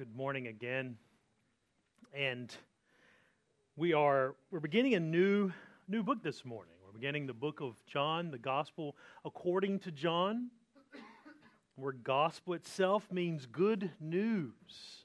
good 0.00 0.16
morning 0.16 0.46
again. 0.46 0.96
And 2.14 2.50
we 3.76 3.92
are 3.92 4.34
we're 4.50 4.58
beginning 4.58 4.94
a 4.94 5.00
new 5.00 5.52
new 5.88 6.02
book 6.02 6.22
this 6.22 6.42
morning. 6.42 6.72
We're 6.82 6.98
beginning 6.98 7.26
the 7.26 7.34
book 7.34 7.60
of 7.60 7.74
John, 7.84 8.30
the 8.30 8.38
gospel 8.38 8.96
according 9.26 9.80
to 9.80 9.90
John. 9.90 10.48
Where 11.76 11.92
gospel 11.92 12.54
itself 12.54 13.12
means 13.12 13.44
good 13.44 13.90
news. 14.00 15.04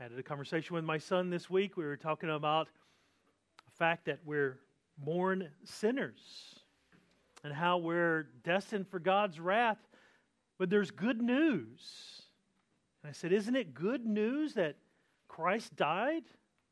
I 0.00 0.04
had 0.04 0.12
a 0.12 0.22
conversation 0.22 0.74
with 0.74 0.84
my 0.84 0.96
son 0.96 1.28
this 1.28 1.50
week. 1.50 1.76
We 1.76 1.84
were 1.84 1.98
talking 1.98 2.30
about 2.30 2.68
the 3.66 3.72
fact 3.72 4.06
that 4.06 4.20
we're 4.24 4.58
born 4.96 5.50
sinners 5.64 6.54
and 7.44 7.52
how 7.52 7.76
we're 7.76 8.28
destined 8.42 8.88
for 8.88 9.00
God's 9.00 9.38
wrath. 9.38 9.86
But 10.58 10.70
there's 10.70 10.90
good 10.90 11.20
news 11.20 12.22
and 13.02 13.10
I 13.10 13.12
said, 13.12 13.32
Isn't 13.32 13.56
it 13.56 13.74
good 13.74 14.06
news 14.06 14.54
that 14.54 14.76
Christ 15.28 15.76
died 15.76 16.24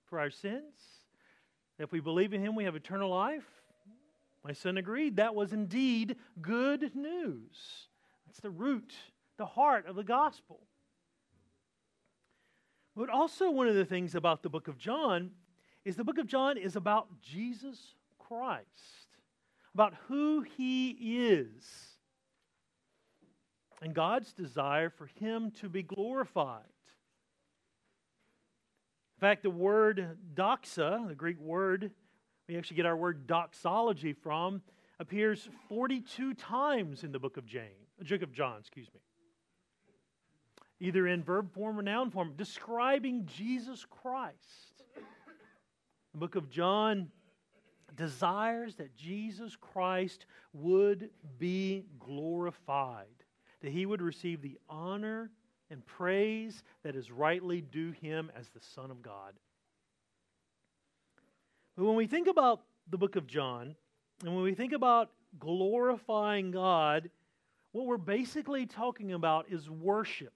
for 0.06 0.18
our 0.18 0.30
sins? 0.30 0.74
That 1.76 1.84
if 1.84 1.92
we 1.92 2.00
believe 2.00 2.32
in 2.32 2.40
him, 2.40 2.54
we 2.54 2.64
have 2.64 2.76
eternal 2.76 3.10
life? 3.10 3.46
My 4.44 4.52
son 4.52 4.76
agreed. 4.76 5.16
That 5.16 5.34
was 5.34 5.52
indeed 5.52 6.16
good 6.40 6.94
news. 6.94 7.88
That's 8.26 8.40
the 8.40 8.50
root, 8.50 8.94
the 9.38 9.46
heart 9.46 9.86
of 9.86 9.96
the 9.96 10.04
gospel. 10.04 10.60
But 12.96 13.10
also, 13.10 13.50
one 13.50 13.68
of 13.68 13.74
the 13.74 13.84
things 13.84 14.14
about 14.14 14.42
the 14.42 14.48
book 14.48 14.68
of 14.68 14.78
John 14.78 15.32
is 15.84 15.96
the 15.96 16.04
book 16.04 16.18
of 16.18 16.26
John 16.26 16.56
is 16.56 16.76
about 16.76 17.08
Jesus 17.20 17.94
Christ, 18.18 18.64
about 19.74 19.94
who 20.08 20.40
he 20.56 20.90
is 20.90 21.95
and 23.82 23.94
God's 23.94 24.32
desire 24.32 24.90
for 24.90 25.06
him 25.06 25.50
to 25.60 25.68
be 25.68 25.82
glorified. 25.82 26.62
In 29.16 29.20
fact, 29.20 29.42
the 29.42 29.50
word 29.50 30.18
doxa, 30.34 31.08
the 31.08 31.14
Greek 31.14 31.40
word 31.40 31.90
we 32.48 32.56
actually 32.56 32.76
get 32.76 32.86
our 32.86 32.96
word 32.96 33.26
doxology 33.26 34.12
from, 34.12 34.62
appears 35.00 35.48
42 35.68 36.34
times 36.34 37.02
in 37.02 37.12
the 37.12 37.18
book 37.18 37.36
of 37.36 37.46
James, 37.46 37.68
book 38.08 38.22
of 38.22 38.32
John, 38.32 38.58
excuse 38.60 38.88
me. 38.94 39.00
Either 40.78 41.06
in 41.06 41.22
verb 41.22 41.52
form 41.52 41.78
or 41.78 41.82
noun 41.82 42.10
form, 42.10 42.34
describing 42.36 43.26
Jesus 43.26 43.84
Christ. 43.84 44.82
The 46.12 46.18
book 46.18 46.36
of 46.36 46.50
John 46.50 47.08
desires 47.96 48.76
that 48.76 48.94
Jesus 48.94 49.56
Christ 49.56 50.26
would 50.52 51.10
be 51.38 51.86
glorified 51.98 53.06
that 53.66 53.72
he 53.72 53.84
would 53.84 54.00
receive 54.00 54.42
the 54.42 54.56
honor 54.70 55.28
and 55.72 55.84
praise 55.84 56.62
that 56.84 56.94
is 56.94 57.10
rightly 57.10 57.60
due 57.60 57.90
him 58.00 58.30
as 58.38 58.48
the 58.50 58.60
Son 58.60 58.92
of 58.92 59.02
God. 59.02 59.32
But 61.76 61.84
when 61.84 61.96
we 61.96 62.06
think 62.06 62.28
about 62.28 62.60
the 62.88 62.96
book 62.96 63.16
of 63.16 63.26
John, 63.26 63.74
and 64.22 64.32
when 64.32 64.44
we 64.44 64.54
think 64.54 64.72
about 64.72 65.10
glorifying 65.40 66.52
God, 66.52 67.10
what 67.72 67.86
we're 67.86 67.96
basically 67.96 68.66
talking 68.66 69.14
about 69.14 69.46
is 69.50 69.68
worship. 69.68 70.32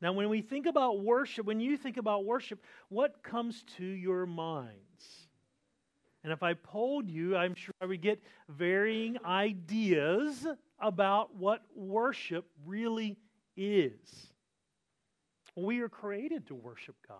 Now, 0.00 0.14
when 0.14 0.30
we 0.30 0.40
think 0.40 0.64
about 0.64 1.00
worship, 1.00 1.44
when 1.44 1.60
you 1.60 1.76
think 1.76 1.98
about 1.98 2.24
worship, 2.24 2.62
what 2.88 3.22
comes 3.22 3.62
to 3.76 3.84
your 3.84 4.24
minds? 4.24 4.80
And 6.24 6.32
if 6.32 6.42
I 6.42 6.54
polled 6.54 7.10
you, 7.10 7.36
I'm 7.36 7.54
sure 7.54 7.74
I 7.82 7.84
would 7.84 8.00
get 8.00 8.22
varying 8.48 9.18
ideas 9.22 10.46
about 10.78 11.34
what 11.34 11.62
worship 11.74 12.46
really 12.64 13.18
is. 13.56 14.32
We 15.56 15.80
are 15.80 15.88
created 15.88 16.46
to 16.48 16.54
worship 16.54 16.96
God. 17.06 17.18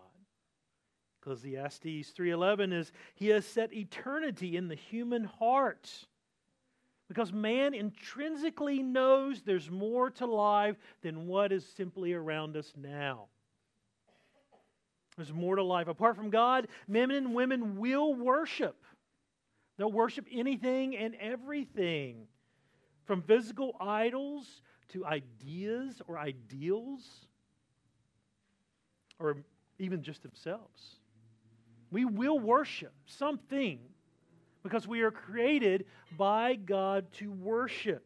Ecclesiastes 1.22 2.12
3:11 2.12 2.72
is 2.72 2.92
he 3.14 3.28
has 3.28 3.46
set 3.46 3.72
eternity 3.72 4.56
in 4.56 4.68
the 4.68 4.74
human 4.74 5.24
heart. 5.24 6.06
Because 7.08 7.32
man 7.32 7.72
intrinsically 7.72 8.82
knows 8.82 9.42
there's 9.42 9.70
more 9.70 10.10
to 10.10 10.26
life 10.26 10.76
than 11.02 11.26
what 11.26 11.52
is 11.52 11.64
simply 11.64 12.12
around 12.12 12.56
us 12.56 12.72
now. 12.76 13.28
There's 15.16 15.32
more 15.32 15.56
to 15.56 15.62
life. 15.62 15.88
Apart 15.88 16.16
from 16.16 16.30
God, 16.30 16.68
men 16.86 17.10
and 17.10 17.34
women 17.34 17.76
will 17.76 18.14
worship. 18.14 18.84
They'll 19.78 19.90
worship 19.90 20.26
anything 20.30 20.96
and 20.96 21.14
everything. 21.14 22.28
From 23.06 23.22
physical 23.22 23.76
idols 23.80 24.60
to 24.88 25.04
ideas 25.04 26.02
or 26.06 26.18
ideals, 26.18 27.02
or 29.18 29.36
even 29.78 30.02
just 30.02 30.22
themselves. 30.22 30.96
We 31.90 32.04
will 32.04 32.38
worship 32.38 32.92
something 33.06 33.78
because 34.62 34.86
we 34.86 35.02
are 35.02 35.10
created 35.10 35.86
by 36.16 36.54
God 36.54 37.06
to 37.14 37.30
worship. 37.30 38.04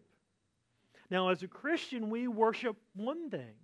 Now, 1.11 1.31
as 1.31 1.43
a 1.43 1.49
Christian, 1.49 2.11
we 2.11 2.28
worship 2.28 2.77
one 2.94 3.31
thing 3.31 3.55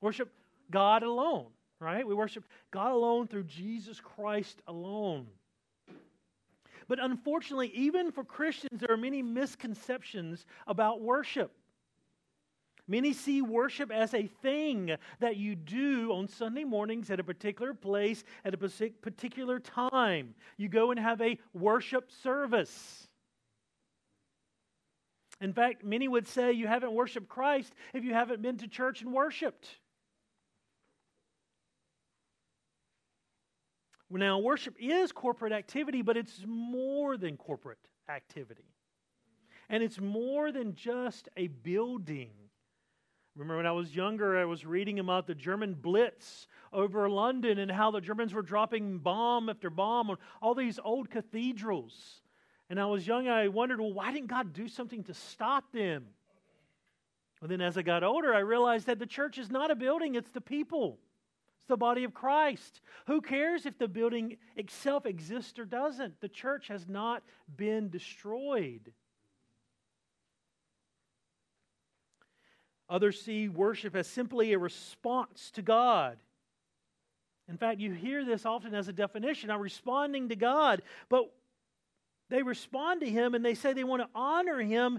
worship 0.00 0.30
God 0.70 1.04
alone, 1.04 1.46
right? 1.78 2.06
We 2.06 2.14
worship 2.14 2.44
God 2.72 2.90
alone 2.90 3.28
through 3.28 3.44
Jesus 3.44 4.00
Christ 4.00 4.60
alone. 4.66 5.28
But 6.92 7.02
unfortunately, 7.02 7.72
even 7.74 8.12
for 8.12 8.22
Christians, 8.22 8.78
there 8.78 8.92
are 8.92 8.98
many 8.98 9.22
misconceptions 9.22 10.44
about 10.66 11.00
worship. 11.00 11.50
Many 12.86 13.14
see 13.14 13.40
worship 13.40 13.90
as 13.90 14.12
a 14.12 14.26
thing 14.26 14.94
that 15.18 15.38
you 15.38 15.54
do 15.54 16.12
on 16.12 16.28
Sunday 16.28 16.64
mornings 16.64 17.10
at 17.10 17.18
a 17.18 17.24
particular 17.24 17.72
place 17.72 18.24
at 18.44 18.52
a 18.52 18.58
particular 18.58 19.58
time. 19.58 20.34
You 20.58 20.68
go 20.68 20.90
and 20.90 21.00
have 21.00 21.22
a 21.22 21.38
worship 21.54 22.10
service. 22.12 23.08
In 25.40 25.54
fact, 25.54 25.82
many 25.82 26.08
would 26.08 26.28
say 26.28 26.52
you 26.52 26.66
haven't 26.66 26.92
worshiped 26.92 27.30
Christ 27.30 27.72
if 27.94 28.04
you 28.04 28.12
haven't 28.12 28.42
been 28.42 28.58
to 28.58 28.68
church 28.68 29.00
and 29.00 29.14
worshiped. 29.14 29.78
Now, 34.18 34.38
worship 34.38 34.76
is 34.78 35.12
corporate 35.12 35.52
activity, 35.52 36.02
but 36.02 36.16
it's 36.16 36.44
more 36.46 37.16
than 37.16 37.36
corporate 37.36 37.78
activity. 38.08 38.74
And 39.68 39.82
it's 39.82 40.00
more 40.00 40.52
than 40.52 40.74
just 40.74 41.28
a 41.36 41.46
building. 41.46 42.30
Remember 43.34 43.56
when 43.56 43.66
I 43.66 43.72
was 43.72 43.96
younger, 43.96 44.38
I 44.38 44.44
was 44.44 44.66
reading 44.66 44.98
about 44.98 45.26
the 45.26 45.34
German 45.34 45.72
Blitz 45.72 46.46
over 46.72 47.08
London 47.08 47.58
and 47.58 47.70
how 47.70 47.90
the 47.90 48.00
Germans 48.00 48.34
were 48.34 48.42
dropping 48.42 48.98
bomb 48.98 49.48
after 49.48 49.70
bomb 49.70 50.10
on 50.10 50.18
all 50.42 50.54
these 50.54 50.78
old 50.84 51.08
cathedrals. 51.08 52.20
And 52.68 52.78
I 52.78 52.84
was 52.84 53.06
young, 53.06 53.28
I 53.28 53.48
wondered, 53.48 53.80
well, 53.80 53.92
why 53.92 54.12
didn't 54.12 54.28
God 54.28 54.52
do 54.52 54.68
something 54.68 55.04
to 55.04 55.14
stop 55.14 55.72
them? 55.72 56.06
Well, 57.40 57.48
then 57.48 57.62
as 57.62 57.78
I 57.78 57.82
got 57.82 58.04
older, 58.04 58.34
I 58.34 58.40
realized 58.40 58.86
that 58.86 58.98
the 58.98 59.06
church 59.06 59.38
is 59.38 59.50
not 59.50 59.70
a 59.70 59.74
building, 59.74 60.14
it's 60.14 60.30
the 60.30 60.40
people. 60.40 60.98
It's 61.62 61.68
the 61.68 61.76
body 61.76 62.02
of 62.02 62.12
Christ. 62.12 62.80
Who 63.06 63.20
cares 63.20 63.66
if 63.66 63.78
the 63.78 63.86
building 63.86 64.36
itself 64.56 65.06
exists 65.06 65.60
or 65.60 65.64
doesn't? 65.64 66.20
The 66.20 66.28
church 66.28 66.66
has 66.66 66.88
not 66.88 67.22
been 67.56 67.88
destroyed. 67.88 68.92
Others 72.90 73.22
see 73.22 73.48
worship 73.48 73.94
as 73.94 74.08
simply 74.08 74.52
a 74.52 74.58
response 74.58 75.52
to 75.52 75.62
God. 75.62 76.18
In 77.48 77.56
fact, 77.56 77.78
you 77.78 77.92
hear 77.92 78.24
this 78.24 78.44
often 78.44 78.74
as 78.74 78.88
a 78.88 78.92
definition. 78.92 79.48
I'm 79.48 79.60
responding 79.60 80.30
to 80.30 80.36
God. 80.36 80.82
But 81.08 81.32
they 82.28 82.42
respond 82.42 83.02
to 83.02 83.08
Him 83.08 83.36
and 83.36 83.44
they 83.44 83.54
say 83.54 83.72
they 83.72 83.84
want 83.84 84.02
to 84.02 84.08
honor 84.16 84.58
Him 84.58 84.98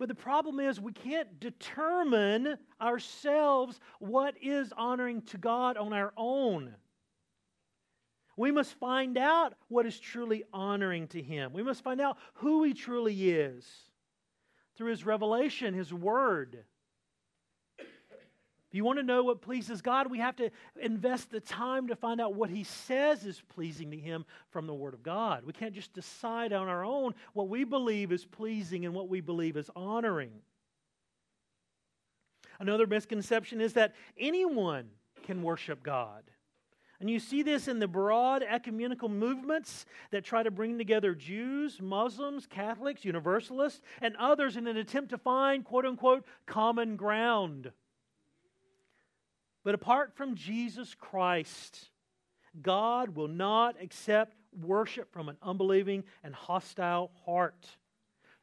but 0.00 0.08
the 0.08 0.14
problem 0.14 0.60
is, 0.60 0.80
we 0.80 0.92
can't 0.92 1.38
determine 1.40 2.56
ourselves 2.80 3.78
what 3.98 4.34
is 4.42 4.72
honoring 4.74 5.20
to 5.20 5.36
God 5.36 5.76
on 5.76 5.92
our 5.92 6.14
own. 6.16 6.74
We 8.34 8.50
must 8.50 8.72
find 8.78 9.18
out 9.18 9.52
what 9.68 9.84
is 9.84 10.00
truly 10.00 10.44
honoring 10.54 11.08
to 11.08 11.20
Him. 11.20 11.52
We 11.52 11.62
must 11.62 11.84
find 11.84 12.00
out 12.00 12.16
who 12.36 12.62
He 12.64 12.72
truly 12.72 13.30
is 13.30 13.66
through 14.74 14.88
His 14.88 15.04
revelation, 15.04 15.74
His 15.74 15.92
Word. 15.92 16.64
If 18.70 18.76
you 18.76 18.84
want 18.84 19.00
to 19.00 19.04
know 19.04 19.24
what 19.24 19.40
pleases 19.40 19.82
God, 19.82 20.08
we 20.08 20.20
have 20.20 20.36
to 20.36 20.48
invest 20.80 21.32
the 21.32 21.40
time 21.40 21.88
to 21.88 21.96
find 21.96 22.20
out 22.20 22.36
what 22.36 22.50
He 22.50 22.62
says 22.62 23.26
is 23.26 23.42
pleasing 23.48 23.90
to 23.90 23.96
Him 23.96 24.24
from 24.50 24.68
the 24.68 24.74
Word 24.74 24.94
of 24.94 25.02
God. 25.02 25.44
We 25.44 25.52
can't 25.52 25.74
just 25.74 25.92
decide 25.92 26.52
on 26.52 26.68
our 26.68 26.84
own 26.84 27.14
what 27.32 27.48
we 27.48 27.64
believe 27.64 28.12
is 28.12 28.24
pleasing 28.24 28.86
and 28.86 28.94
what 28.94 29.08
we 29.08 29.20
believe 29.20 29.56
is 29.56 29.68
honoring. 29.74 30.30
Another 32.60 32.86
misconception 32.86 33.60
is 33.60 33.72
that 33.72 33.96
anyone 34.16 34.90
can 35.24 35.42
worship 35.42 35.82
God. 35.82 36.22
And 37.00 37.10
you 37.10 37.18
see 37.18 37.42
this 37.42 37.66
in 37.66 37.80
the 37.80 37.88
broad 37.88 38.44
ecumenical 38.44 39.08
movements 39.08 39.84
that 40.12 40.22
try 40.22 40.44
to 40.44 40.50
bring 40.52 40.78
together 40.78 41.16
Jews, 41.16 41.80
Muslims, 41.82 42.46
Catholics, 42.46 43.04
Universalists, 43.04 43.80
and 44.00 44.14
others 44.14 44.56
in 44.56 44.68
an 44.68 44.76
attempt 44.76 45.10
to 45.10 45.18
find, 45.18 45.64
quote 45.64 45.86
unquote, 45.86 46.24
common 46.46 46.94
ground. 46.94 47.72
But 49.64 49.74
apart 49.74 50.14
from 50.14 50.34
Jesus 50.34 50.94
Christ, 50.94 51.90
God 52.60 53.14
will 53.14 53.28
not 53.28 53.76
accept 53.80 54.36
worship 54.60 55.12
from 55.12 55.28
an 55.28 55.36
unbelieving 55.42 56.04
and 56.24 56.34
hostile 56.34 57.10
heart. 57.24 57.66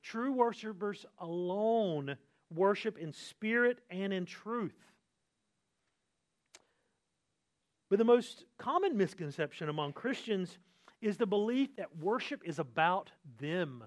True 0.04 0.32
worshipers 0.32 1.06
alone 1.20 2.18
worship 2.54 2.98
in 2.98 3.12
spirit 3.14 3.80
and 3.90 4.14
in 4.14 4.26
truth. 4.26 4.78
But 7.90 8.00
the 8.00 8.06
most 8.06 8.46
common 8.58 8.98
misconception 8.98 9.70
among 9.70 9.94
Christians 9.94 10.58
is 11.02 11.18
the 11.18 11.26
belief 11.26 11.76
that 11.78 11.98
worship 11.98 12.42
is 12.46 12.60
about 12.60 13.12
them. 13.40 13.84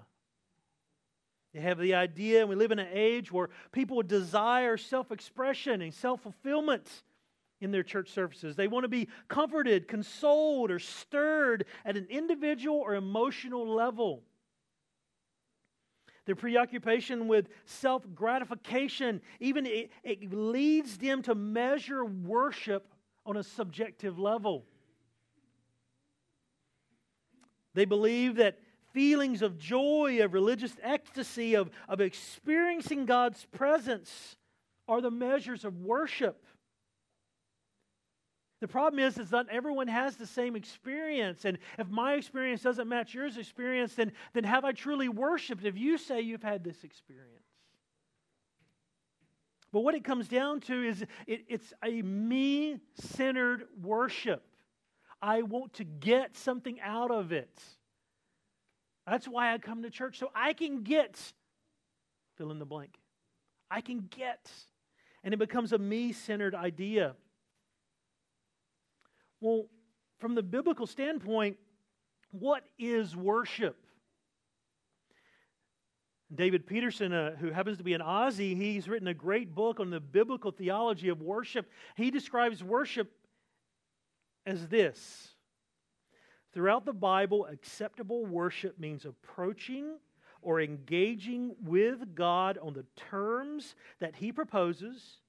They 1.53 1.59
have 1.59 1.77
the 1.77 1.95
idea, 1.95 2.39
and 2.41 2.49
we 2.49 2.55
live 2.55 2.71
in 2.71 2.79
an 2.79 2.87
age 2.93 3.31
where 3.31 3.49
people 3.71 4.01
desire 4.03 4.77
self 4.77 5.11
expression 5.11 5.81
and 5.81 5.93
self 5.93 6.21
fulfillment 6.21 6.87
in 7.61 7.71
their 7.71 7.83
church 7.83 8.09
services. 8.09 8.55
They 8.55 8.67
want 8.67 8.83
to 8.83 8.89
be 8.89 9.07
comforted, 9.29 9.87
consoled, 9.87 10.71
or 10.71 10.79
stirred 10.79 11.65
at 11.85 11.95
an 11.95 12.07
individual 12.09 12.77
or 12.77 12.95
emotional 12.95 13.67
level. 13.67 14.23
Their 16.25 16.35
preoccupation 16.35 17.27
with 17.27 17.47
self 17.65 18.03
gratification, 18.13 19.21
even 19.39 19.65
it, 19.65 19.91
it 20.03 20.33
leads 20.33 20.97
them 20.97 21.21
to 21.23 21.35
measure 21.35 22.03
worship 22.03 22.93
on 23.25 23.37
a 23.37 23.43
subjective 23.43 24.19
level. 24.19 24.65
They 27.73 27.85
believe 27.85 28.35
that 28.35 28.59
feelings 28.93 29.41
of 29.41 29.57
joy, 29.57 30.23
of 30.23 30.33
religious 30.33 30.75
ecstasy, 30.81 31.55
of, 31.55 31.69
of 31.87 32.01
experiencing 32.01 33.05
God's 33.05 33.45
presence 33.45 34.35
are 34.87 35.01
the 35.01 35.11
measures 35.11 35.63
of 35.63 35.77
worship. 35.77 36.43
The 38.61 38.67
problem 38.67 38.99
is, 38.99 39.17
is 39.17 39.31
not 39.31 39.49
everyone 39.49 39.87
has 39.87 40.15
the 40.15 40.27
same 40.27 40.55
experience. 40.55 41.45
And 41.45 41.57
if 41.79 41.89
my 41.89 42.13
experience 42.13 42.61
doesn't 42.61 42.87
match 42.87 43.13
yours 43.13 43.37
experience, 43.37 43.95
then, 43.95 44.11
then 44.33 44.43
have 44.43 44.63
I 44.63 44.71
truly 44.71 45.09
worshiped 45.09 45.65
if 45.65 45.75
you 45.75 45.97
say 45.97 46.21
you've 46.21 46.43
had 46.43 46.63
this 46.63 46.83
experience? 46.83 47.41
But 49.71 49.81
what 49.81 49.95
it 49.95 50.03
comes 50.03 50.27
down 50.27 50.59
to 50.61 50.83
is 50.83 51.01
it, 51.25 51.45
it's 51.47 51.73
a 51.83 52.03
me 52.03 52.79
centered 52.93 53.67
worship. 53.81 54.43
I 55.21 55.41
want 55.41 55.73
to 55.73 55.83
get 55.83 56.37
something 56.37 56.79
out 56.81 57.09
of 57.09 57.31
it. 57.31 57.63
That's 59.07 59.27
why 59.27 59.53
I 59.53 59.57
come 59.57 59.81
to 59.81 59.89
church, 59.89 60.19
so 60.19 60.29
I 60.35 60.53
can 60.53 60.83
get, 60.83 61.19
fill 62.37 62.51
in 62.51 62.59
the 62.59 62.65
blank. 62.65 62.99
I 63.71 63.81
can 63.81 64.07
get. 64.15 64.51
And 65.23 65.33
it 65.33 65.37
becomes 65.37 65.73
a 65.73 65.77
me 65.79 66.11
centered 66.11 66.53
idea. 66.53 67.15
Well, 69.41 69.65
from 70.19 70.35
the 70.35 70.43
biblical 70.43 70.87
standpoint, 70.87 71.57
what 72.31 72.63
is 72.79 73.15
worship? 73.15 73.75
David 76.33 76.65
Peterson, 76.65 77.11
uh, 77.11 77.35
who 77.35 77.49
happens 77.49 77.77
to 77.79 77.83
be 77.83 77.93
an 77.93 78.01
Aussie, 78.01 78.55
he's 78.55 78.87
written 78.87 79.07
a 79.07 79.13
great 79.13 79.53
book 79.53 79.81
on 79.81 79.89
the 79.89 79.99
biblical 79.99 80.51
theology 80.51 81.09
of 81.09 81.21
worship. 81.21 81.69
He 81.97 82.09
describes 82.09 82.63
worship 82.63 83.11
as 84.45 84.67
this 84.67 85.31
Throughout 86.53 86.85
the 86.85 86.93
Bible, 86.93 87.45
acceptable 87.45 88.25
worship 88.25 88.77
means 88.77 89.05
approaching 89.05 89.97
or 90.41 90.59
engaging 90.59 91.55
with 91.63 92.13
God 92.13 92.57
on 92.57 92.73
the 92.73 92.85
terms 92.95 93.75
that 93.99 94.15
He 94.15 94.31
proposes 94.31 95.19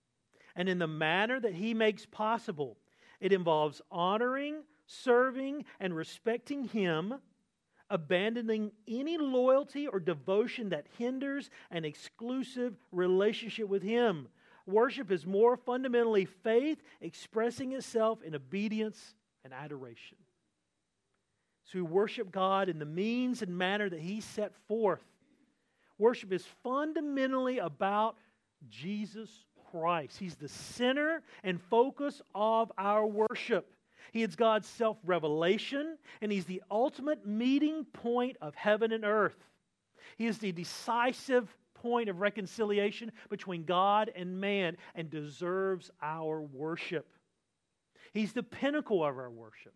and 0.56 0.68
in 0.68 0.78
the 0.78 0.88
manner 0.88 1.38
that 1.38 1.54
He 1.54 1.74
makes 1.74 2.06
possible. 2.06 2.76
It 3.22 3.32
involves 3.32 3.80
honoring, 3.88 4.64
serving, 4.84 5.64
and 5.78 5.94
respecting 5.94 6.64
Him, 6.64 7.14
abandoning 7.88 8.72
any 8.88 9.16
loyalty 9.16 9.86
or 9.86 10.00
devotion 10.00 10.70
that 10.70 10.88
hinders 10.98 11.48
an 11.70 11.84
exclusive 11.84 12.74
relationship 12.90 13.68
with 13.68 13.84
Him. 13.84 14.26
Worship 14.66 15.12
is 15.12 15.24
more 15.24 15.56
fundamentally 15.56 16.24
faith 16.24 16.82
expressing 17.00 17.74
itself 17.74 18.24
in 18.24 18.34
obedience 18.34 19.14
and 19.44 19.54
adoration. 19.54 20.18
So 21.66 21.78
we 21.78 21.82
worship 21.82 22.32
God 22.32 22.68
in 22.68 22.80
the 22.80 22.84
means 22.84 23.40
and 23.40 23.56
manner 23.56 23.88
that 23.88 24.00
He 24.00 24.20
set 24.20 24.52
forth. 24.66 25.04
Worship 25.96 26.32
is 26.32 26.44
fundamentally 26.64 27.58
about 27.58 28.16
Jesus 28.68 29.30
Christ. 29.72 30.18
He's 30.18 30.36
the 30.36 30.48
center 30.48 31.22
and 31.42 31.60
focus 31.60 32.20
of 32.34 32.70
our 32.76 33.06
worship. 33.06 33.74
He 34.12 34.22
is 34.22 34.36
God's 34.36 34.68
self 34.68 34.98
revelation, 35.04 35.96
and 36.20 36.30
He's 36.30 36.44
the 36.44 36.62
ultimate 36.70 37.26
meeting 37.26 37.84
point 37.92 38.36
of 38.40 38.54
heaven 38.54 38.92
and 38.92 39.04
earth. 39.04 39.36
He 40.16 40.26
is 40.26 40.38
the 40.38 40.52
decisive 40.52 41.48
point 41.74 42.08
of 42.08 42.20
reconciliation 42.20 43.10
between 43.30 43.64
God 43.64 44.10
and 44.14 44.40
man 44.40 44.76
and 44.94 45.10
deserves 45.10 45.90
our 46.00 46.40
worship. 46.40 47.06
He's 48.12 48.32
the 48.32 48.42
pinnacle 48.42 49.02
of 49.04 49.16
our 49.16 49.30
worship. 49.30 49.74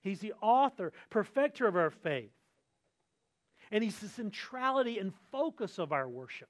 He's 0.00 0.20
the 0.20 0.34
author, 0.42 0.92
perfecter 1.08 1.66
of 1.66 1.76
our 1.76 1.90
faith. 1.90 2.32
And 3.70 3.82
He's 3.82 3.98
the 3.98 4.08
centrality 4.08 4.98
and 4.98 5.12
focus 5.30 5.78
of 5.78 5.92
our 5.92 6.08
worship. 6.08 6.48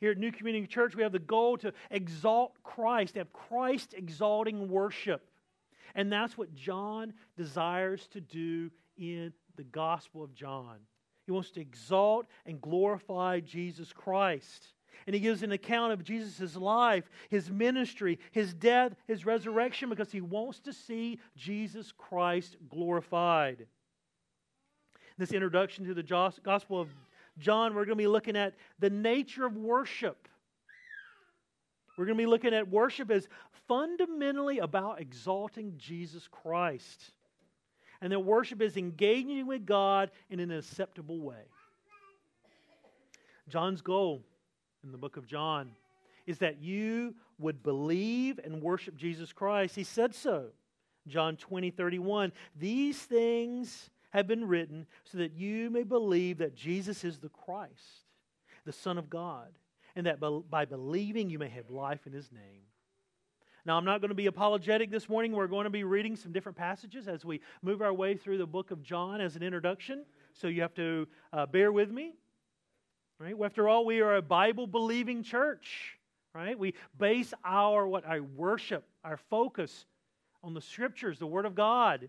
Here 0.00 0.10
at 0.10 0.18
New 0.18 0.32
Community 0.32 0.66
Church, 0.66 0.94
we 0.94 1.02
have 1.02 1.12
the 1.12 1.18
goal 1.18 1.56
to 1.58 1.72
exalt 1.90 2.52
Christ, 2.62 3.14
to 3.14 3.20
have 3.20 3.32
Christ 3.32 3.94
exalting 3.96 4.68
worship. 4.68 5.28
And 5.94 6.12
that's 6.12 6.36
what 6.36 6.54
John 6.54 7.14
desires 7.36 8.06
to 8.08 8.20
do 8.20 8.70
in 8.98 9.32
the 9.56 9.64
Gospel 9.64 10.22
of 10.22 10.34
John. 10.34 10.76
He 11.24 11.32
wants 11.32 11.50
to 11.52 11.60
exalt 11.60 12.26
and 12.44 12.60
glorify 12.60 13.40
Jesus 13.40 13.92
Christ. 13.92 14.68
And 15.06 15.14
he 15.14 15.20
gives 15.20 15.42
an 15.42 15.52
account 15.52 15.92
of 15.92 16.04
Jesus' 16.04 16.56
life, 16.56 17.10
his 17.28 17.50
ministry, 17.50 18.18
his 18.32 18.54
death, 18.54 18.94
his 19.06 19.26
resurrection, 19.26 19.88
because 19.88 20.10
he 20.10 20.20
wants 20.20 20.60
to 20.60 20.72
see 20.72 21.18
Jesus 21.36 21.92
Christ 21.96 22.56
glorified. 22.68 23.66
This 25.18 25.32
introduction 25.32 25.86
to 25.86 25.94
the 25.94 26.02
Gospel 26.02 26.80
of 26.80 26.88
John, 27.38 27.74
we're 27.74 27.84
going 27.84 27.98
to 27.98 28.02
be 28.02 28.06
looking 28.06 28.36
at 28.36 28.54
the 28.78 28.90
nature 28.90 29.44
of 29.44 29.56
worship. 29.56 30.28
We're 31.96 32.06
going 32.06 32.16
to 32.16 32.22
be 32.22 32.26
looking 32.26 32.54
at 32.54 32.68
worship 32.68 33.10
as 33.10 33.28
fundamentally 33.68 34.58
about 34.58 35.00
exalting 35.00 35.74
Jesus 35.76 36.28
Christ. 36.30 37.12
And 38.00 38.12
that 38.12 38.20
worship 38.20 38.60
is 38.60 38.76
engaging 38.76 39.46
with 39.46 39.64
God 39.64 40.10
in 40.28 40.40
an 40.40 40.50
acceptable 40.50 41.20
way. 41.20 41.44
John's 43.48 43.80
goal 43.80 44.22
in 44.84 44.92
the 44.92 44.98
book 44.98 45.16
of 45.16 45.26
John 45.26 45.70
is 46.26 46.38
that 46.38 46.60
you 46.60 47.14
would 47.38 47.62
believe 47.62 48.40
and 48.42 48.60
worship 48.60 48.96
Jesus 48.96 49.32
Christ. 49.32 49.74
He 49.76 49.84
said 49.84 50.14
so. 50.14 50.48
John 51.06 51.36
20, 51.36 51.70
31. 51.70 52.32
These 52.58 52.98
things 52.98 53.90
have 54.10 54.26
been 54.26 54.46
written 54.46 54.86
so 55.04 55.18
that 55.18 55.32
you 55.32 55.70
may 55.70 55.82
believe 55.82 56.38
that 56.38 56.54
Jesus 56.54 57.04
is 57.04 57.18
the 57.18 57.28
Christ, 57.28 58.04
the 58.64 58.72
Son 58.72 58.98
of 58.98 59.10
God, 59.10 59.48
and 59.94 60.06
that 60.06 60.20
by 60.50 60.64
believing 60.64 61.30
you 61.30 61.38
may 61.38 61.48
have 61.48 61.70
life 61.70 62.06
in 62.06 62.12
his 62.12 62.30
name. 62.32 62.62
Now, 63.66 63.76
I'm 63.76 63.84
not 63.84 64.00
going 64.00 64.10
to 64.10 64.14
be 64.14 64.26
apologetic 64.26 64.92
this 64.92 65.08
morning. 65.08 65.32
We're 65.32 65.48
going 65.48 65.64
to 65.64 65.70
be 65.70 65.82
reading 65.82 66.14
some 66.14 66.30
different 66.30 66.56
passages 66.56 67.08
as 67.08 67.24
we 67.24 67.40
move 67.62 67.82
our 67.82 67.92
way 67.92 68.16
through 68.16 68.38
the 68.38 68.46
book 68.46 68.70
of 68.70 68.80
John 68.80 69.20
as 69.20 69.34
an 69.34 69.42
introduction. 69.42 70.04
So 70.34 70.46
you 70.46 70.62
have 70.62 70.74
to 70.74 71.08
uh, 71.32 71.46
bear 71.46 71.72
with 71.72 71.90
me. 71.90 72.14
Right? 73.18 73.34
After 73.44 73.68
all, 73.68 73.84
we 73.84 74.00
are 74.02 74.16
a 74.16 74.22
Bible 74.22 74.68
believing 74.68 75.24
church. 75.24 75.98
Right? 76.32 76.56
We 76.56 76.74
base 76.96 77.34
our 77.44 77.88
what 77.88 78.06
our 78.06 78.22
worship, 78.22 78.84
our 79.02 79.16
focus 79.16 79.86
on 80.44 80.54
the 80.54 80.60
scriptures, 80.60 81.18
the 81.18 81.26
Word 81.26 81.44
of 81.44 81.56
God. 81.56 82.08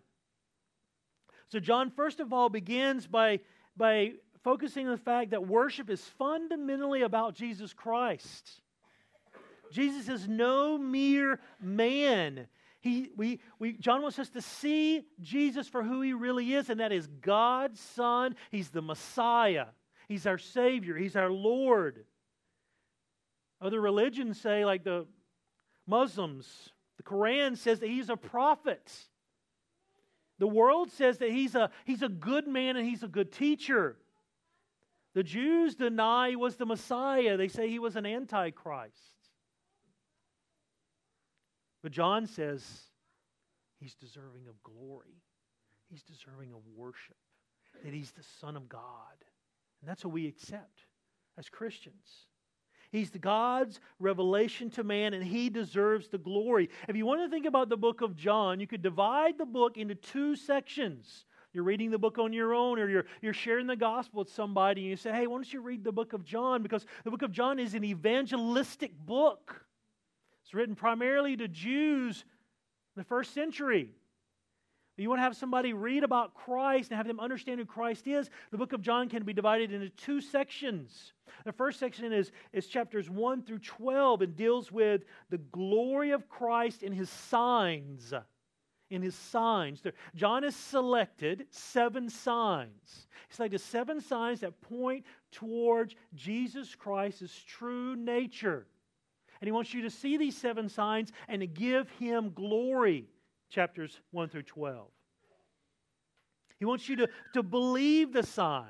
So, 1.50 1.60
John, 1.60 1.92
first 1.92 2.20
of 2.20 2.34
all, 2.34 2.50
begins 2.50 3.08
by, 3.08 3.40
by 3.76 4.14
focusing 4.44 4.86
on 4.88 4.92
the 4.92 5.02
fact 5.02 5.32
that 5.32 5.48
worship 5.48 5.90
is 5.90 6.02
fundamentally 6.18 7.02
about 7.02 7.36
Jesus 7.36 7.74
Christ. 7.74 8.62
Jesus 9.72 10.10
is 10.10 10.28
no 10.28 10.78
mere 10.78 11.40
man. 11.62 12.48
He, 12.80 13.12
we, 13.16 13.40
we, 13.60 13.74
John 13.74 14.02
wants 14.02 14.20
us 14.20 14.30
to 14.30 14.42
see 14.42 15.04
Jesus 15.22 15.68
for 15.68 15.84
who 15.84 16.02
he 16.02 16.14
really 16.14 16.54
is, 16.54 16.70
and 16.70 16.80
that 16.80 16.92
is 16.92 17.08
God's 17.22 17.80
Son. 17.80 18.36
He's 18.52 18.70
the 18.70 18.82
Messiah, 18.82 19.68
He's 20.08 20.26
our 20.26 20.38
Savior, 20.38 20.96
He's 20.96 21.16
our 21.16 21.32
Lord. 21.32 22.06
Other 23.60 23.82
religions 23.82 24.40
say, 24.40 24.66
like 24.66 24.84
the 24.84 25.08
Muslims, 25.88 26.70
the 26.98 27.04
Quran 27.04 27.58
says 27.58 27.80
that 27.80 27.90
He's 27.90 28.10
a 28.10 28.18
prophet. 28.18 28.92
The 30.40 30.48
world 30.48 30.92
says 30.92 31.18
that 31.20 31.32
he's 31.32 31.56
a, 31.56 31.72
he's 31.86 32.04
a 32.04 32.10
good 32.10 32.48
man 32.48 32.78
and 32.78 32.88
he's 32.88 33.04
a 33.04 33.08
good 33.08 33.32
teacher. 33.32 33.98
The 35.14 35.24
Jews 35.24 35.76
deny 35.76 36.30
he 36.30 36.36
was 36.36 36.56
the 36.56 36.66
Messiah. 36.66 37.38
They 37.38 37.48
say 37.48 37.70
he 37.70 37.80
was 37.80 37.96
an 37.96 38.06
antichrist. 38.06 38.96
But 41.82 41.92
John 41.92 42.28
says 42.28 42.64
he's 43.80 43.96
deserving 43.96 44.48
of 44.48 44.62
glory, 44.62 45.24
he's 45.90 46.04
deserving 46.04 46.52
of 46.52 46.60
worship, 46.76 47.18
that 47.84 47.94
he's 47.94 48.12
the 48.12 48.24
Son 48.40 48.56
of 48.56 48.68
God. 48.68 48.82
And 49.82 49.90
that's 49.90 50.04
what 50.04 50.14
we 50.14 50.28
accept 50.28 50.86
as 51.38 51.50
Christians. 51.50 52.28
He's 52.92 53.10
God's 53.10 53.80
revelation 54.00 54.70
to 54.72 54.84
man, 54.84 55.14
and 55.14 55.24
he 55.24 55.50
deserves 55.50 56.08
the 56.08 56.18
glory. 56.18 56.70
If 56.88 56.96
you 56.96 57.06
want 57.06 57.22
to 57.22 57.30
think 57.30 57.46
about 57.46 57.70
the 57.70 57.78
book 57.78 58.02
of 58.02 58.16
John, 58.16 58.60
you 58.60 58.68
could 58.68 58.82
divide 58.82 59.38
the 59.38 59.46
book 59.46 59.78
into 59.78 59.96
two 59.96 60.36
sections. 60.36 61.26
You're 61.54 61.66
reading 61.66 61.92
the 61.92 61.98
book 61.98 62.18
on 62.18 62.34
your 62.34 62.54
own, 62.54 62.80
or 62.80 62.88
you're, 62.88 63.06
you're 63.22 63.34
sharing 63.34 63.68
the 63.68 63.76
gospel 63.76 64.20
with 64.20 64.30
somebody, 64.30 64.82
and 64.82 64.90
you 64.90 64.96
say, 64.96 65.12
Hey, 65.12 65.28
why 65.28 65.36
don't 65.36 65.52
you 65.52 65.62
read 65.62 65.84
the 65.84 65.92
book 65.92 66.14
of 66.14 66.24
John? 66.24 66.64
Because 66.64 66.86
the 67.04 67.12
book 67.12 67.24
of 67.24 67.32
John 67.32 67.60
is 67.60 67.74
an 67.74 67.84
evangelistic 67.84 68.98
book. 69.06 69.66
It's 70.44 70.54
written 70.54 70.76
primarily 70.76 71.36
to 71.36 71.48
Jews 71.48 72.24
in 72.96 73.02
the 73.02 73.04
first 73.04 73.34
century. 73.34 73.90
You 74.98 75.10
want 75.10 75.20
to 75.20 75.24
have 75.24 75.38
somebody 75.38 75.74
read 75.74 76.04
about 76.04 76.34
Christ 76.34 76.90
and 76.90 76.98
have 76.98 77.06
them 77.06 77.20
understand 77.20 77.60
who 77.60 77.66
Christ 77.66 78.08
is, 78.08 78.30
the 78.50 78.58
book 78.58 78.74
of 78.74 78.82
John 78.82 79.10
can 79.10 79.24
be 79.24 79.34
divided 79.34 79.72
into 79.72 79.90
two 79.90 80.22
sections. 80.22 81.14
The 81.46 81.52
first 81.52 81.80
section 81.80 82.12
is, 82.12 82.32
is 82.52 82.66
chapters 82.66 83.08
1 83.08 83.44
through 83.44 83.60
12 83.60 84.24
and 84.24 84.36
deals 84.36 84.72
with 84.72 85.04
the 85.30 85.38
glory 85.38 86.12
of 86.12 86.28
Christ 86.28 86.82
in 86.82 86.94
his 86.94 87.12
signs. 87.12 88.12
In 88.90 89.04
his 89.04 89.14
signs. 89.14 89.84
John 90.16 90.42
has 90.44 90.56
selected 90.56 91.46
seven 91.52 92.10
signs. 92.10 93.08
He's 93.28 93.36
selected 93.36 93.62
seven 93.62 94.02
signs 94.02 94.40
that 94.40 94.60
point 94.62 95.06
towards 95.32 95.94
Jesus 96.16 96.74
Christ's 96.74 97.38
true 97.44 97.96
nature. 97.96 98.66
And 99.42 99.48
he 99.48 99.52
wants 99.52 99.74
you 99.76 99.84
to 99.84 99.92
see 99.92 100.18
these 100.18 100.36
seven 100.36 100.70
signs 100.70 101.12
and 101.28 101.42
to 101.42 101.48
give 101.48 101.88
him 101.92 102.32
glory 102.34 103.10
chapters 103.50 104.00
1 104.12 104.30
through 104.30 104.44
12. 104.44 104.88
He 106.60 106.66
wants 106.66 106.90
you 106.90 106.96
to, 106.98 107.10
to 107.34 107.44
believe 107.44 108.14
the 108.14 108.24
signs. 108.24 108.68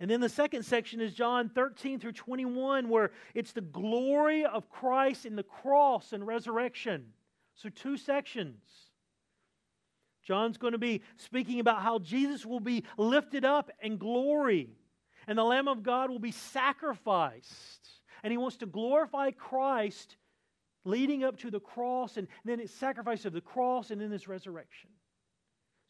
And 0.00 0.10
then 0.10 0.20
the 0.20 0.28
second 0.28 0.64
section 0.64 1.00
is 1.00 1.12
John 1.12 1.48
13 1.48 1.98
through 1.98 2.12
21, 2.12 2.88
where 2.88 3.10
it's 3.34 3.52
the 3.52 3.60
glory 3.60 4.44
of 4.44 4.70
Christ 4.70 5.26
in 5.26 5.34
the 5.34 5.42
cross 5.42 6.12
and 6.12 6.26
resurrection. 6.26 7.06
So, 7.54 7.68
two 7.68 7.96
sections. 7.96 8.62
John's 10.22 10.58
going 10.58 10.72
to 10.72 10.78
be 10.78 11.02
speaking 11.16 11.58
about 11.58 11.82
how 11.82 11.98
Jesus 11.98 12.46
will 12.46 12.60
be 12.60 12.84
lifted 12.96 13.44
up 13.44 13.70
in 13.82 13.96
glory, 13.96 14.68
and 15.26 15.36
the 15.36 15.44
Lamb 15.44 15.68
of 15.68 15.82
God 15.82 16.10
will 16.10 16.18
be 16.18 16.32
sacrificed. 16.32 17.88
And 18.22 18.30
he 18.30 18.36
wants 18.36 18.58
to 18.58 18.66
glorify 18.66 19.30
Christ 19.30 20.16
leading 20.88 21.24
up 21.24 21.36
to 21.38 21.50
the 21.50 21.60
cross, 21.60 22.16
and 22.16 22.28
then 22.44 22.60
its 22.60 22.72
sacrifice 22.72 23.24
of 23.24 23.32
the 23.32 23.40
cross, 23.40 23.90
and 23.90 24.00
then 24.00 24.10
his 24.10 24.28
resurrection. 24.28 24.90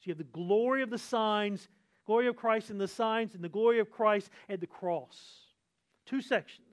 So 0.01 0.05
you 0.05 0.11
have 0.13 0.19
the 0.19 0.25
glory 0.25 0.83
of 0.83 0.91
the 0.91 0.99
signs, 0.99 1.69
glory 2.07 2.27
of 2.27 2.37
Christ 2.37 2.71
in 2.71 2.79
the 2.79 2.89
signs, 2.89 3.35
and 3.35 3.43
the 3.43 3.49
glory 3.49 3.81
of 3.81 3.91
Christ 3.91 4.31
at 4.49 4.61
the 4.61 4.67
cross. 4.67 5.17
Two 6.07 6.21
sections. 6.21 6.65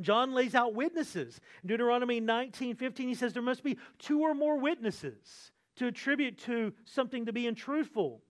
John 0.00 0.32
lays 0.32 0.54
out 0.54 0.74
witnesses. 0.74 1.40
In 1.62 1.68
Deuteronomy 1.68 2.20
19 2.20 2.76
15, 2.76 3.08
he 3.08 3.14
says 3.14 3.32
there 3.32 3.42
must 3.42 3.64
be 3.64 3.78
two 3.98 4.20
or 4.20 4.34
more 4.34 4.58
witnesses 4.58 5.50
to 5.76 5.86
attribute 5.86 6.38
to 6.38 6.72
something 6.84 7.26
to 7.26 7.32
being 7.32 7.54
truthful. 7.54 8.22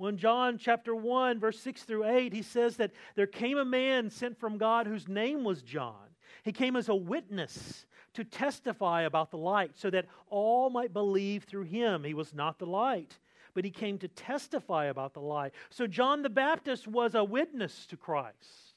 In 0.00 0.16
John 0.16 0.58
chapter 0.58 0.94
1, 0.94 1.40
verse 1.40 1.58
6 1.58 1.82
through 1.82 2.04
8, 2.04 2.32
he 2.32 2.42
says 2.42 2.76
that 2.76 2.92
there 3.16 3.26
came 3.26 3.58
a 3.58 3.64
man 3.64 4.10
sent 4.10 4.38
from 4.38 4.56
God 4.56 4.86
whose 4.86 5.08
name 5.08 5.42
was 5.42 5.62
John. 5.62 6.07
He 6.42 6.52
came 6.52 6.76
as 6.76 6.88
a 6.88 6.94
witness 6.94 7.86
to 8.14 8.24
testify 8.24 9.02
about 9.02 9.30
the 9.30 9.38
light 9.38 9.72
so 9.74 9.90
that 9.90 10.06
all 10.28 10.70
might 10.70 10.92
believe 10.92 11.44
through 11.44 11.64
him. 11.64 12.04
He 12.04 12.14
was 12.14 12.34
not 12.34 12.58
the 12.58 12.66
light, 12.66 13.18
but 13.54 13.64
he 13.64 13.70
came 13.70 13.98
to 13.98 14.08
testify 14.08 14.86
about 14.86 15.14
the 15.14 15.20
light. 15.20 15.52
So 15.70 15.86
John 15.86 16.22
the 16.22 16.30
Baptist 16.30 16.88
was 16.88 17.14
a 17.14 17.24
witness 17.24 17.86
to 17.86 17.96
Christ. 17.96 18.74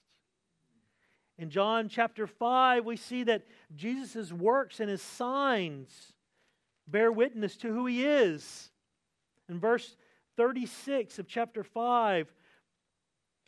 In 1.37 1.49
John 1.49 1.89
chapter 1.89 2.27
5, 2.27 2.85
we 2.85 2.97
see 2.97 3.23
that 3.23 3.47
Jesus' 3.75 4.31
works 4.31 4.79
and 4.79 4.89
his 4.89 5.01
signs 5.01 6.13
bear 6.87 7.11
witness 7.11 7.57
to 7.57 7.73
who 7.73 7.87
he 7.87 8.05
is. 8.05 8.69
In 9.49 9.59
verse 9.59 9.95
36 10.37 11.19
of 11.19 11.27
chapter 11.27 11.63
5, 11.63 12.31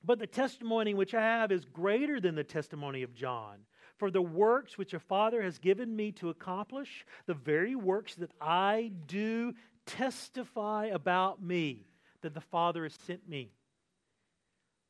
but 0.03 0.19
the 0.19 0.27
testimony 0.27 0.93
which 0.93 1.13
I 1.13 1.21
have 1.21 1.51
is 1.51 1.65
greater 1.65 2.19
than 2.19 2.35
the 2.35 2.43
testimony 2.43 3.03
of 3.03 3.13
John. 3.13 3.59
For 3.97 4.09
the 4.09 4.21
works 4.21 4.77
which 4.77 4.93
a 4.93 4.99
Father 4.99 5.41
has 5.41 5.59
given 5.59 5.95
me 5.95 6.11
to 6.13 6.29
accomplish, 6.29 7.05
the 7.25 7.33
very 7.33 7.75
works 7.75 8.15
that 8.15 8.31
I 8.41 8.91
do 9.07 9.53
testify 9.85 10.87
about 10.87 11.41
me, 11.41 11.85
that 12.21 12.33
the 12.33 12.41
Father 12.41 12.83
has 12.83 12.97
sent 13.05 13.27
me. 13.27 13.51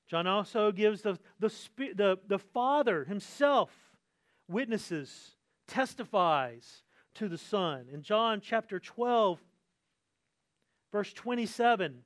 John 0.07 0.27
also 0.27 0.71
gives 0.71 1.01
the, 1.01 1.17
the, 1.39 1.51
the, 1.77 2.17
the 2.27 2.39
Father 2.39 3.03
himself 3.03 3.71
witnesses, 4.47 5.35
testifies 5.67 6.83
to 7.15 7.27
the 7.27 7.37
Son. 7.37 7.85
In 7.91 8.03
John 8.03 8.41
chapter 8.41 8.79
12, 8.79 9.39
verse 10.91 11.13
27, 11.13 12.03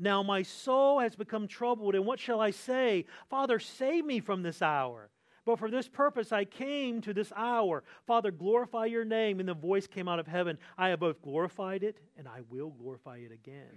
Now 0.00 0.22
my 0.22 0.42
soul 0.42 0.98
has 1.00 1.14
become 1.14 1.46
troubled, 1.46 1.94
and 1.94 2.06
what 2.06 2.18
shall 2.18 2.40
I 2.40 2.50
say? 2.50 3.04
Father, 3.28 3.58
save 3.58 4.04
me 4.04 4.20
from 4.20 4.42
this 4.42 4.62
hour. 4.62 5.10
But 5.44 5.58
for 5.58 5.70
this 5.70 5.88
purpose 5.88 6.32
I 6.32 6.44
came 6.44 7.00
to 7.02 7.12
this 7.12 7.32
hour. 7.36 7.84
Father, 8.06 8.30
glorify 8.30 8.86
your 8.86 9.04
name. 9.04 9.40
And 9.40 9.48
the 9.48 9.54
voice 9.54 9.86
came 9.86 10.08
out 10.08 10.18
of 10.18 10.26
heaven 10.26 10.58
I 10.78 10.88
have 10.88 11.00
both 11.00 11.22
glorified 11.22 11.82
it, 11.82 11.98
and 12.16 12.26
I 12.26 12.40
will 12.50 12.70
glorify 12.70 13.18
it 13.18 13.32
again. 13.32 13.76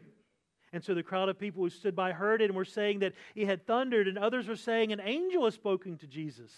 And 0.71 0.83
so 0.83 0.93
the 0.93 1.03
crowd 1.03 1.29
of 1.29 1.37
people 1.37 1.61
who 1.61 1.69
stood 1.69 1.95
by 1.95 2.11
heard 2.11 2.41
it 2.41 2.45
and 2.45 2.55
were 2.55 2.65
saying 2.65 2.99
that 2.99 3.13
it 3.35 3.45
had 3.45 3.67
thundered, 3.67 4.07
and 4.07 4.17
others 4.17 4.47
were 4.47 4.55
saying 4.55 4.91
an 4.91 5.01
angel 5.01 5.45
has 5.45 5.53
spoken 5.53 5.97
to 5.97 6.07
Jesus. 6.07 6.51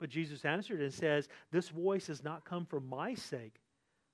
But 0.00 0.10
Jesus 0.10 0.44
answered 0.44 0.80
and 0.80 0.92
says, 0.92 1.28
This 1.52 1.68
voice 1.68 2.08
has 2.08 2.24
not 2.24 2.44
come 2.44 2.66
for 2.66 2.80
my 2.80 3.14
sake, 3.14 3.60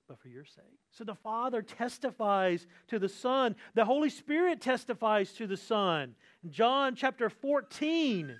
but 0.09 0.19
for 0.19 0.27
your 0.27 0.43
sake. 0.43 0.79
So 0.91 1.05
the 1.05 1.15
Father 1.15 1.61
testifies 1.61 2.67
to 2.87 2.99
the 2.99 3.07
Son. 3.07 3.55
The 3.75 3.85
Holy 3.85 4.09
Spirit 4.09 4.59
testifies 4.59 5.31
to 5.33 5.47
the 5.47 5.55
Son. 5.55 6.15
John 6.49 6.95
chapter 6.95 7.29
14, 7.29 8.35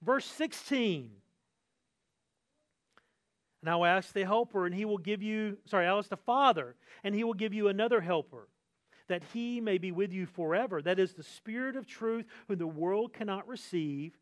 verse 0.00 0.24
16. 0.24 1.10
And 3.60 3.70
I 3.70 3.76
will 3.76 3.86
ask 3.86 4.12
the 4.12 4.24
helper, 4.24 4.66
and 4.66 4.74
he 4.74 4.84
will 4.84 4.98
give 4.98 5.22
you, 5.22 5.58
sorry, 5.66 5.86
I 5.86 5.96
ask 5.96 6.08
the 6.08 6.16
Father, 6.16 6.76
and 7.02 7.14
he 7.14 7.24
will 7.24 7.34
give 7.34 7.52
you 7.52 7.68
another 7.68 8.00
helper, 8.00 8.46
that 9.08 9.22
he 9.32 9.60
may 9.60 9.78
be 9.78 9.90
with 9.90 10.12
you 10.12 10.26
forever. 10.26 10.80
That 10.80 10.98
is 10.98 11.14
the 11.14 11.22
Spirit 11.22 11.74
of 11.74 11.86
truth, 11.86 12.26
whom 12.46 12.58
the 12.58 12.66
world 12.66 13.12
cannot 13.12 13.48
receive, 13.48 14.16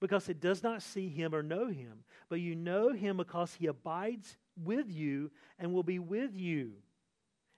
because 0.00 0.28
it 0.28 0.40
does 0.40 0.62
not 0.62 0.82
see 0.82 1.08
him 1.08 1.34
or 1.34 1.42
know 1.42 1.68
him. 1.68 2.04
But 2.28 2.40
you 2.40 2.56
know 2.56 2.92
him 2.92 3.18
because 3.18 3.54
he 3.54 3.66
abides 3.66 4.36
with 4.64 4.90
you 4.90 5.30
and 5.58 5.72
will 5.72 5.82
be 5.82 5.98
with 5.98 6.34
you. 6.34 6.72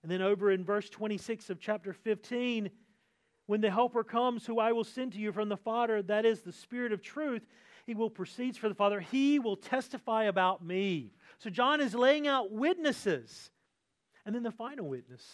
And 0.02 0.10
then 0.10 0.22
over 0.22 0.50
in 0.50 0.64
verse 0.64 0.88
26 0.88 1.50
of 1.50 1.60
chapter 1.60 1.92
15, 1.92 2.70
when 3.46 3.60
the 3.60 3.70
Helper 3.70 4.04
comes, 4.04 4.46
who 4.46 4.58
I 4.58 4.72
will 4.72 4.84
send 4.84 5.12
to 5.12 5.18
you 5.18 5.32
from 5.32 5.48
the 5.48 5.56
Father, 5.56 6.02
that 6.02 6.24
is 6.24 6.40
the 6.40 6.52
Spirit 6.52 6.92
of 6.92 7.02
truth, 7.02 7.42
he 7.86 7.94
will 7.94 8.10
proceed 8.10 8.56
for 8.56 8.68
the 8.68 8.74
Father. 8.74 9.00
He 9.00 9.38
will 9.38 9.56
testify 9.56 10.24
about 10.24 10.64
me. 10.64 11.12
So 11.38 11.50
John 11.50 11.80
is 11.80 11.94
laying 11.94 12.28
out 12.28 12.52
witnesses. 12.52 13.50
And 14.24 14.34
then 14.34 14.42
the 14.42 14.52
final 14.52 14.86
witness 14.86 15.24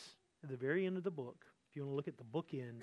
at 0.42 0.48
the 0.48 0.56
very 0.56 0.86
end 0.86 0.96
of 0.96 1.04
the 1.04 1.10
book, 1.10 1.44
if 1.68 1.76
you 1.76 1.82
want 1.82 1.92
to 1.92 1.96
look 1.96 2.08
at 2.08 2.16
the 2.16 2.24
bookend, 2.24 2.80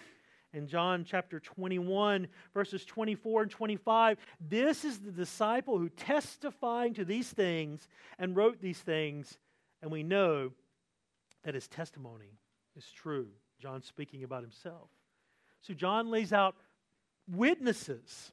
in 0.53 0.67
John 0.67 1.03
chapter 1.03 1.39
21, 1.39 2.27
verses 2.53 2.86
24 2.86 3.43
and 3.43 3.51
25. 3.51 4.17
This 4.39 4.86
is 4.86 5.00
the 5.00 5.12
disciple 5.12 5.77
who 5.77 5.89
testifying 5.89 6.93
to 6.93 7.05
these 7.05 7.29
things 7.29 7.88
and 8.19 8.36
wrote 8.36 8.62
these 8.62 8.79
things, 8.79 9.38
and 9.81 9.91
we 9.91 10.03
know 10.03 10.51
that 11.43 11.55
his 11.55 11.67
testimony 11.67 12.39
is 12.75 12.86
true. 12.95 13.27
John 13.60 13.81
speaking 13.81 14.24
about 14.24 14.43
himself. 14.43 14.89
So 15.62 15.74
John 15.74 16.10
lays 16.10 16.33
out 16.33 16.55
witnesses 17.27 18.31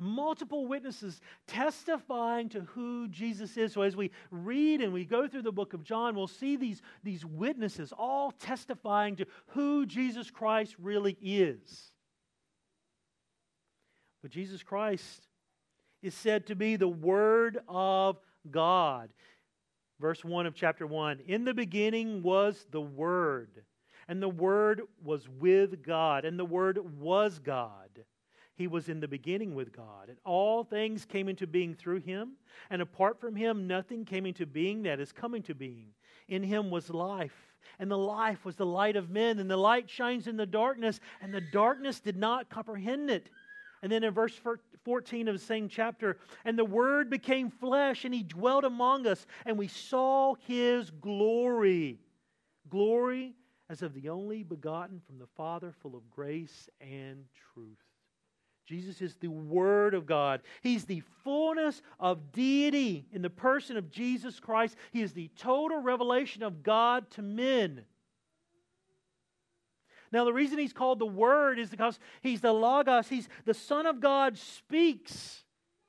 multiple 0.00 0.66
witnesses 0.66 1.20
testifying 1.46 2.48
to 2.50 2.60
who 2.60 3.08
Jesus 3.08 3.56
is. 3.56 3.72
So 3.72 3.82
as 3.82 3.96
we 3.96 4.10
read 4.30 4.80
and 4.80 4.92
we 4.92 5.04
go 5.04 5.28
through 5.28 5.42
the 5.42 5.52
book 5.52 5.74
of 5.74 5.82
John, 5.82 6.14
we'll 6.14 6.26
see 6.26 6.56
these, 6.56 6.82
these 7.02 7.24
witnesses 7.24 7.92
all 7.96 8.30
testifying 8.30 9.16
to 9.16 9.26
who 9.48 9.86
Jesus 9.86 10.30
Christ 10.30 10.76
really 10.78 11.16
is. 11.20 11.92
But 14.22 14.30
Jesus 14.30 14.62
Christ 14.62 15.28
is 16.02 16.14
said 16.14 16.46
to 16.46 16.56
be 16.56 16.76
the 16.76 16.88
Word 16.88 17.58
of 17.68 18.18
God. 18.50 19.10
Verse 20.00 20.24
1 20.24 20.46
of 20.46 20.54
chapter 20.54 20.86
1 20.86 21.20
In 21.26 21.44
the 21.44 21.54
beginning 21.54 22.22
was 22.22 22.66
the 22.70 22.80
Word, 22.80 23.50
and 24.06 24.22
the 24.22 24.28
Word 24.28 24.82
was 25.02 25.28
with 25.28 25.82
God, 25.82 26.24
and 26.24 26.38
the 26.38 26.44
Word 26.44 26.78
was 26.98 27.38
God. 27.38 27.90
He 28.58 28.66
was 28.66 28.88
in 28.88 28.98
the 28.98 29.06
beginning 29.06 29.54
with 29.54 29.70
God, 29.72 30.08
and 30.08 30.18
all 30.24 30.64
things 30.64 31.04
came 31.04 31.28
into 31.28 31.46
being 31.46 31.74
through 31.74 32.00
him, 32.00 32.32
and 32.70 32.82
apart 32.82 33.20
from 33.20 33.36
him, 33.36 33.68
nothing 33.68 34.04
came 34.04 34.26
into 34.26 34.46
being 34.46 34.82
that 34.82 34.98
is 34.98 35.12
coming 35.12 35.44
to 35.44 35.54
being. 35.54 35.90
In 36.26 36.42
him 36.42 36.68
was 36.68 36.90
life, 36.90 37.54
and 37.78 37.88
the 37.88 37.96
life 37.96 38.44
was 38.44 38.56
the 38.56 38.66
light 38.66 38.96
of 38.96 39.10
men, 39.10 39.38
and 39.38 39.48
the 39.48 39.56
light 39.56 39.88
shines 39.88 40.26
in 40.26 40.36
the 40.36 40.44
darkness, 40.44 40.98
and 41.20 41.32
the 41.32 41.40
darkness 41.40 42.00
did 42.00 42.16
not 42.16 42.50
comprehend 42.50 43.10
it. 43.10 43.30
And 43.80 43.92
then 43.92 44.02
in 44.02 44.12
verse 44.12 44.34
14 44.84 45.28
of 45.28 45.34
the 45.34 45.38
same 45.38 45.68
chapter, 45.68 46.18
and 46.44 46.58
the 46.58 46.64
Word 46.64 47.10
became 47.10 47.50
flesh, 47.50 48.04
and 48.04 48.12
he 48.12 48.24
dwelt 48.24 48.64
among 48.64 49.06
us, 49.06 49.24
and 49.46 49.56
we 49.56 49.68
saw 49.68 50.34
his 50.34 50.90
glory. 50.90 52.00
Glory 52.68 53.36
as 53.70 53.82
of 53.82 53.94
the 53.94 54.08
only 54.08 54.42
begotten 54.42 55.00
from 55.06 55.20
the 55.20 55.28
Father, 55.36 55.70
full 55.70 55.94
of 55.94 56.10
grace 56.10 56.68
and 56.80 57.24
truth. 57.54 57.78
Jesus 58.68 59.00
is 59.00 59.16
the 59.16 59.28
Word 59.28 59.94
of 59.94 60.04
God. 60.04 60.42
He's 60.60 60.84
the 60.84 61.02
fullness 61.24 61.80
of 61.98 62.32
deity 62.32 63.06
in 63.12 63.22
the 63.22 63.30
person 63.30 63.78
of 63.78 63.90
Jesus 63.90 64.38
Christ. 64.38 64.76
He 64.92 65.00
is 65.00 65.14
the 65.14 65.30
total 65.38 65.78
revelation 65.78 66.42
of 66.42 66.62
God 66.62 67.10
to 67.12 67.22
men. 67.22 67.86
Now, 70.12 70.24
the 70.24 70.34
reason 70.34 70.58
he's 70.58 70.74
called 70.74 70.98
the 70.98 71.06
Word 71.06 71.58
is 71.58 71.70
because 71.70 71.98
he's 72.20 72.42
the 72.42 72.52
Logos, 72.52 73.08
he's 73.08 73.28
the 73.46 73.54
Son 73.54 73.86
of 73.86 74.00
God 74.00 74.36
speaks. 74.36 75.44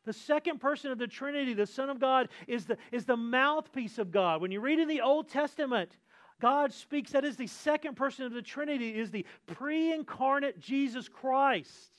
The 0.06 0.14
second 0.14 0.60
person 0.62 0.92
of 0.92 0.98
the 0.98 1.08
Trinity, 1.08 1.54
the 1.54 1.68
Son 1.68 1.90
of 1.90 2.00
God, 2.00 2.30
is 2.48 2.66
the, 2.66 2.78
is 2.94 3.04
the 3.04 3.18
mouthpiece 3.18 3.98
of 3.98 4.12
God. 4.12 4.42
When 4.42 4.52
you 4.52 4.62
read 4.62 4.80
in 4.80 4.88
the 4.88 5.02
Old 5.02 5.28
Testament, 5.28 5.98
God 6.40 6.72
speaks, 6.72 7.12
that 7.12 7.26
is 7.26 7.36
the 7.36 7.48
second 7.48 7.96
person 7.96 8.26
of 8.26 8.32
the 8.32 8.42
Trinity, 8.42 8.98
is 8.98 9.12
the 9.12 9.26
pre 9.48 9.92
incarnate 9.92 10.60
Jesus 10.60 11.10
Christ. 11.10 11.99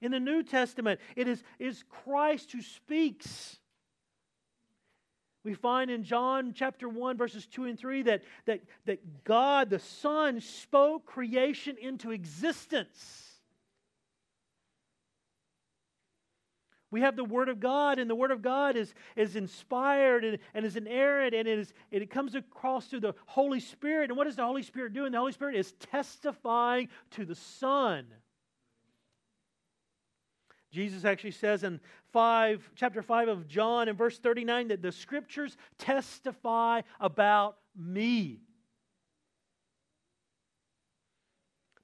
In 0.00 0.12
the 0.12 0.20
New 0.20 0.42
Testament, 0.42 1.00
it 1.16 1.28
is, 1.28 1.42
is 1.58 1.84
Christ 2.04 2.52
who 2.52 2.62
speaks. 2.62 3.58
We 5.44 5.54
find 5.54 5.90
in 5.90 6.04
John 6.04 6.52
chapter 6.54 6.88
1, 6.88 7.16
verses 7.16 7.46
2 7.46 7.64
and 7.64 7.78
3, 7.78 8.02
that, 8.02 8.22
that, 8.46 8.60
that 8.86 9.24
God, 9.24 9.70
the 9.70 9.78
Son, 9.78 10.40
spoke 10.40 11.06
creation 11.06 11.76
into 11.80 12.10
existence. 12.10 13.30
We 16.90 17.02
have 17.02 17.14
the 17.14 17.24
Word 17.24 17.48
of 17.48 17.60
God, 17.60 17.98
and 17.98 18.10
the 18.10 18.14
Word 18.14 18.32
of 18.32 18.42
God 18.42 18.76
is, 18.76 18.92
is 19.16 19.36
inspired 19.36 20.24
and, 20.24 20.38
and 20.54 20.66
is 20.66 20.76
inerrant, 20.76 21.34
and 21.34 21.46
it, 21.46 21.58
is, 21.58 21.72
it 21.90 22.10
comes 22.10 22.34
across 22.34 22.86
through 22.86 23.00
the 23.00 23.14
Holy 23.26 23.60
Spirit. 23.60 24.10
And 24.10 24.18
what 24.18 24.26
is 24.26 24.36
the 24.36 24.44
Holy 24.44 24.62
Spirit 24.62 24.92
doing? 24.92 25.12
The 25.12 25.18
Holy 25.18 25.32
Spirit 25.32 25.54
is 25.54 25.72
testifying 25.72 26.88
to 27.12 27.24
the 27.24 27.36
Son. 27.36 28.06
Jesus 30.70 31.04
actually 31.04 31.32
says 31.32 31.64
in 31.64 31.80
5, 32.12 32.70
chapter 32.76 33.02
5 33.02 33.28
of 33.28 33.48
John, 33.48 33.88
in 33.88 33.96
verse 33.96 34.18
39, 34.18 34.68
that 34.68 34.82
the 34.82 34.92
scriptures 34.92 35.56
testify 35.78 36.82
about 37.00 37.56
me. 37.76 38.40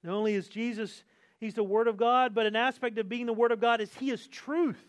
Not 0.03 0.15
only 0.15 0.35
is 0.35 0.49
Jesus, 0.49 1.03
he's 1.39 1.55
the 1.55 1.65
Word 1.65 1.89
of 1.89 1.97
God, 1.97 2.35
but 2.35 2.47
an 2.47 2.55
aspect 2.55 2.97
of 2.99 3.09
being 3.09 3.27
the 3.27 3.33
Word 3.33 3.51
of 3.51 3.61
God 3.61 3.81
is 3.81 3.93
he 3.95 4.11
is 4.11 4.29
truth. 4.29 4.83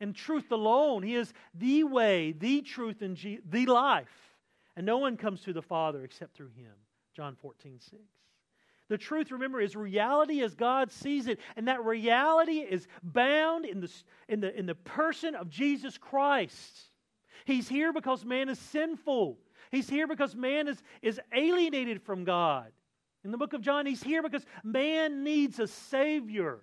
And 0.00 0.14
truth 0.14 0.50
alone. 0.50 1.04
He 1.04 1.14
is 1.14 1.32
the 1.54 1.84
way, 1.84 2.32
the 2.32 2.60
truth, 2.62 3.00
and 3.00 3.16
the 3.48 3.66
life. 3.66 4.34
And 4.76 4.84
no 4.84 4.98
one 4.98 5.16
comes 5.16 5.42
to 5.42 5.52
the 5.52 5.62
Father 5.62 6.02
except 6.02 6.36
through 6.36 6.50
him. 6.56 6.72
John 7.14 7.36
14, 7.40 7.78
6. 7.78 8.02
The 8.88 8.98
truth, 8.98 9.30
remember, 9.30 9.60
is 9.60 9.74
reality 9.74 10.42
as 10.42 10.54
God 10.54 10.92
sees 10.92 11.26
it, 11.26 11.40
and 11.56 11.68
that 11.68 11.84
reality 11.84 12.58
is 12.58 12.86
bound 13.02 13.64
in 13.64 13.80
the, 13.80 13.90
in 14.28 14.40
the, 14.40 14.58
in 14.58 14.66
the 14.66 14.74
person 14.74 15.34
of 15.34 15.48
Jesus 15.48 15.96
Christ. 15.96 16.90
He's 17.46 17.68
here 17.68 17.92
because 17.92 18.24
man 18.24 18.48
is 18.48 18.58
sinful. 18.58 19.38
He's 19.70 19.88
here 19.88 20.06
because 20.06 20.34
man 20.34 20.68
is, 20.68 20.82
is 21.02 21.20
alienated 21.34 22.02
from 22.02 22.24
God. 22.24 22.72
In 23.24 23.30
the 23.30 23.38
book 23.38 23.54
of 23.54 23.62
John, 23.62 23.86
he's 23.86 24.02
here 24.02 24.22
because 24.22 24.44
man 24.62 25.24
needs 25.24 25.58
a 25.58 25.66
Savior. 25.66 26.60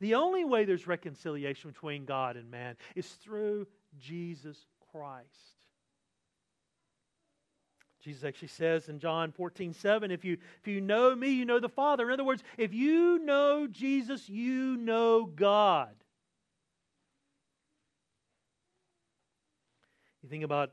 The 0.00 0.14
only 0.14 0.44
way 0.44 0.64
there's 0.64 0.86
reconciliation 0.86 1.70
between 1.70 2.06
God 2.06 2.36
and 2.36 2.50
man 2.50 2.76
is 2.96 3.06
through 3.06 3.66
Jesus 3.98 4.56
Christ. 4.90 5.28
Jesus 8.02 8.24
actually 8.24 8.48
says 8.48 8.88
in 8.88 8.98
John 8.98 9.30
14, 9.32 9.74
7, 9.74 10.10
if 10.10 10.24
you, 10.24 10.38
if 10.60 10.66
you 10.66 10.80
know 10.80 11.14
me, 11.14 11.30
you 11.30 11.44
know 11.44 11.60
the 11.60 11.68
Father. 11.68 12.06
In 12.06 12.14
other 12.14 12.24
words, 12.24 12.42
if 12.56 12.72
you 12.72 13.18
know 13.18 13.66
Jesus, 13.66 14.28
you 14.28 14.76
know 14.78 15.26
God. 15.26 15.94
You 20.22 20.28
think 20.28 20.44
about, 20.44 20.70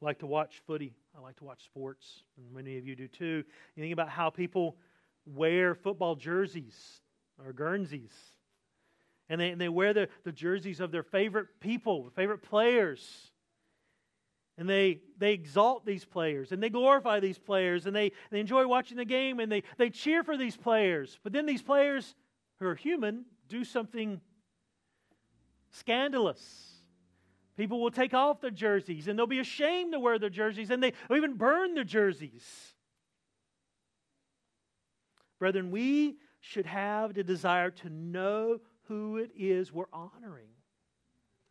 I 0.00 0.04
like 0.04 0.20
to 0.20 0.26
watch 0.26 0.62
footy. 0.66 0.94
I 1.16 1.20
like 1.20 1.36
to 1.36 1.44
watch 1.44 1.64
sports, 1.64 2.22
and 2.36 2.52
many 2.52 2.76
of 2.76 2.86
you 2.86 2.94
do 2.94 3.08
too. 3.08 3.42
You 3.74 3.82
think 3.82 3.92
about 3.92 4.08
how 4.08 4.30
people 4.30 4.76
wear 5.24 5.74
football 5.74 6.14
jerseys 6.14 7.00
or 7.44 7.52
Guernseys. 7.52 8.14
And 9.28 9.40
they, 9.40 9.50
and 9.50 9.60
they 9.60 9.68
wear 9.68 9.92
the, 9.92 10.08
the 10.24 10.32
jerseys 10.32 10.78
of 10.78 10.92
their 10.92 11.02
favorite 11.02 11.48
people, 11.60 12.10
favorite 12.14 12.42
players. 12.42 13.32
And 14.58 14.68
they, 14.68 15.00
they 15.18 15.32
exalt 15.32 15.84
these 15.84 16.04
players 16.04 16.50
and 16.50 16.62
they 16.62 16.70
glorify 16.70 17.20
these 17.20 17.38
players 17.38 17.84
and 17.86 17.94
they, 17.94 18.12
they 18.30 18.40
enjoy 18.40 18.66
watching 18.66 18.96
the 18.96 19.04
game 19.04 19.38
and 19.38 19.52
they, 19.52 19.62
they 19.76 19.90
cheer 19.90 20.22
for 20.22 20.36
these 20.36 20.56
players. 20.56 21.18
But 21.22 21.32
then 21.34 21.44
these 21.44 21.62
players, 21.62 22.14
who 22.58 22.66
are 22.66 22.74
human, 22.74 23.26
do 23.48 23.64
something 23.64 24.20
scandalous. 25.70 26.72
People 27.56 27.80
will 27.80 27.90
take 27.90 28.14
off 28.14 28.40
their 28.40 28.50
jerseys 28.50 29.08
and 29.08 29.18
they'll 29.18 29.26
be 29.26 29.40
ashamed 29.40 29.92
to 29.92 30.00
wear 30.00 30.18
their 30.18 30.30
jerseys 30.30 30.70
and 30.70 30.82
they 30.82 30.92
will 31.08 31.16
even 31.16 31.34
burn 31.34 31.74
their 31.74 31.84
jerseys. 31.84 32.74
Brethren, 35.38 35.70
we 35.70 36.16
should 36.40 36.66
have 36.66 37.14
the 37.14 37.24
desire 37.24 37.70
to 37.70 37.90
know 37.90 38.60
who 38.88 39.18
it 39.18 39.30
is 39.36 39.72
we're 39.72 39.84
honoring. 39.92 40.48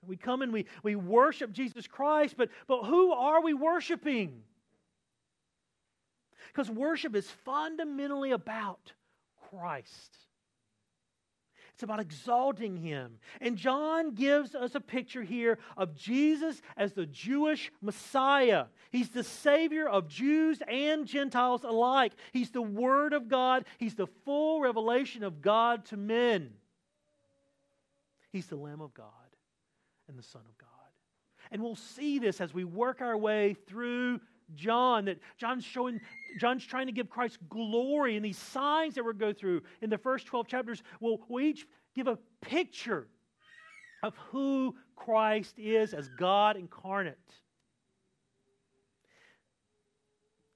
We 0.07 0.17
come 0.17 0.41
and 0.41 0.51
we, 0.51 0.65
we 0.83 0.95
worship 0.95 1.51
Jesus 1.51 1.87
Christ, 1.87 2.35
but, 2.37 2.49
but 2.67 2.83
who 2.83 3.11
are 3.11 3.41
we 3.41 3.53
worshiping? 3.53 4.43
Because 6.47 6.69
worship 6.69 7.15
is 7.15 7.29
fundamentally 7.43 8.31
about 8.31 8.93
Christ. 9.49 10.17
It's 11.73 11.83
about 11.83 11.99
exalting 11.99 12.77
him. 12.77 13.19
And 13.41 13.57
John 13.57 14.15
gives 14.15 14.55
us 14.55 14.75
a 14.75 14.79
picture 14.79 15.23
here 15.23 15.57
of 15.75 15.93
Jesus 15.93 16.61
as 16.77 16.93
the 16.93 17.05
Jewish 17.05 17.69
Messiah. 17.81 18.67
He's 18.91 19.09
the 19.09 19.25
Savior 19.25 19.89
of 19.89 20.07
Jews 20.07 20.61
and 20.69 21.05
Gentiles 21.05 21.65
alike. 21.65 22.13
He's 22.31 22.51
the 22.51 22.61
Word 22.61 23.11
of 23.11 23.27
God, 23.27 23.65
He's 23.77 23.95
the 23.95 24.07
full 24.23 24.61
revelation 24.61 25.21
of 25.21 25.41
God 25.41 25.83
to 25.87 25.97
men. 25.97 26.53
He's 28.31 28.47
the 28.47 28.55
Lamb 28.55 28.79
of 28.79 28.93
God 28.93 29.24
and 30.07 30.17
the 30.17 30.23
Son 30.23 30.41
of 30.47 30.57
God. 30.57 30.69
And 31.51 31.61
we'll 31.61 31.75
see 31.75 32.19
this 32.19 32.41
as 32.41 32.53
we 32.53 32.63
work 32.63 33.01
our 33.01 33.17
way 33.17 33.55
through 33.67 34.19
John, 34.53 35.05
that 35.05 35.19
John's 35.37 35.63
showing, 35.63 35.99
John's 36.39 36.65
trying 36.65 36.85
to 36.87 36.91
give 36.91 37.09
Christ 37.09 37.37
glory, 37.49 38.15
and 38.15 38.23
these 38.23 38.37
signs 38.37 38.95
that 38.95 39.03
we'll 39.03 39.13
go 39.13 39.33
through 39.33 39.61
in 39.81 39.89
the 39.89 39.97
first 39.97 40.27
12 40.27 40.47
chapters 40.47 40.83
will, 40.99 41.19
will 41.29 41.41
each 41.41 41.67
give 41.95 42.07
a 42.07 42.17
picture 42.41 43.07
of 44.03 44.15
who 44.31 44.75
Christ 44.95 45.57
is 45.57 45.93
as 45.93 46.09
God 46.09 46.57
incarnate. 46.57 47.17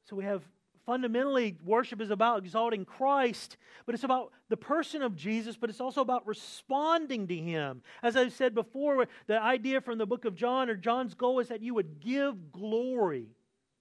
So 0.10 0.16
we 0.16 0.24
have 0.24 0.44
fundamentally, 0.90 1.56
worship 1.64 2.02
is 2.02 2.10
about 2.10 2.40
exalting 2.40 2.84
Christ, 2.84 3.58
but 3.86 3.94
it's 3.94 4.04
about 4.04 4.32
the 4.50 4.58
person 4.58 5.04
of 5.04 5.16
Jesus, 5.16 5.56
but 5.56 5.70
it's 5.70 5.80
also 5.80 6.02
about 6.02 6.26
responding 6.26 7.28
to 7.28 7.36
Him. 7.38 7.84
As 8.02 8.16
I've 8.16 8.34
said 8.34 8.56
before, 8.56 9.06
the 9.28 9.40
idea 9.40 9.82
from 9.82 10.00
the 10.00 10.08
book 10.08 10.26
of 10.26 10.34
John, 10.34 10.68
or 10.68 10.74
John's 10.74 11.14
goal 11.14 11.42
is 11.42 11.50
that 11.50 11.62
you 11.62 11.76
would 11.76 12.00
give 12.00 12.52
glory 12.52 13.28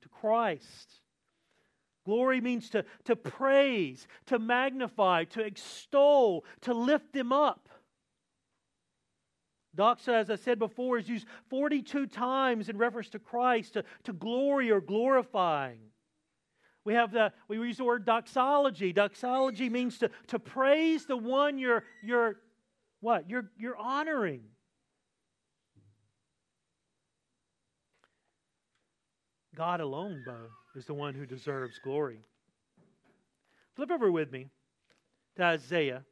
to 0.03 0.09
Christ. 0.11 1.01
Glory 2.05 2.43
means 2.43 2.69
to, 2.71 2.85
to 3.05 3.17
praise, 3.17 4.07
to 4.27 4.39
magnify, 4.39 5.25
to 5.25 5.41
extol, 5.41 6.45
to 6.61 6.75
lift 6.75 7.17
Him 7.17 7.33
up. 7.33 7.71
Doxa, 9.75 10.13
as 10.13 10.29
I 10.29 10.37
said 10.37 10.59
before, 10.59 10.99
is 10.99 11.09
used 11.09 11.27
42 11.49 12.07
times 12.09 12.69
in 12.69 12.77
reference 12.77 13.09
to 13.11 13.19
Christ 13.19 13.73
to, 13.73 13.85
to 14.05 14.13
glory 14.13 14.71
or 14.71 14.83
glorifying. 14.83 15.88
We 16.89 16.95
have 16.95 17.13
the 17.13 17.35
we 17.49 17.59
use 17.59 17.77
the 17.77 17.85
word 17.85 18.07
doxology. 18.07 18.95
Doxology 18.95 19.69
means 19.69 19.99
to, 19.99 20.11
to 20.29 20.39
praise 20.39 21.05
the 21.05 21.19
one 21.19 21.59
you're 21.59 21.85
you're 22.03 22.37
what? 23.01 23.29
You're 23.29 23.51
you're 23.59 23.77
honoring. 23.77 24.41
God 29.55 29.83
alone, 29.83 30.23
though, 30.25 30.49
is 30.77 30.87
the 30.87 30.95
one 30.95 31.13
who 31.13 31.27
deserves 31.27 31.79
glory. 31.79 32.21
Flip 33.77 33.91
over 33.91 34.11
with 34.11 34.33
me 34.33 34.49
to 35.37 35.43
Isaiah. 35.43 36.07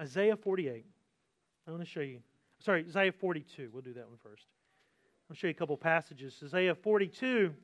Isaiah 0.00 0.36
48. 0.36 0.84
I 1.68 1.70
want 1.70 1.84
to 1.84 1.88
show 1.88 2.00
you. 2.00 2.18
Sorry, 2.58 2.84
Isaiah 2.88 3.12
42. 3.12 3.70
We'll 3.72 3.80
do 3.80 3.92
that 3.92 4.08
one 4.08 4.18
first. 4.20 4.46
I'll 5.30 5.36
show 5.36 5.46
you 5.46 5.52
a 5.52 5.54
couple 5.54 5.76
passages. 5.76 6.38
Isaiah 6.44 6.74
42. 6.74 7.54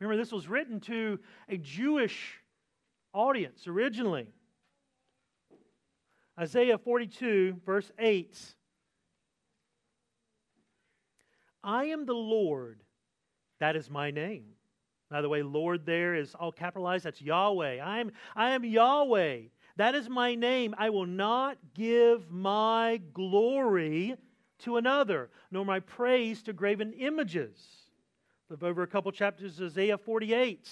Remember, 0.00 0.16
this 0.16 0.32
was 0.32 0.48
written 0.48 0.80
to 0.80 1.18
a 1.48 1.56
Jewish 1.56 2.40
audience 3.12 3.66
originally. 3.66 4.26
Isaiah 6.38 6.78
42, 6.78 7.60
verse 7.64 7.90
8. 7.98 8.36
I 11.62 11.84
am 11.86 12.06
the 12.06 12.12
Lord, 12.12 12.82
that 13.60 13.76
is 13.76 13.88
my 13.88 14.10
name. 14.10 14.44
By 15.10 15.20
the 15.20 15.28
way, 15.28 15.42
Lord 15.42 15.86
there 15.86 16.14
is 16.14 16.34
all 16.34 16.50
capitalized. 16.50 17.04
That's 17.04 17.22
Yahweh. 17.22 17.78
I 17.78 18.00
am, 18.00 18.10
I 18.34 18.50
am 18.50 18.64
Yahweh. 18.64 19.42
That 19.76 19.94
is 19.94 20.08
my 20.08 20.34
name. 20.34 20.74
I 20.76 20.90
will 20.90 21.06
not 21.06 21.56
give 21.74 22.30
my 22.30 23.00
glory 23.12 24.16
to 24.64 24.76
another, 24.76 25.30
nor 25.50 25.64
my 25.64 25.80
praise 25.80 26.42
to 26.42 26.52
graven 26.52 26.92
images. 26.92 27.56
Flip 28.48 28.62
over 28.62 28.82
a 28.82 28.86
couple 28.86 29.10
chapters, 29.12 29.58
of 29.60 29.66
Isaiah 29.66 29.96
48. 29.96 30.68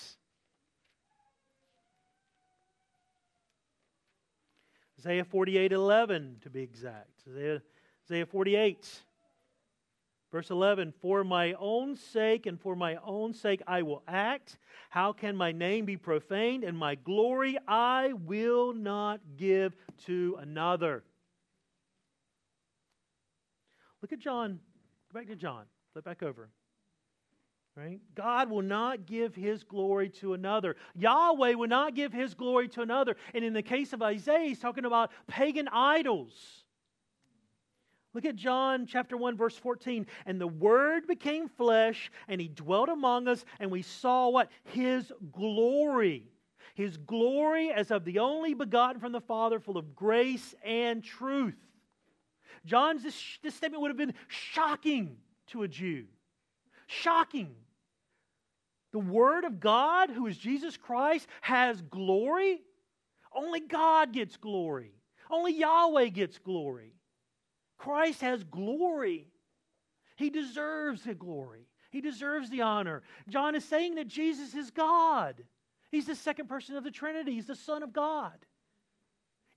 Isaiah 4.99 5.25
48 5.25 5.73
11, 5.73 6.37
to 6.43 6.51
be 6.51 6.63
exact. 6.63 7.23
Isaiah, 7.29 7.63
Isaiah 8.07 8.27
48. 8.27 9.03
Verse 10.31 10.51
11, 10.51 10.95
for 11.03 11.25
my 11.25 11.53
own 11.59 11.95
sake 11.95 12.47
and 12.47 12.59
for 12.59 12.75
my 12.75 12.97
own 13.05 13.35
sake 13.35 13.61
I 13.67 13.83
will 13.83 14.03
act. 14.09 14.59
How 14.89 15.13
can 15.13 15.37
my 15.37 15.53
name 15.53 15.85
be 15.85 15.99
profaned? 15.99 16.65
And 16.65 16.79
my 16.79 16.95
glory 16.95 17.59
I 17.69 18.15
will 18.15 18.73
not 18.73 19.21
give 19.37 19.77
to 20.07 20.39
another. 20.41 21.05
Look 24.03 24.13
at 24.13 24.19
John. 24.19 24.59
Go 25.13 25.21
back 25.21 25.29
to 25.29 25.37
John. 25.37 25.65
Flip 25.93 26.05
back 26.05 26.23
over. 26.23 26.51
Right? 27.75 28.01
God 28.15 28.51
will 28.51 28.63
not 28.63 29.07
give 29.07 29.35
his 29.35 29.65
glory 29.65 30.11
to 30.21 30.35
another. 30.35 30.77
Yahweh 30.95 31.55
will 31.55 31.69
not 31.69 31.95
give 31.95 32.13
his 32.13 32.35
glory 32.35 32.69
to 32.69 32.83
another. 32.83 33.17
And 33.33 33.45
in 33.45 33.55
the 33.55 33.63
case 33.63 33.95
of 33.95 34.03
Isaiah, 34.03 34.49
he's 34.49 34.59
talking 34.59 34.85
about 34.85 35.11
pagan 35.27 35.69
idols. 35.69 36.35
Look 38.13 38.27
at 38.27 38.37
John 38.37 38.85
chapter 38.87 39.17
1 39.17 39.39
verse 39.39 39.57
14. 39.57 40.07
And 40.27 40.39
the 40.39 40.47
word 40.47 41.07
became 41.07 41.49
flesh 41.49 42.11
and 42.29 42.41
he 42.43 42.49
dwelt 42.49 42.91
among 42.91 43.27
us 43.27 43.43
and 43.59 43.71
we 43.71 43.81
saw 43.81 44.29
what? 44.29 44.51
His 44.65 45.11
glory. 45.33 46.29
His 46.75 46.99
glory 46.99 47.73
as 47.73 47.91
of 47.91 48.05
the 48.05 48.19
only 48.19 48.53
begotten 48.53 49.01
from 49.01 49.13
the 49.13 49.21
Father 49.21 49.61
full 49.61 49.79
of 49.79 49.95
grace 49.95 50.55
and 50.63 51.03
truth. 51.03 51.57
John's 52.65 53.03
this, 53.03 53.39
this 53.43 53.55
statement 53.55 53.83
would 53.83 53.91
have 53.91 53.97
been 53.97 54.15
shocking 54.29 55.17
to 55.49 55.63
a 55.63 55.69
Jew. 55.69 56.05
Shocking. 56.87 57.55
The 58.93 58.99
Word 58.99 59.45
of 59.45 59.59
God, 59.59 60.11
who 60.11 60.27
is 60.27 60.37
Jesus 60.37 60.77
Christ, 60.77 61.27
has 61.41 61.81
glory. 61.83 62.61
Only 63.35 63.61
God 63.61 64.13
gets 64.13 64.37
glory. 64.37 64.93
Only 65.31 65.55
Yahweh 65.55 66.09
gets 66.09 66.39
glory. 66.39 66.93
Christ 67.79 68.21
has 68.21 68.45
glory. 68.45 69.29
He 70.17 70.31
deserves 70.31 71.03
the 71.03 71.15
glory. 71.15 71.67
He 71.91 72.01
deserves 72.01 72.49
the 72.51 72.63
honor. 72.63 73.03
John 73.29 73.55
is 73.55 73.65
saying 73.65 73.97
that 73.97 74.09
Jesus 74.09 74.55
is 74.55 74.71
God. 74.71 75.43
He's 75.91 76.07
the 76.07 76.15
second 76.15 76.49
person 76.49 76.77
of 76.77 76.85
the 76.85 76.91
Trinity. 76.91 77.33
He's 77.33 77.47
the 77.47 77.57
Son 77.57 77.83
of 77.83 77.93
God. 77.93 78.33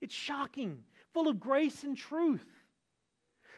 It's 0.00 0.14
shocking, 0.14 0.80
full 1.14 1.28
of 1.28 1.40
grace 1.40 1.82
and 1.82 1.96
truth. 1.96 2.44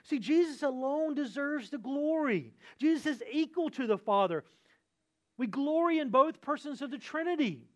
See, 0.09 0.19
Jesus 0.19 0.63
alone 0.63 1.15
deserves 1.15 1.69
the 1.69 1.77
glory. 1.77 2.55
Jesus 2.79 3.05
is 3.05 3.23
equal 3.31 3.69
to 3.71 3.87
the 3.87 3.99
Father. 3.99 4.43
We 5.37 5.47
glory 5.47 5.99
in 5.99 6.09
both 6.09 6.41
persons 6.41 6.81
of 6.81 6.91
the 6.91 6.97
Trinity. 6.97 7.69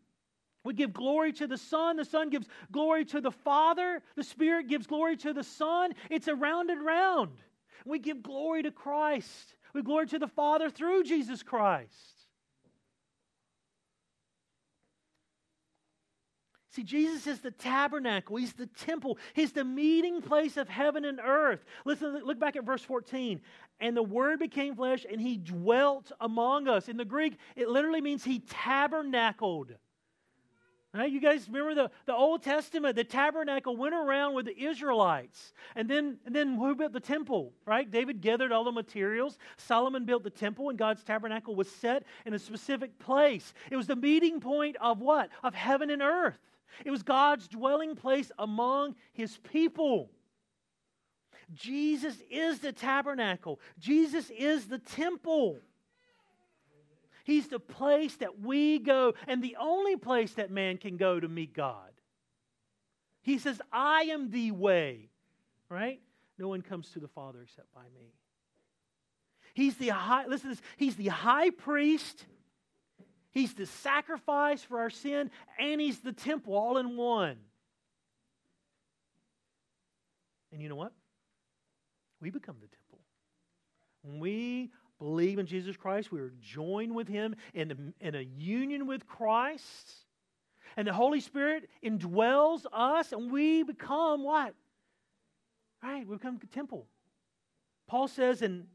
We 0.65 0.73
give 0.73 0.95
glory 0.95 1.35
to 1.35 1.47
the 1.47 1.59
Son. 1.59 1.97
The 1.97 2.07
Son 2.07 2.31
gives 2.31 2.47
glory 2.71 3.05
to 3.07 3.21
the 3.21 3.31
Father. 3.31 4.03
The 4.17 4.25
Spirit 4.25 4.69
gives 4.69 4.87
glory 4.87 5.19
to 5.19 5.35
the 5.35 5.45
Son. 5.45 5.93
It's 6.09 6.29
a 6.29 6.35
round 6.35 6.71
and 6.71 6.83
round. 6.83 7.33
We 7.85 7.99
give 7.99 8.23
glory 8.23 8.63
to 8.63 8.71
Christ. 8.71 9.55
We 9.75 9.83
glory 9.83 10.07
to 10.07 10.19
the 10.19 10.29
Father 10.29 10.71
through 10.71 11.05
Jesus 11.05 11.43
Christ. 11.43 12.12
See, 16.73 16.83
Jesus 16.83 17.27
is 17.27 17.41
the 17.41 17.51
tabernacle. 17.51 18.37
He's 18.37 18.55
the 18.55 18.67
temple. 18.67 19.19
He's 19.35 19.53
the 19.53 19.65
meeting 19.65 20.23
place 20.23 20.57
of 20.57 20.71
heaven 20.71 21.05
and 21.05 21.21
earth. 21.23 21.63
Listen, 21.85 22.25
look 22.25 22.39
back 22.39 22.57
at 22.57 22.65
verse 22.65 22.83
14. 22.83 23.43
And 23.79 23.95
the 23.95 24.03
Word 24.03 24.39
became 24.39 24.75
flesh 24.75 25.05
and 25.11 25.21
He 25.21 25.37
dwelt 25.37 26.13
among 26.19 26.69
us. 26.69 26.89
In 26.89 26.97
the 26.97 27.05
Greek, 27.05 27.37
it 27.57 27.69
literally 27.69 28.01
means 28.01 28.25
He 28.25 28.39
tabernacled. 28.39 29.75
Right? 30.95 31.13
You 31.13 31.21
guys 31.21 31.47
remember 31.47 31.75
the, 31.75 31.91
the 32.07 32.15
Old 32.15 32.43
Testament? 32.43 32.97
The 32.97 33.05
tabernacle 33.05 33.77
went 33.77 33.95
around 33.95 34.35
with 34.35 34.47
the 34.47 34.59
Israelites. 34.59 35.53
And 35.75 35.89
then, 35.89 36.19
and 36.25 36.35
then 36.35 36.57
who 36.57 36.75
built 36.75 36.95
the 36.95 37.01
temple? 37.01 37.53
Right? 37.67 37.91
David 37.91 38.23
gathered 38.23 38.53
all 38.53 38.65
the 38.65 38.73
materials. 38.73 39.37
Solomon 39.59 40.07
built 40.07 40.23
the 40.23 40.31
temple, 40.31 40.71
and 40.71 40.79
God's 40.79 41.03
tabernacle 41.03 41.55
was 41.55 41.71
set 41.71 42.05
in 42.25 42.33
a 42.33 42.39
specific 42.39 42.99
place. 42.99 43.53
It 43.71 43.77
was 43.77 43.87
the 43.87 43.97
meeting 43.97 44.41
point 44.41 44.77
of 44.81 45.01
what? 45.01 45.29
Of 45.43 45.55
heaven 45.55 45.91
and 45.91 46.01
earth. 46.03 46.39
It 46.85 46.91
was 46.91 47.03
God's 47.03 47.49
dwelling 47.49 47.97
place 47.97 48.31
among 48.39 48.97
his 49.13 49.39
people. 49.39 50.11
Jesus 51.53 52.17
is 52.31 52.61
the 52.61 52.73
tabernacle, 52.73 53.61
Jesus 53.79 54.31
is 54.31 54.67
the 54.67 54.79
temple. 54.79 55.59
He's 57.25 57.47
the 57.47 57.61
place 57.61 58.17
that 58.17 58.41
we 58.41 58.81
go, 58.81 59.15
and 59.29 59.41
the 59.41 59.57
only 59.61 59.95
place 59.95 60.33
that 60.33 60.51
man 60.51 60.77
can 60.77 60.97
go 60.97 61.21
to 61.21 61.29
meet 61.29 61.55
God. 61.55 61.93
He 63.23 63.39
says, 63.39 63.61
I 63.73 64.03
am 64.11 64.31
the 64.33 64.51
way, 64.51 65.09
right? 65.69 66.01
No 66.37 66.49
one 66.49 66.63
comes 66.63 66.91
to 66.91 66.99
the 66.99 67.07
Father 67.07 67.41
except 67.43 67.73
by 67.73 67.85
me. 67.95 68.13
He's 69.55 69.77
the 69.77 69.91
high, 69.91 70.27
listen 70.27 70.51
this, 70.51 70.63
he's 70.77 70.97
the 70.97 71.09
high 71.09 71.51
priest 71.51 72.25
He's 73.33 73.55
the 73.55 73.67
sacrifice 73.67 74.63
for 74.63 74.79
our 74.79 74.91
sin, 74.91 75.31
and 75.59 75.81
He's 75.81 76.01
the 76.01 76.13
temple 76.13 76.55
all 76.55 76.77
in 76.77 76.97
one. 76.97 77.37
And 80.53 80.61
you 80.61 80.69
know 80.69 80.77
what? 80.77 80.93
We 82.21 82.31
become 82.31 82.57
the 82.61 82.69
temple. 82.69 83.01
When 84.03 84.21
we 84.21 84.71
believe 84.99 85.39
in 85.39 85.47
Jesus 85.47 85.77
Christ, 85.77 86.13
we 86.13 86.21
are 86.21 86.33
joined 86.41 86.95
with 86.95 87.09
Him 87.09 87.35
in 87.55 87.71
a, 88.01 88.07
in 88.07 88.15
a 88.15 88.21
union 88.21 88.87
with 88.87 89.07
Christ. 89.07 89.91
And 90.77 90.87
the 90.87 90.93
Holy 90.93 91.21
Spirit 91.21 91.69
indwells 91.83 92.65
us, 92.71 93.13
and 93.13 93.31
we 93.31 93.63
become 93.63 94.25
what? 94.25 94.55
Right? 95.83 96.07
We 96.07 96.17
become 96.17 96.39
the 96.39 96.47
temple. 96.47 96.87
Paul 97.89 98.09
says 98.09 98.43
in 98.43 98.67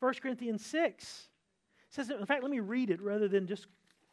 1 0.00 0.14
Corinthians 0.22 0.64
6, 0.66 1.28
says, 1.90 2.10
in 2.10 2.26
fact, 2.26 2.42
let 2.42 2.50
me 2.50 2.60
read 2.60 2.90
it 2.90 3.00
rather 3.00 3.28
than 3.28 3.46
just 3.46 3.66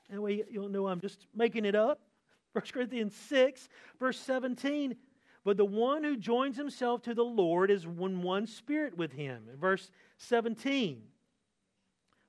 that 0.09 0.21
we, 0.21 0.43
you'll 0.49 0.69
know 0.69 0.87
I'm 0.87 1.01
just 1.01 1.27
making 1.35 1.65
it 1.65 1.75
up. 1.75 1.99
1 2.53 2.63
Corinthians 2.71 3.15
6, 3.27 3.67
verse 3.99 4.19
17. 4.19 4.95
But 5.43 5.57
the 5.57 5.65
one 5.65 6.03
who 6.03 6.17
joins 6.17 6.57
himself 6.57 7.03
to 7.03 7.13
the 7.13 7.23
Lord 7.23 7.69
is 7.69 7.85
one, 7.85 8.23
one 8.23 8.47
spirit 8.47 8.97
with 8.97 9.11
him. 9.11 9.43
In 9.51 9.59
verse 9.59 9.91
17. 10.17 11.01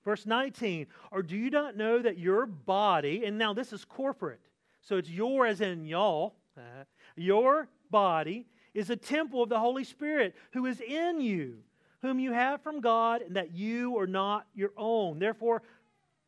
Verse 0.04 0.26
19. 0.26 0.86
Or 1.10 1.22
do 1.22 1.36
you 1.36 1.50
not 1.50 1.76
know 1.76 2.00
that 2.00 2.18
your 2.18 2.46
body, 2.46 3.24
and 3.24 3.38
now 3.38 3.54
this 3.54 3.72
is 3.72 3.84
corporate, 3.84 4.40
so 4.82 4.98
it's 4.98 5.08
your 5.08 5.46
as 5.46 5.60
in 5.60 5.84
y'all, 5.84 6.34
uh, 6.56 6.84
your 7.16 7.68
body 7.90 8.46
is 8.74 8.90
a 8.90 8.96
temple 8.96 9.42
of 9.42 9.48
the 9.48 9.58
Holy 9.58 9.84
Spirit 9.84 10.34
who 10.52 10.66
is 10.66 10.80
in 10.80 11.20
you, 11.20 11.56
whom 12.02 12.20
you 12.20 12.32
have 12.32 12.60
from 12.60 12.80
God, 12.80 13.22
and 13.22 13.36
that 13.36 13.52
you 13.52 13.98
are 13.98 14.06
not 14.06 14.46
your 14.54 14.72
own. 14.76 15.18
Therefore, 15.18 15.62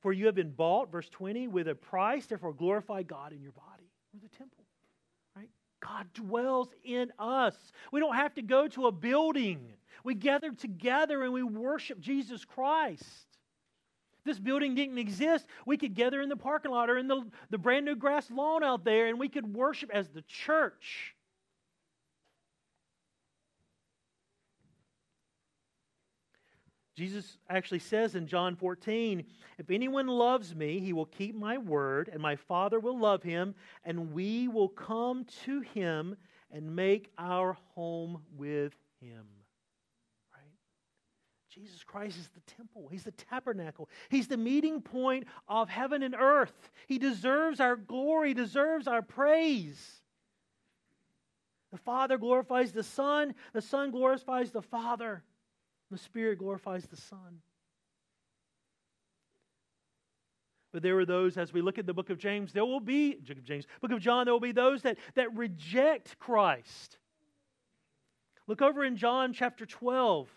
for 0.01 0.13
you 0.13 0.27
have 0.27 0.35
been 0.35 0.51
bought, 0.51 0.93
verse 0.93 1.09
20, 1.09 1.49
with 1.49 1.69
a 1.69 1.75
price, 1.75 2.27
therefore 2.27 2.53
glorify 2.53 3.03
God 3.03 3.33
in 3.33 3.43
your 3.43 3.53
body. 3.53 3.91
We're 4.13 4.21
the 4.21 4.37
temple, 4.37 4.65
right? 5.37 5.51
God 5.81 6.07
dwells 6.15 6.69
in 6.85 7.13
us. 7.19 7.57
We 7.93 8.01
don't 8.01 8.15
have 8.15 8.35
to 8.35 8.43
go 8.43 8.69
to 8.69 8.87
a 8.87 8.93
building. 8.93 9.73
We 10.05 10.15
gather 10.15 10.53
together 10.53 11.23
and 11.23 11.33
we 11.33 11.43
worship 11.43 12.01
Jesus 12.01 12.45
Christ. 12.45 13.05
This 14.25 14.39
building 14.39 14.75
didn't 14.75 14.99
exist, 14.99 15.47
we 15.65 15.79
could 15.79 15.95
gather 15.95 16.21
in 16.21 16.29
the 16.29 16.37
parking 16.37 16.71
lot 16.71 16.91
or 16.91 16.99
in 16.99 17.09
the, 17.09 17.23
the 17.51 17.59
brand 17.59 17.87
new 17.87 17.97
grass 17.97 18.31
lawn 18.31 18.63
out 18.63 18.85
there 18.85 19.07
and 19.07 19.19
we 19.19 19.29
could 19.29 19.55
worship 19.55 19.91
as 19.93 20.09
the 20.11 20.23
church. 20.23 21.15
Jesus 26.99 27.39
actually 27.49 27.79
says 27.79 28.17
in 28.17 28.27
John 28.27 28.57
14, 28.57 29.25
If 29.57 29.71
anyone 29.71 30.09
loves 30.09 30.53
me, 30.53 30.81
he 30.81 30.93
will 30.93 31.07
keep 31.07 31.37
my 31.37 31.57
word, 31.57 32.11
and 32.13 32.21
my 32.21 32.35
Father 32.35 32.81
will 32.81 32.99
love 32.99 33.23
him, 33.23 33.55
and 33.85 34.13
we 34.13 34.49
will 34.49 34.69
come 34.69 35.25
to 35.45 35.61
him 35.61 36.17
and 36.51 36.75
make 36.75 37.13
our 37.17 37.57
home 37.77 38.21
with 38.37 38.73
him. 39.01 39.25
Right? 40.35 40.51
Jesus 41.49 41.85
Christ 41.85 42.19
is 42.19 42.31
the 42.35 42.53
temple, 42.57 42.89
He's 42.91 43.05
the 43.05 43.13
tabernacle, 43.13 43.89
He's 44.09 44.27
the 44.27 44.37
meeting 44.37 44.83
point 44.83 45.29
of 45.47 45.69
heaven 45.69 46.03
and 46.03 46.17
earth. 46.19 46.69
He 46.89 46.99
deserves 46.99 47.61
our 47.61 47.77
glory, 47.77 48.35
deserves 48.35 48.89
our 48.89 49.03
praise. 49.03 50.03
The 51.71 51.79
Father 51.79 52.19
glorifies 52.19 52.73
the 52.73 52.83
Son, 52.83 53.37
the 53.53 53.63
Son 53.63 53.93
glorifies 53.93 54.51
the 54.51 54.63
Father. 54.63 55.23
The 55.91 55.99
Spirit 55.99 56.39
glorifies 56.39 56.85
the 56.87 56.97
Son. 56.97 57.41
But 60.73 60.83
there 60.83 60.99
are 60.99 61.07
those, 61.07 61.39
as 61.39 61.53
we 61.53 61.63
look 61.63 61.79
at 61.79 61.87
the 61.87 61.95
book 61.95 62.11
of 62.11 62.19
James, 62.19 62.53
there 62.53 62.65
will 62.65 62.81
be, 62.81 63.15
book 63.15 63.39
of 63.39 63.45
James, 63.45 63.67
book 63.81 63.91
of 63.91 64.01
John, 64.01 64.27
there 64.27 64.35
will 64.35 64.41
be 64.41 64.53
those 64.53 64.83
that, 64.83 64.99
that 65.15 65.35
reject 65.35 66.19
Christ. 66.19 66.99
Look 68.47 68.61
over 68.61 68.85
in 68.85 68.97
John 68.97 69.33
chapter 69.33 69.65
12. 69.65 70.29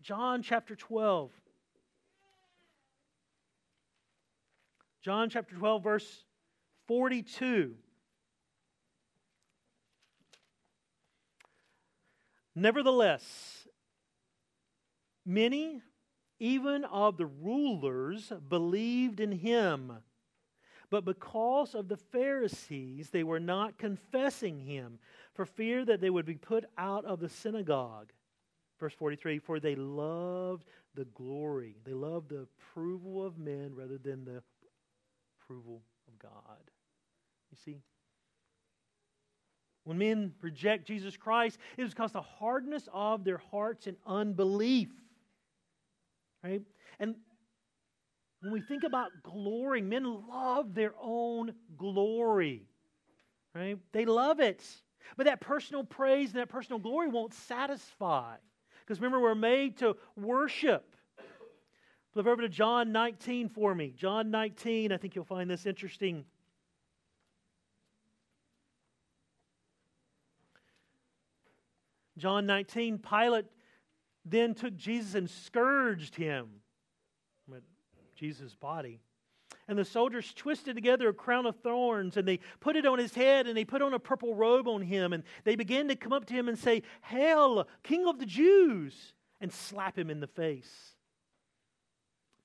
John 0.00 0.42
chapter 0.42 0.74
12. 0.74 1.30
John 5.02 5.28
chapter 5.30 5.54
12, 5.54 5.82
verse 5.82 6.24
42. 6.88 7.74
Nevertheless, 12.54 13.65
Many, 15.26 15.82
even 16.38 16.84
of 16.84 17.16
the 17.16 17.26
rulers, 17.26 18.32
believed 18.48 19.18
in 19.20 19.32
him. 19.32 19.92
But 20.88 21.04
because 21.04 21.74
of 21.74 21.88
the 21.88 21.96
Pharisees, 21.96 23.10
they 23.10 23.24
were 23.24 23.40
not 23.40 23.76
confessing 23.76 24.60
him 24.60 25.00
for 25.34 25.44
fear 25.44 25.84
that 25.84 26.00
they 26.00 26.10
would 26.10 26.26
be 26.26 26.36
put 26.36 26.64
out 26.78 27.04
of 27.04 27.18
the 27.18 27.28
synagogue. 27.28 28.12
Verse 28.78 28.94
43 28.94 29.40
For 29.40 29.58
they 29.58 29.74
loved 29.74 30.64
the 30.94 31.06
glory, 31.06 31.76
they 31.84 31.92
loved 31.92 32.28
the 32.28 32.46
approval 32.46 33.26
of 33.26 33.36
men 33.36 33.72
rather 33.74 33.98
than 33.98 34.24
the 34.24 34.42
approval 35.40 35.82
of 36.06 36.18
God. 36.18 36.70
You 37.50 37.56
see? 37.64 37.82
When 39.84 39.98
men 39.98 40.34
reject 40.40 40.86
Jesus 40.86 41.16
Christ, 41.16 41.58
it 41.76 41.82
is 41.82 41.90
because 41.90 42.12
the 42.12 42.20
hardness 42.20 42.88
of 42.92 43.24
their 43.24 43.40
hearts 43.50 43.86
and 43.86 43.96
unbelief. 44.06 44.88
Right? 46.46 46.62
And 47.00 47.16
when 48.40 48.52
we 48.52 48.60
think 48.60 48.84
about 48.84 49.10
glory, 49.22 49.82
men 49.82 50.04
love 50.28 50.74
their 50.74 50.94
own 51.00 51.52
glory. 51.76 52.68
Right? 53.54 53.78
They 53.92 54.04
love 54.04 54.38
it. 54.38 54.64
But 55.16 55.26
that 55.26 55.40
personal 55.40 55.82
praise 55.82 56.30
and 56.30 56.40
that 56.40 56.48
personal 56.48 56.78
glory 56.78 57.08
won't 57.08 57.34
satisfy. 57.34 58.36
Because 58.80 59.00
remember, 59.00 59.20
we're 59.20 59.34
made 59.34 59.78
to 59.78 59.96
worship. 60.16 60.94
Flip 62.12 62.26
over 62.26 62.42
to 62.42 62.48
John 62.48 62.92
19 62.92 63.48
for 63.48 63.74
me. 63.74 63.92
John 63.96 64.30
19, 64.30 64.92
I 64.92 64.96
think 64.96 65.16
you'll 65.16 65.24
find 65.24 65.50
this 65.50 65.66
interesting. 65.66 66.24
John 72.16 72.46
19, 72.46 72.98
Pilate 72.98 73.46
then 74.28 74.54
took 74.54 74.76
Jesus 74.76 75.14
and 75.14 75.30
scourged 75.30 76.16
him 76.16 76.48
with 77.48 77.62
Jesus' 78.14 78.54
body. 78.54 79.00
And 79.68 79.78
the 79.78 79.84
soldiers 79.84 80.32
twisted 80.34 80.74
together 80.76 81.08
a 81.08 81.14
crown 81.14 81.46
of 81.46 81.56
thorns 81.56 82.16
and 82.16 82.26
they 82.26 82.40
put 82.60 82.76
it 82.76 82.86
on 82.86 82.98
his 82.98 83.14
head 83.14 83.46
and 83.46 83.56
they 83.56 83.64
put 83.64 83.82
on 83.82 83.94
a 83.94 83.98
purple 83.98 84.34
robe 84.34 84.68
on 84.68 84.82
him. 84.82 85.12
And 85.12 85.24
they 85.44 85.56
began 85.56 85.88
to 85.88 85.96
come 85.96 86.12
up 86.12 86.26
to 86.26 86.34
him 86.34 86.48
and 86.48 86.58
say, 86.58 86.82
Hail, 87.02 87.66
King 87.82 88.06
of 88.06 88.18
the 88.18 88.26
Jews! 88.26 89.14
and 89.40 89.52
slap 89.52 89.98
him 89.98 90.10
in 90.10 90.20
the 90.20 90.26
face. 90.26 90.95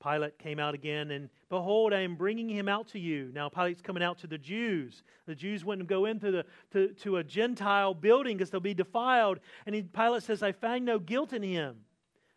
Pilate 0.02 0.38
came 0.40 0.60
out 0.60 0.74
again, 0.74 1.12
and 1.12 1.30
behold, 1.50 1.94
I 1.94 2.02
am 2.02 2.16
bringing 2.16 2.50
him 2.50 2.68
out 2.68 2.88
to 2.90 3.00
you. 3.00 3.32
Now, 3.34 3.50
Pilate's 3.50 3.82
coming 3.82 4.02
out 4.02 4.18
to 4.20 4.28
the 4.28 4.38
Jews. 4.38 5.04
The 5.28 5.36
Jews 5.36 5.64
wouldn't 5.64 5.88
go 5.88 6.06
into 6.06 6.32
the, 6.32 6.46
to, 6.72 6.90
to 7.02 7.18
a 7.18 7.24
Gentile 7.24 7.94
building 7.94 8.38
because 8.38 8.50
they'll 8.50 8.60
be 8.60 8.74
defiled. 8.74 9.40
And 9.66 9.76
he, 9.76 9.84
Pilate 9.84 10.24
says, 10.24 10.42
I 10.42 10.52
find 10.52 10.86
no 10.86 10.98
guilt 10.98 11.34
in 11.34 11.44
him. 11.44 11.78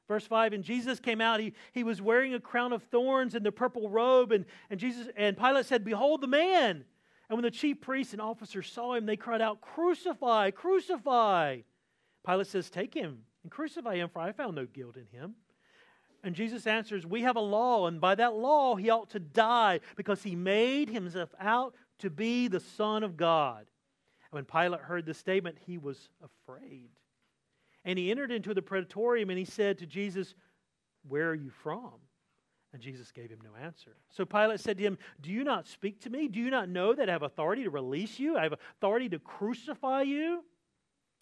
Verse 0.07 0.27
5, 0.27 0.53
and 0.53 0.62
Jesus 0.62 1.00
came 1.00 1.20
out. 1.20 1.40
He, 1.40 1.55
he 1.72 1.83
was 1.83 2.03
wearing 2.03 2.35
a 2.35 2.40
crown 2.40 2.74
of 2.74 2.83
thorns 2.83 3.35
and 3.35 3.44
the 3.44 3.53
purple 3.53 3.88
robe. 3.88 4.33
And, 4.33 4.44
and, 4.68 4.79
Jesus, 4.79 5.09
and 5.16 5.37
Pilate 5.37 5.64
said, 5.64 5.85
Behold 5.85 6.20
the 6.20 6.27
man. 6.27 6.85
And 7.31 7.38
when 7.38 7.42
the 7.42 7.50
chief 7.50 7.81
priests 7.81 8.12
and 8.12 8.20
officers 8.20 8.70
saw 8.70 8.94
him, 8.94 9.07
they 9.07 9.16
cried 9.16 9.40
out, 9.40 9.62
Crucify, 9.62 10.50
crucify. 10.50 11.61
Pilate 12.27 12.46
says, 12.46 12.68
Take 12.68 12.92
him 12.92 13.20
and 13.42 13.50
crucify 13.50 13.96
him, 13.96 14.11
for 14.11 14.20
I 14.20 14.33
found 14.33 14.57
no 14.57 14.66
guilt 14.66 14.96
in 14.96 15.07
him. 15.18 15.35
And 16.25 16.35
Jesus 16.35 16.67
answers, 16.67 17.07
We 17.07 17.23
have 17.23 17.37
a 17.37 17.41
law, 17.41 17.87
and 17.87 18.01
by 18.01 18.15
that 18.15 18.35
law 18.35 18.77
he 18.77 18.89
ought 18.89 19.11
to 19.11 19.21
die 19.21 19.81
because 19.95 20.23
he 20.23 20.35
made 20.35 20.89
himself 20.89 21.29
out 21.39 21.75
to 21.99 22.09
be 22.09 22.49
the 22.49 22.61
Son 22.61 23.05
of 23.05 23.17
God. 23.17 23.67
And 24.31 24.33
when 24.33 24.45
Pilate 24.47 24.81
heard 24.81 25.05
the 25.05 25.13
statement, 25.13 25.59
he 25.67 25.77
was 25.77 26.09
afraid. 26.23 26.89
And 27.85 27.99
he 27.99 28.11
entered 28.11 28.33
into 28.33 28.55
the 28.55 28.63
praetorium 28.63 29.29
and 29.29 29.39
he 29.39 29.45
said 29.45 29.79
to 29.79 29.87
Jesus, 29.87 30.35
Where 31.07 31.29
are 31.29 31.35
you 31.35 31.51
from? 31.51 31.93
And 32.73 32.83
Jesus 32.83 33.13
gave 33.13 33.29
him 33.29 33.41
no 33.45 33.51
answer. 33.63 33.95
So 34.09 34.25
Pilate 34.25 34.61
said 34.61 34.79
to 34.79 34.83
him, 34.83 34.99
Do 35.21 35.31
you 35.31 35.45
not 35.45 35.69
speak 35.69 36.01
to 36.01 36.11
me? 36.11 36.27
Do 36.27 36.41
you 36.41 36.51
not 36.51 36.71
know 36.71 36.95
that 36.95 37.11
I 37.11 37.13
have 37.13 37.23
authority 37.23 37.65
to 37.65 37.71
release 37.71 38.19
you? 38.19 38.39
I 38.39 38.45
have 38.45 38.55
authority 38.79 39.11
to 39.11 39.19
crucify 39.19 40.03
you? 40.03 40.43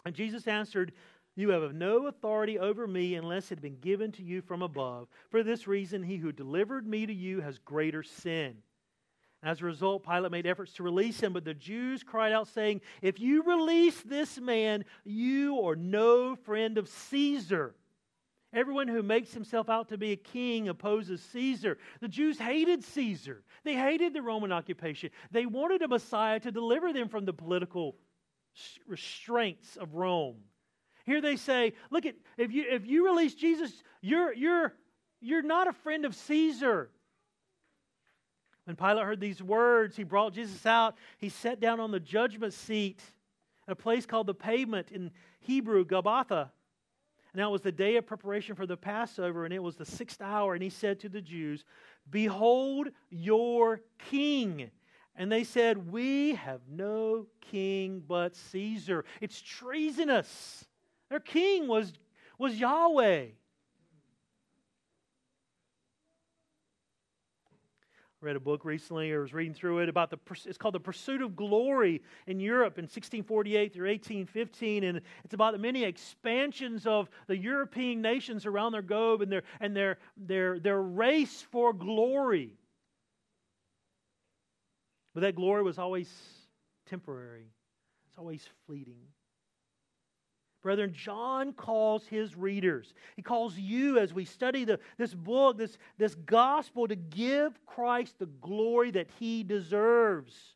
And 0.04 0.14
Jesus 0.14 0.46
answered, 0.46 0.92
you 1.34 1.50
have 1.50 1.74
no 1.74 2.06
authority 2.06 2.58
over 2.58 2.86
me 2.86 3.14
unless 3.14 3.46
it 3.46 3.56
had 3.56 3.62
been 3.62 3.80
given 3.80 4.12
to 4.12 4.22
you 4.22 4.42
from 4.42 4.62
above. 4.62 5.08
For 5.30 5.42
this 5.42 5.66
reason, 5.66 6.02
he 6.02 6.16
who 6.16 6.32
delivered 6.32 6.86
me 6.86 7.06
to 7.06 7.14
you 7.14 7.40
has 7.40 7.58
greater 7.58 8.02
sin. 8.02 8.56
As 9.42 9.60
a 9.60 9.64
result, 9.64 10.04
Pilate 10.04 10.30
made 10.30 10.46
efforts 10.46 10.72
to 10.74 10.84
release 10.84 11.20
him, 11.20 11.32
but 11.32 11.44
the 11.44 11.54
Jews 11.54 12.04
cried 12.04 12.32
out, 12.32 12.46
saying, 12.46 12.80
If 13.00 13.18
you 13.18 13.42
release 13.42 14.00
this 14.02 14.38
man, 14.38 14.84
you 15.04 15.60
are 15.60 15.74
no 15.74 16.36
friend 16.36 16.78
of 16.78 16.88
Caesar. 16.88 17.74
Everyone 18.52 18.86
who 18.86 19.02
makes 19.02 19.32
himself 19.32 19.70
out 19.70 19.88
to 19.88 19.98
be 19.98 20.12
a 20.12 20.16
king 20.16 20.68
opposes 20.68 21.22
Caesar. 21.32 21.78
The 22.00 22.08
Jews 22.08 22.38
hated 22.38 22.84
Caesar. 22.84 23.42
They 23.64 23.74
hated 23.74 24.12
the 24.12 24.22
Roman 24.22 24.52
occupation. 24.52 25.10
They 25.30 25.46
wanted 25.46 25.82
a 25.82 25.88
Messiah 25.88 26.38
to 26.40 26.52
deliver 26.52 26.92
them 26.92 27.08
from 27.08 27.24
the 27.24 27.32
political 27.32 27.96
restraints 28.86 29.76
of 29.76 29.94
Rome. 29.94 30.36
Here 31.04 31.20
they 31.20 31.36
say, 31.36 31.72
look 31.90 32.06
at 32.06 32.14
if 32.36 32.52
you 32.52 32.64
if 32.68 32.86
you 32.86 33.06
release 33.06 33.34
Jesus, 33.34 33.72
you're 34.00 34.32
you're 34.32 34.74
you're 35.20 35.42
not 35.42 35.68
a 35.68 35.72
friend 35.72 36.04
of 36.04 36.14
Caesar. 36.14 36.90
When 38.64 38.76
Pilate 38.76 39.04
heard 39.04 39.20
these 39.20 39.42
words, 39.42 39.96
he 39.96 40.04
brought 40.04 40.34
Jesus 40.34 40.64
out. 40.66 40.96
He 41.18 41.28
sat 41.28 41.60
down 41.60 41.80
on 41.80 41.90
the 41.90 42.00
judgment 42.00 42.52
seat 42.52 43.00
at 43.66 43.72
a 43.72 43.76
place 43.76 44.06
called 44.06 44.28
the 44.28 44.34
pavement 44.34 44.90
in 44.92 45.10
Hebrew, 45.40 45.84
Gabbatha. 45.84 46.50
Now 47.34 47.48
it 47.48 47.52
was 47.52 47.62
the 47.62 47.72
day 47.72 47.96
of 47.96 48.06
preparation 48.06 48.54
for 48.54 48.66
the 48.66 48.76
Passover, 48.76 49.44
and 49.44 49.54
it 49.54 49.62
was 49.62 49.76
the 49.76 49.86
sixth 49.86 50.20
hour. 50.20 50.54
And 50.54 50.62
he 50.62 50.70
said 50.70 51.00
to 51.00 51.08
the 51.08 51.20
Jews, 51.20 51.64
Behold 52.10 52.88
your 53.10 53.80
king. 54.10 54.70
And 55.16 55.32
they 55.32 55.44
said, 55.44 55.90
We 55.90 56.34
have 56.34 56.60
no 56.68 57.26
king 57.40 58.02
but 58.06 58.36
Caesar. 58.36 59.04
It's 59.20 59.40
treasonous. 59.40 60.66
Their 61.12 61.20
king 61.20 61.68
was, 61.68 61.92
was 62.38 62.58
Yahweh. 62.58 63.26
I 63.26 63.34
read 68.22 68.34
a 68.34 68.40
book 68.40 68.64
recently, 68.64 69.12
or 69.12 69.20
was 69.20 69.34
reading 69.34 69.52
through 69.52 69.80
it 69.80 69.90
about 69.90 70.08
the. 70.08 70.16
It's 70.46 70.56
called 70.56 70.74
the 70.74 70.80
Pursuit 70.80 71.20
of 71.20 71.36
Glory 71.36 72.00
in 72.26 72.40
Europe 72.40 72.78
in 72.78 72.84
1648 72.84 73.74
through 73.74 73.88
1815, 73.88 74.84
and 74.84 75.02
it's 75.22 75.34
about 75.34 75.52
the 75.52 75.58
many 75.58 75.84
expansions 75.84 76.86
of 76.86 77.10
the 77.26 77.36
European 77.36 78.00
nations 78.00 78.46
around 78.46 78.72
their 78.72 78.80
globe 78.80 79.20
and 79.20 79.30
their 79.30 79.42
and 79.60 79.76
their 79.76 79.98
their 80.16 80.58
their 80.60 80.80
race 80.80 81.44
for 81.50 81.74
glory. 81.74 82.56
But 85.12 85.20
that 85.20 85.34
glory 85.34 85.62
was 85.62 85.78
always 85.78 86.10
temporary. 86.86 87.52
It's 88.08 88.16
always 88.16 88.48
fleeting. 88.64 89.08
Brethren, 90.62 90.92
John 90.94 91.52
calls 91.52 92.06
his 92.06 92.36
readers, 92.36 92.94
he 93.16 93.22
calls 93.22 93.56
you 93.56 93.98
as 93.98 94.14
we 94.14 94.24
study 94.24 94.64
the, 94.64 94.78
this 94.96 95.12
book, 95.12 95.58
this, 95.58 95.76
this 95.98 96.14
gospel, 96.14 96.86
to 96.88 96.96
give 96.96 97.64
Christ 97.66 98.18
the 98.18 98.26
glory 98.26 98.92
that 98.92 99.08
he 99.18 99.42
deserves. 99.42 100.54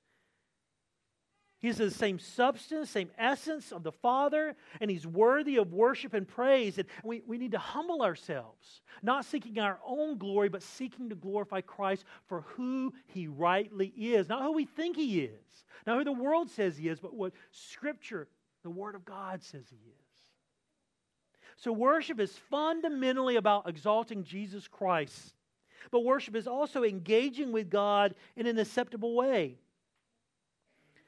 He's 1.59 1.79
the 1.79 1.91
same 1.91 2.19
substance, 2.19 2.91
same 2.91 3.11
essence 3.19 3.73
of 3.73 3.83
the 3.83 3.93
Father, 3.93 4.55
and 4.81 4.91
He's 4.91 5.07
worthy 5.07 5.57
of 5.57 5.73
worship 5.73 6.13
and 6.13 6.29
praise. 6.29 6.77
And 6.79 6.87
we, 7.03 7.23
we 7.27 7.39
need 7.39 7.53
to 7.53 7.59
humble 7.59 8.03
ourselves, 8.03 8.83
not 9.03 9.25
seeking 9.25 9.59
our 9.59 9.81
own 9.85 10.19
glory, 10.19 10.51
but 10.51 10.63
seeking 10.63 11.09
to 11.09 11.15
glorify 11.15 11.63
Christ 11.63 12.05
for 12.29 12.43
who 12.43 12.93
He 13.07 13.27
rightly 13.27 13.89
is. 13.89 14.29
Not 14.29 14.43
who 14.43 14.53
we 14.53 14.67
think 14.67 14.97
He 14.97 15.21
is, 15.21 15.65
not 15.87 15.99
who 15.99 16.05
the 16.05 16.13
world 16.13 16.51
says 16.51 16.77
He 16.77 16.89
is, 16.89 17.01
but 17.01 17.15
what 17.15 17.33
Scripture, 17.51 18.29
the 18.67 18.71
Word 18.71 18.97
of 18.97 19.05
God, 19.05 19.45
says 19.45 19.65
He 19.71 19.77
is. 19.77 20.07
So, 21.57 21.73
worship 21.73 22.19
is 22.19 22.37
fundamentally 22.51 23.37
about 23.37 23.69
exalting 23.69 24.25
Jesus 24.25 24.67
Christ. 24.67 25.35
But 25.93 26.01
worship 26.01 26.35
is 26.35 26.49
also 26.49 26.83
engaging 26.83 27.53
with 27.53 27.71
God 27.71 28.17
in 28.35 28.47
an 28.47 28.59
acceptable 28.59 29.15
way. 29.15 29.57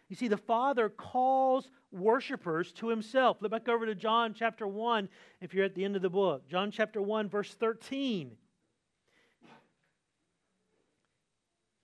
You 0.09 0.15
see, 0.15 0.29
the 0.29 0.37
Father 0.37 0.89
calls 0.89 1.69
worshipers 1.91 2.73
to 2.75 2.89
himself. 2.89 3.39
Look 3.41 3.51
back 3.51 3.69
over 3.69 3.87
to 3.87 3.95
John 3.95 4.35
chapter 4.35 4.67
1 4.67 5.09
if 5.41 5.53
you're 5.53 5.65
at 5.65 5.75
the 5.75 5.85
end 5.85 5.97
of 5.97 6.03
the 6.03 6.09
book. 6.09 6.49
John 6.49 6.71
chapter 6.71 7.03
1, 7.03 7.29
verse 7.29 7.53
13. 7.55 8.31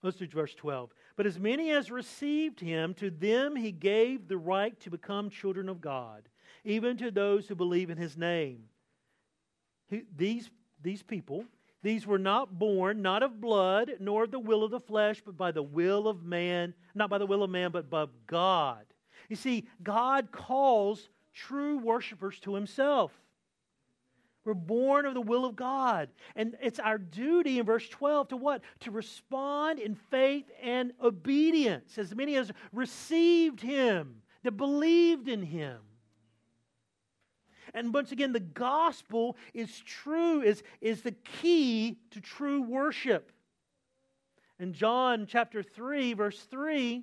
Let's 0.03 0.19
do 0.19 0.27
verse 0.29 0.55
12. 0.55 0.91
But 1.16 1.27
as 1.27 1.38
many 1.38 1.70
as 1.70 1.90
received 1.90 2.61
him, 2.61 2.94
to 2.94 3.11
them 3.11 3.55
he 3.57 3.70
gave 3.70 4.27
the 4.27 4.37
right 4.37 4.79
to 4.81 4.90
become 4.90 5.31
children 5.31 5.68
of 5.68 5.81
God, 5.81 6.29
even 6.64 6.96
to 6.96 7.11
those 7.11 7.46
who 7.46 7.55
believe 7.55 7.90
in 7.90 7.98
his 7.98 8.16
name. 8.16 8.64
these, 10.16 10.50
these 10.83 11.03
people 11.03 11.44
these 11.85 12.07
were 12.07 12.18
not 12.18 12.59
born, 12.59 13.03
not 13.03 13.22
of 13.22 13.42
blood, 13.42 13.96
nor 14.00 14.24
of 14.24 14.31
the 14.31 14.38
will 14.38 14.64
of 14.64 14.70
the 14.70 14.81
flesh, 14.81 15.20
but 15.22 15.37
by 15.37 15.53
the 15.53 15.62
will 15.62 16.09
of 16.09 16.24
man, 16.24 16.72
not 16.94 17.11
by 17.11 17.18
the 17.18 17.27
will 17.27 17.42
of 17.42 17.50
man, 17.50 17.72
but 17.72 17.90
by 17.90 18.07
God. 18.27 18.87
You 19.29 19.37
see, 19.37 19.68
God 19.83 20.33
calls 20.33 21.11
true 21.35 21.77
worshipers 21.77 22.40
to 22.40 22.55
himself. 22.55 23.12
We're 24.44 24.54
born 24.54 25.07
of 25.07 25.14
the 25.14 25.20
will 25.20 25.44
of 25.44 25.57
God. 25.57 26.11
And 26.37 26.57
it's 26.61 26.78
our 26.78 26.98
duty 26.98 27.59
in 27.59 27.66
verse 27.66 27.88
12 27.88 28.28
to 28.28 28.37
what? 28.37 28.62
To 28.80 28.90
respond 28.90 29.78
in 29.78 29.94
faith 29.94 30.50
and 30.62 30.92
obedience. 31.02 31.96
As 31.96 32.14
many 32.14 32.37
as 32.37 32.52
received 32.72 33.61
him, 33.61 34.22
that 34.42 34.52
believed 34.52 35.28
in 35.28 35.42
him. 35.42 35.78
And 37.72 37.92
once 37.92 38.12
again, 38.12 38.33
the 38.33 38.40
gospel 38.40 39.37
is 39.52 39.80
true, 39.80 40.42
is, 40.42 40.62
is 40.80 41.02
the 41.02 41.12
key 41.12 41.98
to 42.11 42.20
true 42.20 42.62
worship. 42.62 43.33
In 44.61 44.72
John 44.72 45.26
chapter 45.26 45.62
3, 45.62 46.12
verse 46.12 46.40
3, 46.42 47.02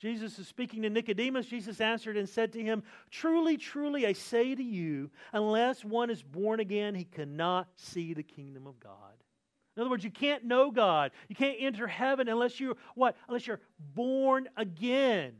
Jesus 0.00 0.38
is 0.38 0.46
speaking 0.46 0.82
to 0.82 0.90
Nicodemus. 0.90 1.46
Jesus 1.46 1.80
answered 1.80 2.16
and 2.16 2.28
said 2.28 2.52
to 2.52 2.62
him, 2.62 2.84
Truly, 3.10 3.56
truly, 3.56 4.06
I 4.06 4.12
say 4.12 4.54
to 4.54 4.62
you, 4.62 5.10
unless 5.32 5.84
one 5.84 6.08
is 6.10 6.22
born 6.22 6.60
again, 6.60 6.94
he 6.94 7.04
cannot 7.04 7.68
see 7.74 8.14
the 8.14 8.22
kingdom 8.22 8.66
of 8.66 8.78
God. 8.78 8.94
In 9.76 9.80
other 9.80 9.90
words, 9.90 10.04
you 10.04 10.10
can't 10.10 10.44
know 10.44 10.70
God. 10.70 11.12
You 11.28 11.36
can't 11.36 11.56
enter 11.60 11.86
heaven 11.86 12.28
unless 12.28 12.58
you're 12.58 12.76
what? 12.94 13.16
Unless 13.28 13.46
you're 13.46 13.60
born 13.94 14.48
again. 14.56 15.32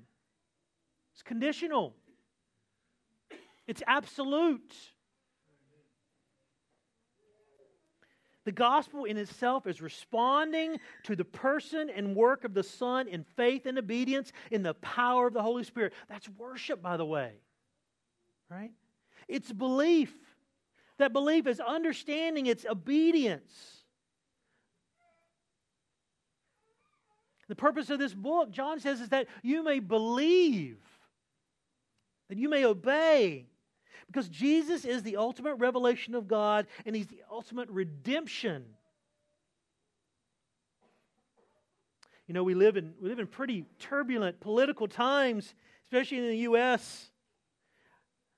It's 1.13 1.23
conditional. 1.23 1.95
It's 3.67 3.83
absolute. 3.87 4.75
The 8.49 8.53
gospel 8.53 9.05
in 9.05 9.19
itself 9.19 9.67
is 9.67 9.83
responding 9.83 10.79
to 11.03 11.15
the 11.15 11.27
person 11.27 11.91
and 11.91 12.17
work 12.17 12.45
of 12.45 12.55
the 12.55 12.63
Son 12.63 13.07
in 13.07 13.23
faith 13.37 13.67
and 13.67 13.77
obedience 13.77 14.33
in 14.51 14.63
the 14.63 14.73
power 14.73 15.27
of 15.27 15.35
the 15.35 15.43
Holy 15.43 15.65
Spirit. 15.65 15.93
That's 16.09 16.27
worship, 16.31 16.81
by 16.81 16.97
the 16.97 17.05
way. 17.05 17.33
Right? 18.49 18.71
It's 19.29 19.53
belief. 19.53 20.15
That 20.97 21.13
belief 21.13 21.47
is 21.47 21.61
understanding, 21.61 22.47
it's 22.47 22.65
obedience. 22.65 23.53
The 27.49 27.55
purpose 27.55 27.91
of 27.91 27.99
this 27.99 28.15
book, 28.15 28.51
John 28.51 28.81
says, 28.81 29.03
is 29.03 29.11
that 29.11 29.27
you 29.43 29.63
may 29.63 29.79
believe, 29.79 30.79
that 32.31 32.39
you 32.39 32.49
may 32.49 32.65
obey, 32.65 33.45
because 34.09 34.29
Jesus 34.29 34.85
is 34.85 35.03
the 35.03 35.17
ultimate 35.17 35.55
revelation 35.55 36.15
of 36.15 36.27
God 36.27 36.67
and 36.85 36.97
He's 36.97 37.07
the 37.07 37.23
ultimate 37.31 37.69
redemption. 37.71 38.65
You 42.27 42.35
know, 42.35 42.43
we 42.43 42.55
live 42.55 42.77
in, 42.77 42.95
we 43.01 43.09
live 43.09 43.21
in 43.21 43.27
pretty 43.27 43.65
turbulent 43.79 44.41
political 44.41 44.89
times, 44.89 45.55
especially 45.85 46.19
in 46.19 46.29
the 46.29 46.39
U.S. 46.39 47.11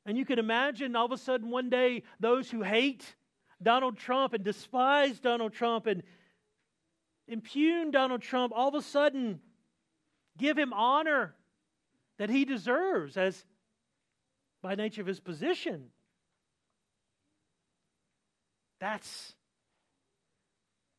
And 0.06 0.18
you 0.18 0.24
can 0.24 0.38
imagine 0.38 0.94
all 0.94 1.06
of 1.06 1.12
a 1.12 1.18
sudden 1.18 1.50
one 1.50 1.70
day 1.70 2.02
those 2.20 2.50
who 2.50 2.62
hate 2.62 3.16
Donald 3.62 3.96
Trump 3.96 4.32
and 4.32 4.44
despise 4.44 5.18
Donald 5.18 5.52
Trump 5.52 5.86
and 5.86 6.02
impugn 7.28 7.90
Donald 7.90 8.22
Trump 8.22 8.52
all 8.54 8.68
of 8.68 8.74
a 8.74 8.82
sudden 8.82 9.40
give 10.38 10.58
him 10.58 10.72
honor 10.72 11.34
that 12.18 12.30
he 12.30 12.44
deserves 12.44 13.16
as 13.16 13.44
by 14.62 14.74
nature 14.74 15.00
of 15.00 15.06
his 15.06 15.20
position. 15.20 15.86
That's 18.80 19.34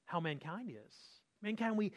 how 0.05 0.19
mankind 0.19 0.69
is. 0.69 0.95
Mankind, 1.41 1.77
we, 1.77 1.91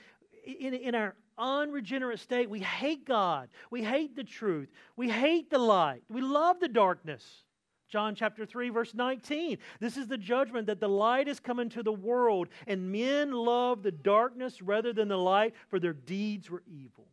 in, 0.45 0.75
in 0.75 0.95
our 0.95 1.15
unregenerate 1.37 2.21
state, 2.21 2.49
we 2.49 2.61
hate 2.61 3.05
God. 3.07 3.49
We 3.71 3.83
hate 3.83 4.17
the 4.17 4.25
truth. 4.25 4.71
We 4.97 5.11
hate 5.11 5.51
the 5.51 5.59
light. 5.59 6.03
We 6.09 6.21
love 6.21 6.61
the 6.61 6.69
darkness. 6.69 7.45
John 7.89 8.15
chapter 8.15 8.47
3, 8.47 8.71
verse 8.71 8.95
19. 8.95 9.59
This 9.79 9.97
is 9.97 10.07
the 10.07 10.19
judgment 10.19 10.67
that 10.67 10.81
the 10.81 10.89
light 10.89 11.29
is 11.29 11.39
come 11.39 11.61
into 11.61 11.83
the 11.83 11.93
world, 11.93 12.49
and 12.67 12.91
men 12.91 13.33
love 13.33 13.83
the 13.83 13.93
darkness 13.93 14.63
rather 14.63 14.93
than 14.93 15.09
the 15.09 15.19
light, 15.19 15.55
for 15.69 15.79
their 15.79 15.93
deeds 15.93 16.51
were 16.51 16.63
evil. 16.67 17.07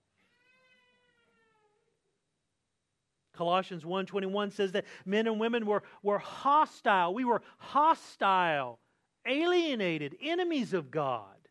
Colossians 3.41 3.83
1:21 3.83 4.51
says 4.51 4.71
that 4.73 4.85
men 5.03 5.25
and 5.25 5.39
women 5.39 5.65
were, 5.65 5.81
were 6.03 6.19
hostile. 6.19 7.11
We 7.11 7.25
were 7.25 7.41
hostile, 7.57 8.79
alienated, 9.25 10.15
enemies 10.21 10.75
of 10.75 10.91
God. 10.91 11.49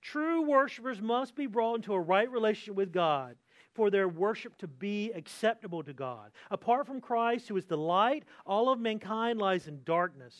True 0.00 0.40
worshipers 0.40 1.02
must 1.02 1.34
be 1.34 1.46
brought 1.46 1.74
into 1.74 1.92
a 1.92 2.00
right 2.00 2.30
relationship 2.30 2.74
with 2.74 2.90
God 2.90 3.36
for 3.74 3.90
their 3.90 4.08
worship 4.08 4.56
to 4.60 4.66
be 4.66 5.12
acceptable 5.12 5.82
to 5.82 5.92
God. 5.92 6.32
Apart 6.50 6.86
from 6.86 7.02
Christ, 7.02 7.48
who 7.48 7.56
is 7.58 7.66
the 7.66 7.76
light, 7.76 8.24
all 8.46 8.72
of 8.72 8.80
mankind 8.80 9.38
lies 9.38 9.68
in 9.68 9.82
darkness. 9.84 10.34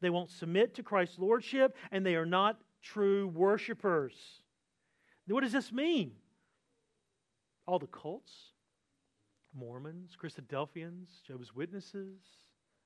They 0.00 0.08
won't 0.08 0.30
submit 0.30 0.72
to 0.76 0.82
Christ's 0.82 1.18
lordship, 1.18 1.76
and 1.92 2.04
they 2.04 2.14
are 2.14 2.24
not 2.24 2.58
true 2.82 3.28
worshipers. 3.28 4.14
What 5.28 5.42
does 5.42 5.52
this 5.52 5.70
mean? 5.70 6.12
All 7.66 7.78
the 7.78 7.86
cults, 7.88 8.53
Mormons, 9.54 10.16
Christadelphians, 10.20 11.22
Jehovah's 11.26 11.54
Witnesses, 11.54 12.20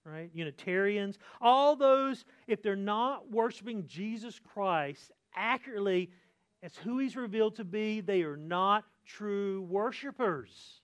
right? 0.04 0.30
Unitarians, 0.32 1.18
all 1.40 1.76
those, 1.76 2.24
if 2.46 2.62
they're 2.62 2.76
not 2.76 3.30
worshiping 3.30 3.86
Jesus 3.86 4.38
Christ 4.38 5.12
accurately 5.34 6.10
as 6.62 6.76
who 6.76 6.98
he's 6.98 7.16
revealed 7.16 7.56
to 7.56 7.64
be, 7.64 8.00
they 8.00 8.22
are 8.22 8.36
not 8.36 8.84
true 9.06 9.62
worshipers. 9.62 10.80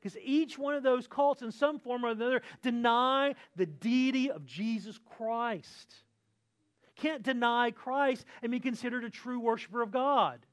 Because 0.00 0.18
each 0.22 0.58
one 0.58 0.74
of 0.74 0.82
those 0.82 1.06
cults, 1.06 1.42
in 1.42 1.52
some 1.52 1.78
form 1.78 2.04
or 2.04 2.10
another, 2.10 2.42
deny 2.60 3.34
the 3.54 3.66
deity 3.66 4.30
of 4.30 4.44
Jesus 4.44 4.98
Christ. 5.16 5.94
Can't 6.96 7.22
deny 7.22 7.70
Christ 7.70 8.24
and 8.42 8.50
be 8.50 8.58
considered 8.58 9.04
a 9.04 9.10
true 9.10 9.38
worshiper 9.38 9.80
of 9.80 9.92
God. 9.92 10.44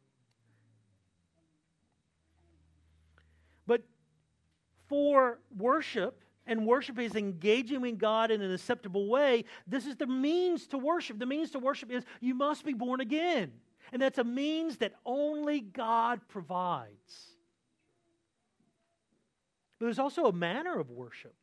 For 4.89 5.39
worship, 5.55 6.21
and 6.45 6.65
worship 6.65 6.97
is 6.97 7.15
engaging 7.15 7.79
with 7.81 7.99
God 7.99 8.31
in 8.31 8.41
an 8.41 8.51
acceptable 8.51 9.07
way, 9.07 9.45
this 9.67 9.85
is 9.85 9.95
the 9.95 10.07
means 10.07 10.65
to 10.67 10.79
worship. 10.79 11.19
The 11.19 11.27
means 11.27 11.51
to 11.51 11.59
worship 11.59 11.91
is 11.91 12.03
you 12.19 12.33
must 12.33 12.65
be 12.65 12.73
born 12.73 12.99
again. 12.99 13.51
And 13.93 14.01
that's 14.01 14.17
a 14.17 14.23
means 14.23 14.77
that 14.77 14.93
only 15.05 15.61
God 15.61 16.21
provides. 16.27 17.27
But 19.77 19.85
there's 19.85 19.99
also 19.99 20.25
a 20.25 20.33
manner 20.33 20.79
of 20.79 20.89
worship. 20.89 21.35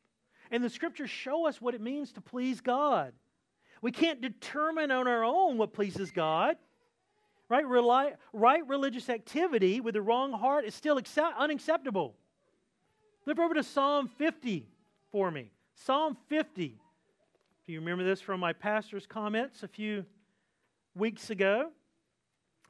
And 0.51 0.63
the 0.63 0.69
scriptures 0.69 1.09
show 1.09 1.47
us 1.47 1.61
what 1.61 1.73
it 1.73 1.81
means 1.81 2.11
to 2.13 2.21
please 2.21 2.61
God. 2.61 3.13
We 3.81 3.91
can't 3.91 4.21
determine 4.21 4.91
on 4.91 5.07
our 5.07 5.23
own 5.23 5.57
what 5.57 5.73
pleases 5.73 6.11
God. 6.11 6.57
Right? 7.49 7.65
Right 8.33 8.67
religious 8.67 9.09
activity 9.09 9.79
with 9.79 9.93
the 9.93 10.01
wrong 10.01 10.33
heart 10.33 10.65
is 10.65 10.75
still 10.75 10.97
accept, 10.97 11.37
unacceptable. 11.37 12.15
Flip 13.27 13.39
over 13.39 13.55
to 13.55 13.63
Psalm 13.63 14.07
50 14.07 14.65
for 15.11 15.29
me. 15.29 15.51
Psalm 15.75 16.15
50. 16.29 16.79
Do 17.65 17.73
you 17.73 17.81
remember 17.81 18.05
this 18.05 18.21
from 18.21 18.39
my 18.39 18.53
pastor's 18.53 19.05
comments 19.05 19.63
a 19.63 19.67
few 19.67 20.05
weeks 20.95 21.29
ago? 21.29 21.71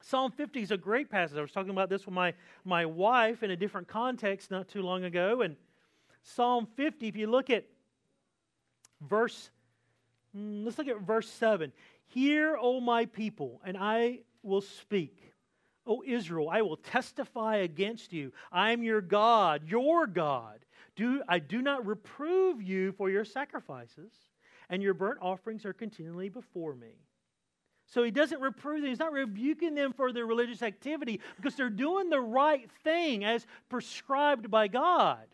Psalm 0.00 0.32
50 0.32 0.60
is 0.60 0.72
a 0.72 0.76
great 0.76 1.10
passage. 1.10 1.38
I 1.38 1.42
was 1.42 1.52
talking 1.52 1.70
about 1.70 1.88
this 1.88 2.06
with 2.06 2.14
my, 2.16 2.34
my 2.64 2.84
wife 2.86 3.44
in 3.44 3.52
a 3.52 3.56
different 3.56 3.86
context 3.86 4.50
not 4.50 4.66
too 4.66 4.82
long 4.82 5.04
ago. 5.04 5.42
And 5.42 5.54
Psalm 6.24 6.66
50, 6.74 7.06
if 7.06 7.14
you 7.14 7.28
look 7.28 7.50
at 7.50 7.64
verse, 9.08 9.50
hmm, 10.34 10.64
let's 10.64 10.76
look 10.76 10.88
at 10.88 11.00
verse 11.02 11.28
7. 11.30 11.72
Hear, 12.08 12.58
O 12.60 12.80
my 12.80 13.04
people, 13.04 13.60
and 13.64 13.76
I 13.78 14.22
will 14.42 14.62
speak. 14.62 15.17
O 15.88 16.02
Israel, 16.06 16.50
I 16.50 16.62
will 16.62 16.76
testify 16.76 17.56
against 17.56 18.12
you. 18.12 18.32
I 18.52 18.72
am 18.72 18.82
your 18.82 19.00
God, 19.00 19.62
your 19.66 20.06
God. 20.06 20.58
Do, 20.94 21.22
I 21.26 21.38
do 21.38 21.62
not 21.62 21.86
reprove 21.86 22.62
you 22.62 22.92
for 22.92 23.08
your 23.08 23.24
sacrifices, 23.24 24.12
and 24.68 24.82
your 24.82 24.94
burnt 24.94 25.18
offerings 25.22 25.64
are 25.64 25.72
continually 25.72 26.28
before 26.28 26.74
me. 26.74 26.92
So 27.86 28.02
he 28.02 28.10
doesn't 28.10 28.42
reprove 28.42 28.82
them. 28.82 28.90
He's 28.90 28.98
not 28.98 29.12
rebuking 29.12 29.74
them 29.74 29.94
for 29.94 30.12
their 30.12 30.26
religious 30.26 30.62
activity 30.62 31.20
because 31.36 31.54
they're 31.54 31.70
doing 31.70 32.10
the 32.10 32.20
right 32.20 32.70
thing 32.84 33.24
as 33.24 33.46
prescribed 33.70 34.50
by 34.50 34.68
God. 34.68 35.24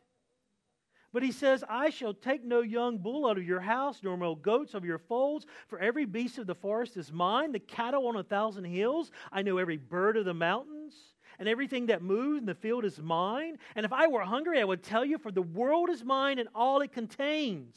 But 1.15 1.23
he 1.23 1.31
says, 1.31 1.63
I 1.69 1.91
shall 1.91 2.13
take 2.13 2.43
no 2.45 2.61
young 2.61 2.99
bull 2.99 3.25
out 3.25 3.39
of 3.39 3.47
your 3.47 3.61
house, 3.61 4.01
nor 4.03 4.17
male 4.17 4.35
goats 4.35 4.75
of 4.75 4.85
your 4.85 4.99
folds, 4.99 5.47
for 5.69 5.79
every 5.79 6.07
beast 6.07 6.39
of 6.39 6.49
the 6.49 6.57
forest 6.57 6.97
is 6.97 7.13
mine, 7.13 7.53
the 7.53 7.61
cattle 7.61 8.09
on 8.09 8.17
a 8.17 8.25
thousand 8.25 8.65
hills. 8.65 9.13
I 9.31 9.43
know 9.43 9.59
every 9.59 9.77
bird 9.77 10.17
of 10.17 10.25
the 10.25 10.35
mountains, 10.35 10.93
and 11.39 11.49
everything 11.49 11.87
that 11.87 12.03
moves 12.03 12.41
in 12.41 12.47
the 12.47 12.55
field 12.57 12.85
is 12.85 12.99
mine. 12.99 13.59
And 13.77 13.87
if 13.87 13.93
I 13.93 14.09
were 14.09 14.23
hungry, 14.23 14.61
I 14.61 14.65
would 14.65 14.83
tell 14.83 15.05
you, 15.05 15.19
for 15.19 15.31
the 15.31 15.41
world 15.41 15.89
is 15.89 16.03
mine 16.03 16.41
and 16.41 16.49
all 16.53 16.81
it 16.81 16.93
contains. 16.93 17.77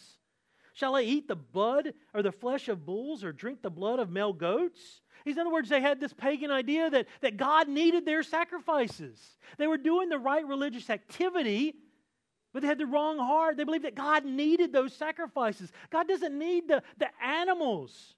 Shall 0.74 0.96
I 0.96 1.04
eat 1.04 1.28
the 1.28 1.36
blood 1.36 1.94
or 2.16 2.24
the 2.24 2.32
flesh 2.32 2.70
of 2.70 2.88
bulls 2.88 3.24
or 3.24 3.32
drink 3.32 3.62
the 3.62 3.70
blood 3.70 4.00
of 4.00 4.10
male 4.10 4.34
goats? 4.34 5.02
In 5.28 5.38
other 5.38 5.52
words, 5.52 5.70
they 5.70 5.82
had 5.82 6.00
this 6.00 6.14
pagan 6.14 6.50
idea 6.50 6.90
that, 6.90 7.06
that 7.22 7.38
God 7.38 7.68
needed 7.68 8.04
their 8.04 8.24
sacrifices. 8.24 9.20
They 9.60 9.68
were 9.68 9.78
doing 9.78 10.10
the 10.10 10.18
right 10.18 10.46
religious 10.46 10.90
activity, 10.90 11.76
but 12.54 12.62
they 12.62 12.68
had 12.68 12.78
the 12.78 12.86
wrong 12.86 13.18
heart. 13.18 13.58
They 13.58 13.64
believed 13.64 13.86
that 13.86 13.96
God 13.96 14.26
needed 14.26 14.72
those 14.72 14.94
sacrifices. 14.94 15.72
God 15.90 16.08
doesn't 16.08 16.38
need 16.38 16.68
the, 16.68 16.82
the 16.98 17.10
animals. 17.24 18.16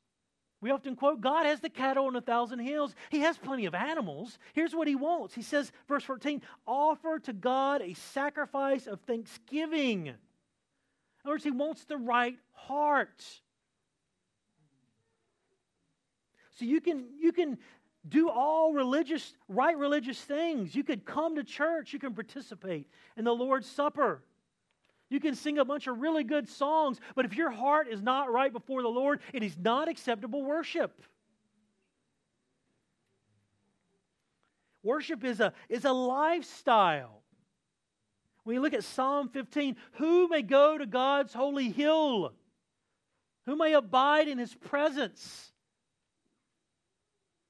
We 0.61 0.71
often 0.71 0.95
quote, 0.95 1.21
God 1.21 1.45
has 1.45 1.61
the 1.61 1.69
cattle 1.69 2.07
on 2.07 2.15
a 2.15 2.21
thousand 2.21 2.59
hills. 2.59 2.93
He 3.09 3.19
has 3.19 3.37
plenty 3.37 3.65
of 3.65 3.73
animals. 3.73 4.37
Here's 4.53 4.75
what 4.75 4.87
he 4.87 4.95
wants. 4.95 5.33
He 5.33 5.41
says, 5.41 5.71
verse 5.87 6.03
14, 6.03 6.41
offer 6.67 7.19
to 7.19 7.33
God 7.33 7.81
a 7.81 7.93
sacrifice 7.93 8.85
of 8.85 8.99
thanksgiving. 9.01 10.07
In 10.07 10.15
other 11.23 11.33
words, 11.33 11.43
he 11.43 11.51
wants 11.51 11.85
the 11.85 11.97
right 11.97 12.37
heart. 12.51 13.23
So 16.57 16.65
you 16.65 16.81
can, 16.81 17.05
you 17.17 17.31
can 17.31 17.57
do 18.09 18.29
all 18.29 18.73
religious, 18.73 19.33
right 19.47 19.77
religious 19.77 20.19
things. 20.19 20.75
You 20.75 20.83
could 20.83 21.05
come 21.05 21.35
to 21.35 21.43
church, 21.43 21.93
you 21.93 21.99
can 21.99 22.13
participate 22.13 22.87
in 23.17 23.23
the 23.23 23.33
Lord's 23.33 23.67
Supper. 23.67 24.23
You 25.09 25.19
can 25.19 25.35
sing 25.35 25.57
a 25.57 25.65
bunch 25.65 25.87
of 25.87 25.99
really 25.99 26.23
good 26.23 26.47
songs, 26.47 26.99
but 27.15 27.25
if 27.25 27.35
your 27.35 27.49
heart 27.49 27.87
is 27.87 28.01
not 28.01 28.31
right 28.31 28.53
before 28.53 28.81
the 28.81 28.89
Lord, 28.89 29.21
it 29.33 29.41
is 29.41 29.57
not 29.57 29.87
acceptable 29.87 30.43
worship. 30.43 31.01
Worship 34.83 35.23
is 35.23 35.39
a, 35.39 35.53
is 35.67 35.85
a 35.85 35.91
lifestyle. 35.91 37.21
When 38.43 38.53
you 38.53 38.61
look 38.61 38.73
at 38.73 38.83
Psalm 38.83 39.29
15, 39.29 39.75
who 39.93 40.27
may 40.27 40.41
go 40.41 40.77
to 40.77 40.85
God's 40.85 41.33
holy 41.33 41.69
hill? 41.69 42.33
Who 43.45 43.55
may 43.55 43.73
abide 43.73 44.27
in 44.27 44.37
his 44.37 44.53
presence? 44.53 45.48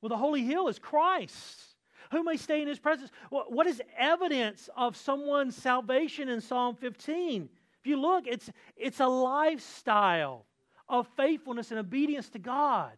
Well, 0.01 0.09
the 0.09 0.17
holy 0.17 0.43
hill 0.43 0.67
is 0.67 0.79
Christ. 0.79 1.61
Who 2.11 2.23
may 2.23 2.37
stay 2.37 2.61
in 2.61 2.67
his 2.67 2.79
presence? 2.79 3.11
What 3.29 3.67
is 3.67 3.81
evidence 3.97 4.69
of 4.75 4.97
someone's 4.97 5.55
salvation 5.55 6.29
in 6.29 6.41
Psalm 6.41 6.75
15? 6.75 7.49
If 7.79 7.87
you 7.87 7.97
look, 7.97 8.25
it's, 8.25 8.49
it's 8.75 8.99
a 8.99 9.07
lifestyle 9.07 10.45
of 10.87 11.07
faithfulness 11.15 11.71
and 11.71 11.79
obedience 11.79 12.29
to 12.29 12.39
God. 12.39 12.93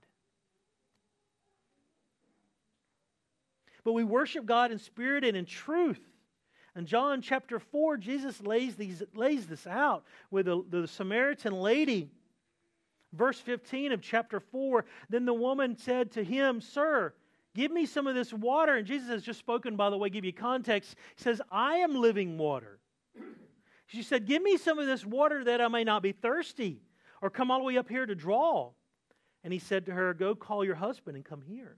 But 3.84 3.94
we 3.94 4.04
worship 4.04 4.46
God 4.46 4.72
in 4.72 4.80
spirit 4.80 5.24
and 5.24 5.36
in 5.36 5.46
truth. 5.46 6.00
In 6.76 6.86
John 6.86 7.22
chapter 7.22 7.60
4, 7.60 7.98
Jesus 7.98 8.42
lays, 8.42 8.76
these, 8.76 9.04
lays 9.14 9.48
this 9.48 9.68
out 9.68 10.06
with 10.30 10.46
the, 10.46 10.64
the 10.70 10.88
Samaritan 10.88 11.54
lady. 11.54 12.10
Verse 13.14 13.40
15 13.40 13.92
of 13.92 14.02
chapter 14.02 14.40
4 14.40 14.86
Then 15.10 15.26
the 15.26 15.34
woman 15.34 15.78
said 15.78 16.12
to 16.12 16.24
him, 16.24 16.62
Sir, 16.62 17.14
Give 17.54 17.72
me 17.72 17.86
some 17.86 18.08
of 18.08 18.16
this 18.16 18.32
water. 18.32 18.76
And 18.76 18.88
Jesus 18.88 19.10
has 19.10 19.24
just 19.24 19.40
spoken, 19.40 19.76
by 19.76 19.90
the 19.90 19.98
way, 19.98 20.10
give 20.10 20.24
you 20.24 20.34
context. 20.34 20.96
He 21.16 21.24
says, 21.24 21.42
I 21.52 21.78
am 21.78 21.96
living 21.96 22.38
water. 22.38 22.80
She 23.88 24.04
said, 24.04 24.26
Give 24.26 24.42
me 24.42 24.56
some 24.56 24.80
of 24.80 24.86
this 24.86 25.06
water 25.06 25.44
that 25.44 25.60
I 25.60 25.68
may 25.68 25.84
not 25.84 26.02
be 26.02 26.14
thirsty 26.14 26.82
or 27.22 27.30
come 27.30 27.52
all 27.52 27.60
the 27.60 27.66
way 27.66 27.78
up 27.78 27.90
here 27.90 28.06
to 28.06 28.16
draw. 28.16 28.72
And 29.44 29.52
he 29.52 29.60
said 29.60 29.86
to 29.88 29.92
her, 29.92 30.14
Go 30.14 30.34
call 30.34 30.64
your 30.64 30.76
husband 30.76 31.18
and 31.18 31.26
come 31.26 31.42
here. 31.42 31.78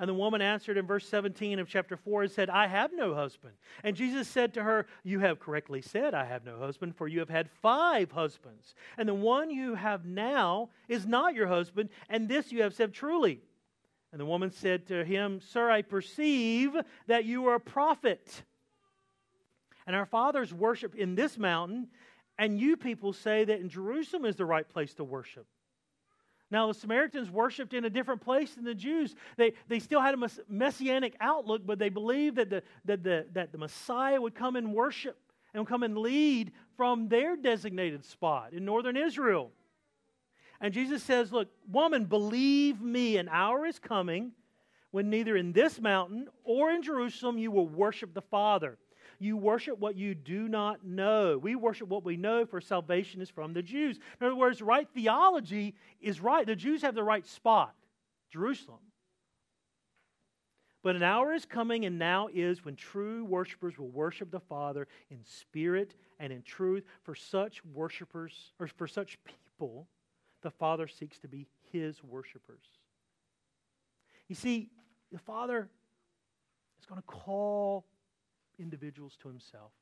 And 0.00 0.08
the 0.08 0.14
woman 0.14 0.40
answered 0.40 0.78
in 0.78 0.86
verse 0.86 1.06
17 1.06 1.58
of 1.58 1.68
chapter 1.68 1.94
4 1.94 2.22
and 2.22 2.32
said, 2.32 2.48
I 2.48 2.68
have 2.68 2.90
no 2.90 3.14
husband. 3.14 3.52
And 3.84 3.94
Jesus 3.94 4.26
said 4.28 4.54
to 4.54 4.62
her, 4.62 4.86
You 5.04 5.18
have 5.18 5.38
correctly 5.38 5.82
said, 5.82 6.14
I 6.14 6.24
have 6.24 6.42
no 6.42 6.58
husband, 6.58 6.96
for 6.96 7.06
you 7.06 7.18
have 7.18 7.28
had 7.28 7.50
five 7.60 8.10
husbands. 8.10 8.74
And 8.96 9.06
the 9.06 9.12
one 9.12 9.50
you 9.50 9.74
have 9.74 10.06
now 10.06 10.70
is 10.88 11.04
not 11.04 11.34
your 11.34 11.48
husband, 11.48 11.90
and 12.08 12.30
this 12.30 12.50
you 12.50 12.62
have 12.62 12.72
said 12.72 12.94
truly. 12.94 13.42
And 14.10 14.18
the 14.18 14.24
woman 14.24 14.50
said 14.50 14.86
to 14.86 15.04
him, 15.04 15.38
Sir, 15.38 15.70
I 15.70 15.82
perceive 15.82 16.74
that 17.06 17.26
you 17.26 17.48
are 17.48 17.56
a 17.56 17.60
prophet. 17.60 18.42
And 19.86 19.94
our 19.94 20.06
fathers 20.06 20.54
worship 20.54 20.94
in 20.94 21.14
this 21.14 21.36
mountain, 21.36 21.88
and 22.38 22.58
you 22.58 22.78
people 22.78 23.12
say 23.12 23.44
that 23.44 23.60
in 23.60 23.68
Jerusalem 23.68 24.24
is 24.24 24.36
the 24.36 24.46
right 24.46 24.66
place 24.66 24.94
to 24.94 25.04
worship. 25.04 25.46
Now, 26.50 26.66
the 26.66 26.74
Samaritans 26.74 27.30
worshiped 27.30 27.74
in 27.74 27.84
a 27.84 27.90
different 27.90 28.20
place 28.20 28.54
than 28.54 28.64
the 28.64 28.74
Jews. 28.74 29.14
They, 29.36 29.52
they 29.68 29.78
still 29.78 30.00
had 30.00 30.14
a 30.14 30.28
messianic 30.48 31.14
outlook, 31.20 31.62
but 31.64 31.78
they 31.78 31.90
believed 31.90 32.36
that 32.36 32.50
the, 32.50 32.62
that, 32.86 33.04
the, 33.04 33.26
that 33.32 33.52
the 33.52 33.58
Messiah 33.58 34.20
would 34.20 34.34
come 34.34 34.56
and 34.56 34.74
worship 34.74 35.16
and 35.54 35.66
come 35.66 35.82
and 35.82 35.96
lead 35.96 36.52
from 36.76 37.08
their 37.08 37.36
designated 37.36 38.04
spot 38.04 38.52
in 38.52 38.64
northern 38.64 38.96
Israel. 38.96 39.52
And 40.60 40.74
Jesus 40.74 41.02
says, 41.02 41.32
Look, 41.32 41.48
woman, 41.70 42.04
believe 42.04 42.80
me, 42.80 43.16
an 43.16 43.28
hour 43.28 43.64
is 43.64 43.78
coming 43.78 44.32
when 44.90 45.08
neither 45.08 45.36
in 45.36 45.52
this 45.52 45.80
mountain 45.80 46.28
or 46.44 46.70
in 46.70 46.82
Jerusalem 46.82 47.38
you 47.38 47.50
will 47.50 47.68
worship 47.68 48.12
the 48.12 48.22
Father. 48.22 48.76
You 49.20 49.36
worship 49.36 49.78
what 49.78 49.96
you 49.96 50.14
do 50.14 50.48
not 50.48 50.84
know. 50.84 51.36
We 51.36 51.54
worship 51.54 51.88
what 51.88 52.04
we 52.04 52.16
know, 52.16 52.46
for 52.46 52.60
salvation 52.60 53.20
is 53.20 53.28
from 53.28 53.52
the 53.52 53.62
Jews. 53.62 53.98
In 54.18 54.26
other 54.26 54.34
words, 54.34 54.62
right 54.62 54.88
theology 54.94 55.74
is 56.00 56.20
right. 56.20 56.46
The 56.46 56.56
Jews 56.56 56.80
have 56.82 56.94
the 56.94 57.04
right 57.04 57.26
spot, 57.26 57.74
Jerusalem. 58.32 58.80
But 60.82 60.96
an 60.96 61.02
hour 61.02 61.34
is 61.34 61.44
coming, 61.44 61.84
and 61.84 61.98
now 61.98 62.28
is 62.32 62.64
when 62.64 62.76
true 62.76 63.26
worshipers 63.26 63.78
will 63.78 63.90
worship 63.90 64.30
the 64.30 64.40
Father 64.40 64.88
in 65.10 65.18
spirit 65.24 65.94
and 66.18 66.32
in 66.32 66.40
truth. 66.40 66.84
For 67.02 67.14
such 67.14 67.62
worshipers, 67.66 68.54
or 68.58 68.68
for 68.68 68.86
such 68.86 69.18
people, 69.24 69.86
the 70.40 70.50
Father 70.50 70.88
seeks 70.88 71.18
to 71.18 71.28
be 71.28 71.46
his 71.70 72.02
worshipers. 72.02 72.64
You 74.28 74.34
see, 74.34 74.70
the 75.12 75.18
Father 75.18 75.68
is 76.80 76.86
going 76.86 77.02
to 77.02 77.06
call 77.06 77.84
individuals 78.60 79.16
to 79.22 79.28
himself. 79.28 79.72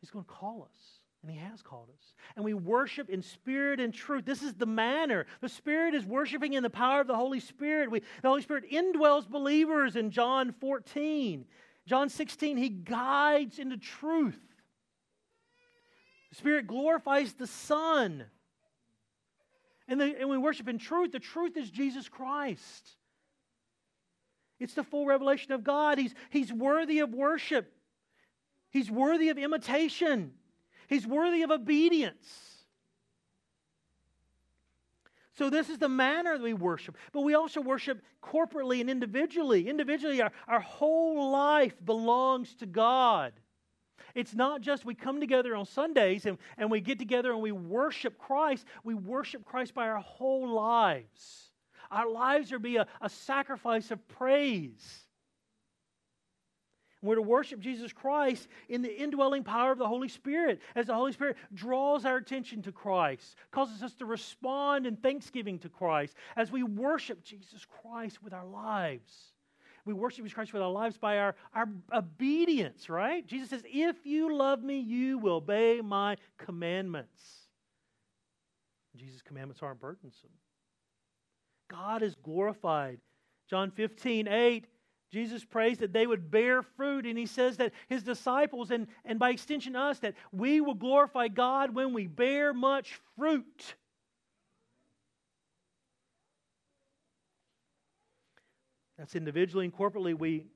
He's 0.00 0.10
going 0.10 0.24
to 0.24 0.30
call 0.30 0.68
us, 0.68 0.76
and 1.22 1.30
he 1.30 1.38
has 1.38 1.62
called 1.62 1.88
us. 1.88 2.14
And 2.36 2.44
we 2.44 2.52
worship 2.52 3.08
in 3.08 3.22
spirit 3.22 3.80
and 3.80 3.94
truth. 3.94 4.24
This 4.26 4.42
is 4.42 4.54
the 4.54 4.66
manner. 4.66 5.26
The 5.40 5.48
Spirit 5.48 5.94
is 5.94 6.04
worshiping 6.04 6.52
in 6.52 6.62
the 6.62 6.70
power 6.70 7.00
of 7.00 7.06
the 7.06 7.16
Holy 7.16 7.40
Spirit. 7.40 7.90
We, 7.90 8.00
the 8.22 8.28
Holy 8.28 8.42
Spirit 8.42 8.70
indwells 8.70 9.28
believers 9.28 9.96
in 9.96 10.10
John 10.10 10.52
14. 10.60 11.46
John 11.86 12.08
16, 12.08 12.56
he 12.56 12.68
guides 12.68 13.58
into 13.58 13.76
truth. 13.76 14.40
The 16.30 16.36
Spirit 16.36 16.66
glorifies 16.66 17.32
the 17.34 17.46
Son. 17.46 18.24
And, 19.86 20.00
the, 20.00 20.16
and 20.18 20.28
we 20.28 20.38
worship 20.38 20.68
in 20.68 20.78
truth. 20.78 21.12
The 21.12 21.20
truth 21.20 21.56
is 21.56 21.70
Jesus 21.70 22.08
Christ. 22.08 22.88
It's 24.58 24.74
the 24.74 24.84
full 24.84 25.06
revelation 25.06 25.52
of 25.52 25.64
God. 25.64 25.98
He's, 25.98 26.14
he's 26.30 26.52
worthy 26.52 27.00
of 27.00 27.12
worship, 27.12 27.72
He's 28.74 28.90
worthy 28.90 29.28
of 29.28 29.38
imitation, 29.38 30.32
He's 30.88 31.06
worthy 31.06 31.42
of 31.42 31.50
obedience. 31.50 32.50
So, 35.36 35.50
this 35.50 35.68
is 35.68 35.78
the 35.78 35.88
manner 35.88 36.36
that 36.36 36.44
we 36.44 36.54
worship. 36.54 36.96
But 37.12 37.22
we 37.22 37.34
also 37.34 37.60
worship 37.60 38.02
corporately 38.22 38.80
and 38.80 38.88
individually. 38.88 39.68
Individually, 39.68 40.22
our, 40.22 40.30
our 40.46 40.60
whole 40.60 41.30
life 41.30 41.74
belongs 41.84 42.54
to 42.56 42.66
God. 42.66 43.32
It's 44.14 44.34
not 44.34 44.60
just 44.60 44.84
we 44.84 44.94
come 44.94 45.18
together 45.18 45.56
on 45.56 45.66
Sundays 45.66 46.26
and, 46.26 46.38
and 46.56 46.70
we 46.70 46.80
get 46.80 47.00
together 47.00 47.32
and 47.32 47.40
we 47.40 47.50
worship 47.50 48.16
Christ. 48.16 48.64
We 48.84 48.94
worship 48.94 49.44
Christ 49.44 49.74
by 49.74 49.88
our 49.88 49.98
whole 49.98 50.48
lives. 50.48 51.50
Our 51.90 52.08
lives 52.08 52.52
are 52.52 52.60
be 52.60 52.76
a, 52.76 52.86
a 53.00 53.08
sacrifice 53.08 53.90
of 53.90 54.06
praise. 54.06 55.03
We're 57.04 57.16
to 57.16 57.22
worship 57.22 57.60
Jesus 57.60 57.92
Christ 57.92 58.48
in 58.68 58.80
the 58.80 59.02
indwelling 59.02 59.44
power 59.44 59.70
of 59.70 59.78
the 59.78 59.86
Holy 59.86 60.08
Spirit 60.08 60.60
as 60.74 60.86
the 60.86 60.94
Holy 60.94 61.12
Spirit 61.12 61.36
draws 61.52 62.06
our 62.06 62.16
attention 62.16 62.62
to 62.62 62.72
Christ, 62.72 63.36
causes 63.50 63.82
us 63.82 63.94
to 63.96 64.06
respond 64.06 64.86
in 64.86 64.96
thanksgiving 64.96 65.58
to 65.60 65.68
Christ 65.68 66.16
as 66.34 66.50
we 66.50 66.62
worship 66.62 67.22
Jesus 67.22 67.66
Christ 67.82 68.22
with 68.22 68.32
our 68.32 68.46
lives. 68.46 69.12
We 69.84 69.92
worship 69.92 70.24
Jesus 70.24 70.34
Christ 70.34 70.54
with 70.54 70.62
our 70.62 70.70
lives 70.70 70.96
by 70.96 71.18
our, 71.18 71.34
our 71.54 71.68
obedience, 71.92 72.88
right? 72.88 73.26
Jesus 73.26 73.50
says, 73.50 73.62
If 73.66 74.06
you 74.06 74.34
love 74.34 74.62
me, 74.62 74.80
you 74.80 75.18
will 75.18 75.34
obey 75.34 75.82
my 75.82 76.16
commandments. 76.38 77.20
Jesus' 78.96 79.20
commandments 79.20 79.62
aren't 79.62 79.80
burdensome. 79.80 80.30
God 81.70 82.02
is 82.02 82.14
glorified. 82.22 82.98
John 83.50 83.70
15, 83.70 84.26
8 84.26 84.66
Jesus 85.14 85.44
prays 85.44 85.78
that 85.78 85.92
they 85.92 86.08
would 86.08 86.28
bear 86.28 86.60
fruit, 86.60 87.06
and 87.06 87.16
he 87.16 87.26
says 87.26 87.56
that 87.58 87.72
his 87.88 88.02
disciples, 88.02 88.72
and, 88.72 88.88
and 89.04 89.16
by 89.16 89.30
extension 89.30 89.76
us, 89.76 90.00
that 90.00 90.14
we 90.32 90.60
will 90.60 90.74
glorify 90.74 91.28
God 91.28 91.72
when 91.72 91.94
we 91.94 92.08
bear 92.08 92.52
much 92.52 93.00
fruit. 93.16 93.76
That's 98.98 99.14
individually 99.14 99.66
and 99.66 99.72
corporately. 99.72 100.18
We, 100.18 100.46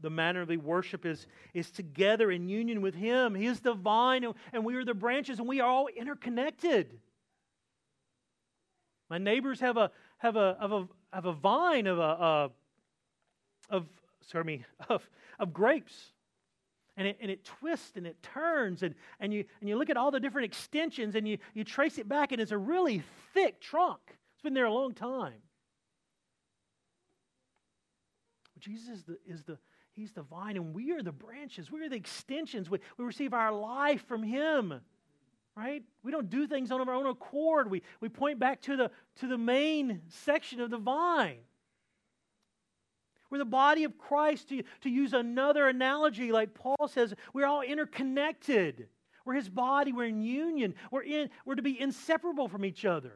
the 0.00 0.10
manner 0.10 0.40
of 0.40 0.48
we 0.48 0.56
worship 0.56 1.04
is, 1.04 1.26
is 1.52 1.72
together 1.72 2.30
in 2.30 2.48
union 2.48 2.82
with 2.82 2.94
Him. 2.94 3.34
He 3.34 3.46
is 3.46 3.58
the 3.58 3.74
vine, 3.74 4.22
and, 4.22 4.34
and 4.52 4.64
we 4.64 4.76
are 4.76 4.84
the 4.84 4.94
branches, 4.94 5.40
and 5.40 5.48
we 5.48 5.60
are 5.60 5.68
all 5.68 5.88
interconnected. 5.88 7.00
My 9.10 9.18
neighbors 9.18 9.58
have 9.58 9.76
a 9.76 9.90
have 10.18 10.36
a 10.36 10.56
have 10.60 10.72
a 10.72 10.88
have 11.12 11.26
a 11.26 11.32
vine 11.32 11.86
of 11.88 11.98
a, 11.98 12.02
a 12.02 12.50
of, 13.70 13.86
sorry 14.22 14.44
me, 14.44 14.64
of, 14.88 15.08
of 15.38 15.52
grapes. 15.52 16.12
And 16.98 17.06
it, 17.06 17.18
and 17.20 17.30
it 17.30 17.44
twists 17.44 17.96
and 17.96 18.06
it 18.06 18.16
turns, 18.22 18.82
and, 18.82 18.94
and, 19.20 19.32
you, 19.32 19.44
and 19.60 19.68
you 19.68 19.76
look 19.76 19.90
at 19.90 19.98
all 19.98 20.10
the 20.10 20.20
different 20.20 20.46
extensions 20.46 21.14
and 21.14 21.28
you, 21.28 21.36
you 21.52 21.62
trace 21.62 21.98
it 21.98 22.08
back, 22.08 22.32
and 22.32 22.40
it's 22.40 22.52
a 22.52 22.58
really 22.58 23.02
thick 23.34 23.60
trunk. 23.60 24.00
It's 24.08 24.42
been 24.42 24.54
there 24.54 24.64
a 24.64 24.72
long 24.72 24.94
time. 24.94 25.34
Jesus 28.58 28.88
is 28.88 29.04
the, 29.04 29.18
is 29.26 29.42
the, 29.44 29.58
He's 29.96 30.12
the 30.12 30.22
vine, 30.22 30.56
and 30.56 30.74
we 30.74 30.92
are 30.92 31.02
the 31.02 31.10
branches. 31.10 31.70
We 31.70 31.80
are 31.82 31.88
the 31.88 31.96
extensions. 31.96 32.68
We, 32.68 32.80
we 32.98 33.04
receive 33.06 33.32
our 33.32 33.50
life 33.50 34.06
from 34.06 34.22
Him, 34.22 34.78
right? 35.56 35.82
We 36.02 36.12
don't 36.12 36.28
do 36.28 36.46
things 36.46 36.70
on 36.70 36.86
our 36.86 36.94
own 36.94 37.06
accord. 37.06 37.70
We, 37.70 37.80
we 38.00 38.10
point 38.10 38.38
back 38.38 38.60
to 38.62 38.76
the, 38.76 38.90
to 39.20 39.26
the 39.26 39.38
main 39.38 40.02
section 40.08 40.60
of 40.60 40.68
the 40.68 40.76
vine. 40.76 41.38
We're 43.36 43.44
the 43.44 43.50
body 43.50 43.84
of 43.84 43.98
Christ. 43.98 44.48
To, 44.48 44.62
to 44.80 44.88
use 44.88 45.12
another 45.12 45.68
analogy, 45.68 46.32
like 46.32 46.54
Paul 46.54 46.88
says, 46.88 47.12
we're 47.34 47.44
all 47.44 47.60
interconnected. 47.60 48.88
We're 49.26 49.34
his 49.34 49.50
body. 49.50 49.92
We're 49.92 50.06
in 50.06 50.22
union. 50.22 50.74
We're, 50.90 51.02
in, 51.02 51.28
we're 51.44 51.56
to 51.56 51.62
be 51.62 51.78
inseparable 51.78 52.48
from 52.48 52.64
each 52.64 52.86
other. 52.86 53.12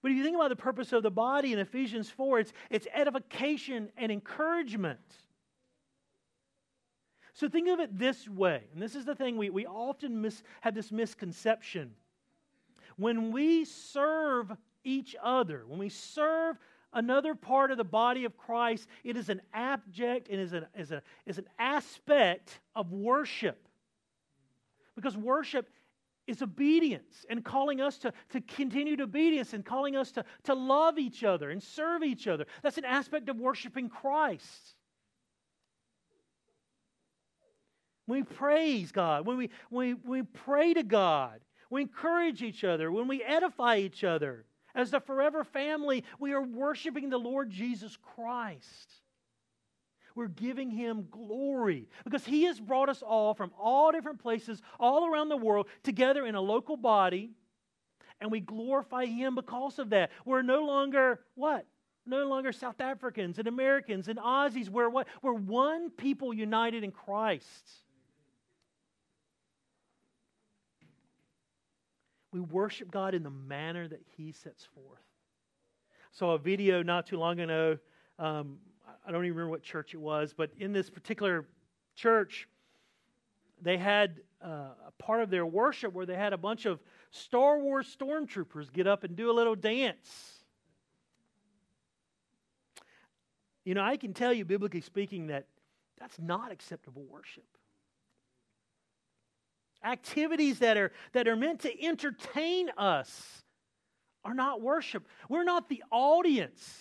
But 0.00 0.12
if 0.12 0.16
you 0.16 0.24
think 0.24 0.36
about 0.36 0.48
the 0.48 0.56
purpose 0.56 0.94
of 0.94 1.02
the 1.02 1.10
body 1.10 1.52
in 1.52 1.58
Ephesians 1.58 2.08
4, 2.08 2.38
it's, 2.38 2.52
it's 2.70 2.86
edification 2.94 3.90
and 3.98 4.10
encouragement. 4.10 5.00
So 7.34 7.46
think 7.46 7.68
of 7.68 7.78
it 7.78 7.98
this 7.98 8.26
way, 8.26 8.62
and 8.72 8.82
this 8.82 8.94
is 8.94 9.04
the 9.04 9.14
thing 9.14 9.36
we, 9.36 9.50
we 9.50 9.66
often 9.66 10.22
mis, 10.22 10.42
have 10.62 10.74
this 10.74 10.90
misconception. 10.90 11.90
When 12.96 13.32
we 13.32 13.66
serve 13.66 14.50
each 14.82 15.14
other, 15.22 15.64
when 15.66 15.78
we 15.78 15.90
serve 15.90 16.56
another 16.92 17.34
part 17.34 17.70
of 17.70 17.76
the 17.76 17.84
body 17.84 18.24
of 18.24 18.36
Christ, 18.36 18.88
it 19.04 19.16
is 19.16 19.28
an 19.28 19.40
abject 19.52 20.28
and 20.28 20.40
is 20.40 20.52
an, 20.52 20.66
is, 20.76 20.92
a, 20.92 21.02
is 21.26 21.38
an 21.38 21.46
aspect 21.58 22.60
of 22.74 22.92
worship. 22.92 23.68
Because 24.94 25.16
worship 25.16 25.68
is 26.26 26.42
obedience 26.42 27.24
and 27.30 27.44
calling 27.44 27.80
us 27.80 27.98
to, 27.98 28.12
to 28.30 28.40
continued 28.42 29.00
obedience 29.00 29.54
and 29.54 29.64
calling 29.64 29.96
us 29.96 30.12
to, 30.12 30.24
to 30.44 30.54
love 30.54 30.98
each 30.98 31.24
other 31.24 31.50
and 31.50 31.62
serve 31.62 32.02
each 32.02 32.26
other. 32.26 32.46
That's 32.62 32.78
an 32.78 32.84
aspect 32.84 33.28
of 33.28 33.38
worshiping 33.38 33.88
Christ. 33.88 34.74
When 38.06 38.20
we 38.20 38.24
praise 38.24 38.92
God, 38.92 39.26
when 39.26 39.36
we, 39.36 39.50
when 39.70 39.88
we, 39.88 39.94
when 39.94 40.20
we 40.20 40.26
pray 40.44 40.74
to 40.74 40.82
God, 40.82 41.40
we 41.70 41.82
encourage 41.82 42.42
each 42.42 42.64
other, 42.64 42.90
when 42.90 43.08
we 43.08 43.22
edify 43.22 43.76
each 43.76 44.04
other, 44.04 44.44
as 44.78 44.92
the 44.92 45.00
forever 45.00 45.42
family, 45.42 46.04
we 46.20 46.32
are 46.32 46.40
worshiping 46.40 47.10
the 47.10 47.18
Lord 47.18 47.50
Jesus 47.50 47.98
Christ. 48.14 48.92
We're 50.14 50.28
giving 50.28 50.70
him 50.70 51.08
glory 51.10 51.88
because 52.04 52.24
he 52.24 52.44
has 52.44 52.60
brought 52.60 52.88
us 52.88 53.02
all 53.02 53.34
from 53.34 53.50
all 53.58 53.92
different 53.92 54.20
places, 54.20 54.62
all 54.78 55.06
around 55.06 55.28
the 55.28 55.36
world, 55.36 55.66
together 55.82 56.26
in 56.26 56.36
a 56.36 56.40
local 56.40 56.76
body, 56.76 57.30
and 58.20 58.30
we 58.30 58.40
glorify 58.40 59.04
him 59.04 59.34
because 59.34 59.78
of 59.80 59.90
that. 59.90 60.10
We're 60.24 60.42
no 60.42 60.64
longer 60.64 61.20
what? 61.34 61.66
No 62.06 62.26
longer 62.26 62.52
South 62.52 62.80
Africans 62.80 63.38
and 63.38 63.48
Americans 63.48 64.08
and 64.08 64.18
Aussies. 64.18 64.68
We're 64.68 64.88
what? 64.88 65.08
We're 65.22 65.32
one 65.34 65.90
people 65.90 66.32
united 66.32 66.84
in 66.84 66.92
Christ. 66.92 67.68
We 72.32 72.40
worship 72.40 72.90
God 72.90 73.14
in 73.14 73.22
the 73.22 73.30
manner 73.30 73.88
that 73.88 74.02
He 74.16 74.32
sets 74.32 74.64
forth. 74.74 75.00
I 75.90 76.18
Saw 76.18 76.34
a 76.34 76.38
video 76.38 76.82
not 76.82 77.06
too 77.06 77.18
long 77.18 77.40
ago. 77.40 77.78
Um, 78.18 78.58
I 79.06 79.12
don't 79.12 79.24
even 79.24 79.36
remember 79.36 79.50
what 79.50 79.62
church 79.62 79.94
it 79.94 80.00
was, 80.00 80.34
but 80.36 80.50
in 80.58 80.72
this 80.72 80.90
particular 80.90 81.46
church, 81.94 82.48
they 83.60 83.76
had 83.76 84.20
uh, 84.44 84.70
a 84.86 84.92
part 84.98 85.22
of 85.22 85.30
their 85.30 85.46
worship 85.46 85.92
where 85.92 86.06
they 86.06 86.14
had 86.14 86.32
a 86.32 86.38
bunch 86.38 86.66
of 86.66 86.80
Star 87.10 87.58
Wars 87.58 87.94
stormtroopers 87.98 88.72
get 88.72 88.86
up 88.86 89.04
and 89.04 89.16
do 89.16 89.30
a 89.30 89.32
little 89.32 89.54
dance. 89.54 90.34
You 93.64 93.74
know, 93.74 93.82
I 93.82 93.96
can 93.96 94.14
tell 94.14 94.32
you, 94.32 94.44
biblically 94.44 94.80
speaking, 94.80 95.26
that 95.28 95.46
that's 95.98 96.18
not 96.18 96.52
acceptable 96.52 97.04
worship 97.10 97.57
activities 99.84 100.58
that 100.60 100.76
are, 100.76 100.92
that 101.12 101.28
are 101.28 101.36
meant 101.36 101.60
to 101.60 101.84
entertain 101.84 102.70
us 102.76 103.44
are 104.24 104.34
not 104.34 104.60
worship. 104.60 105.06
We're 105.28 105.44
not 105.44 105.68
the 105.68 105.82
audience. 105.90 106.74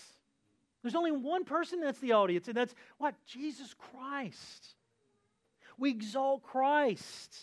There's 0.82 0.96
only 0.96 1.12
one 1.12 1.44
person 1.44 1.80
that's 1.82 2.00
the 2.00 2.14
audience, 2.14 2.48
and 2.48 2.56
that's 2.56 2.74
what? 2.98 3.16
Jesus 3.26 3.74
Christ. 3.74 4.76
We 5.78 5.92
exalt 5.92 6.44
Christ. 6.44 7.36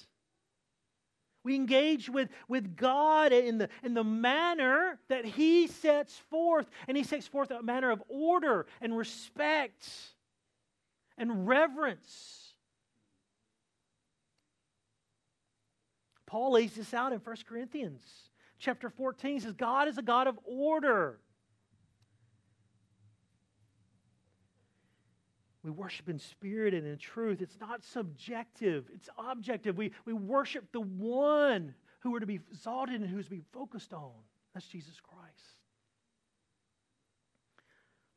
We 1.44 1.54
engage 1.54 2.08
with, 2.08 2.30
with 2.48 2.74
God 2.74 3.32
in 3.32 3.58
the, 3.58 3.68
in 3.82 3.92
the 3.92 4.02
manner 4.02 4.98
that 5.08 5.26
He 5.26 5.66
sets 5.66 6.16
forth. 6.30 6.68
And 6.88 6.96
He 6.96 7.04
sets 7.04 7.26
forth 7.26 7.50
a 7.50 7.62
manner 7.62 7.90
of 7.90 8.02
order 8.08 8.66
and 8.80 8.96
respect 8.96 9.86
and 11.18 11.46
reverence. 11.46 12.43
Paul 16.26 16.52
lays 16.52 16.74
this 16.74 16.94
out 16.94 17.12
in 17.12 17.18
1 17.18 17.36
Corinthians 17.48 18.02
chapter 18.58 18.88
14. 18.88 19.34
He 19.34 19.40
says, 19.40 19.52
God 19.52 19.88
is 19.88 19.98
a 19.98 20.02
God 20.02 20.26
of 20.26 20.38
order. 20.44 21.18
We 25.62 25.70
worship 25.70 26.08
in 26.10 26.18
spirit 26.18 26.74
and 26.74 26.86
in 26.86 26.98
truth. 26.98 27.40
It's 27.40 27.58
not 27.58 27.82
subjective, 27.82 28.84
it's 28.94 29.08
objective. 29.18 29.76
We, 29.78 29.92
we 30.04 30.12
worship 30.12 30.70
the 30.72 30.80
one 30.80 31.74
who 32.00 32.10
we're 32.10 32.20
to 32.20 32.26
be 32.26 32.40
exalted 32.50 33.00
and 33.00 33.08
who's 33.08 33.24
to 33.24 33.30
be 33.30 33.42
focused 33.52 33.94
on. 33.94 34.12
That's 34.52 34.66
Jesus 34.66 35.00
Christ. 35.00 35.24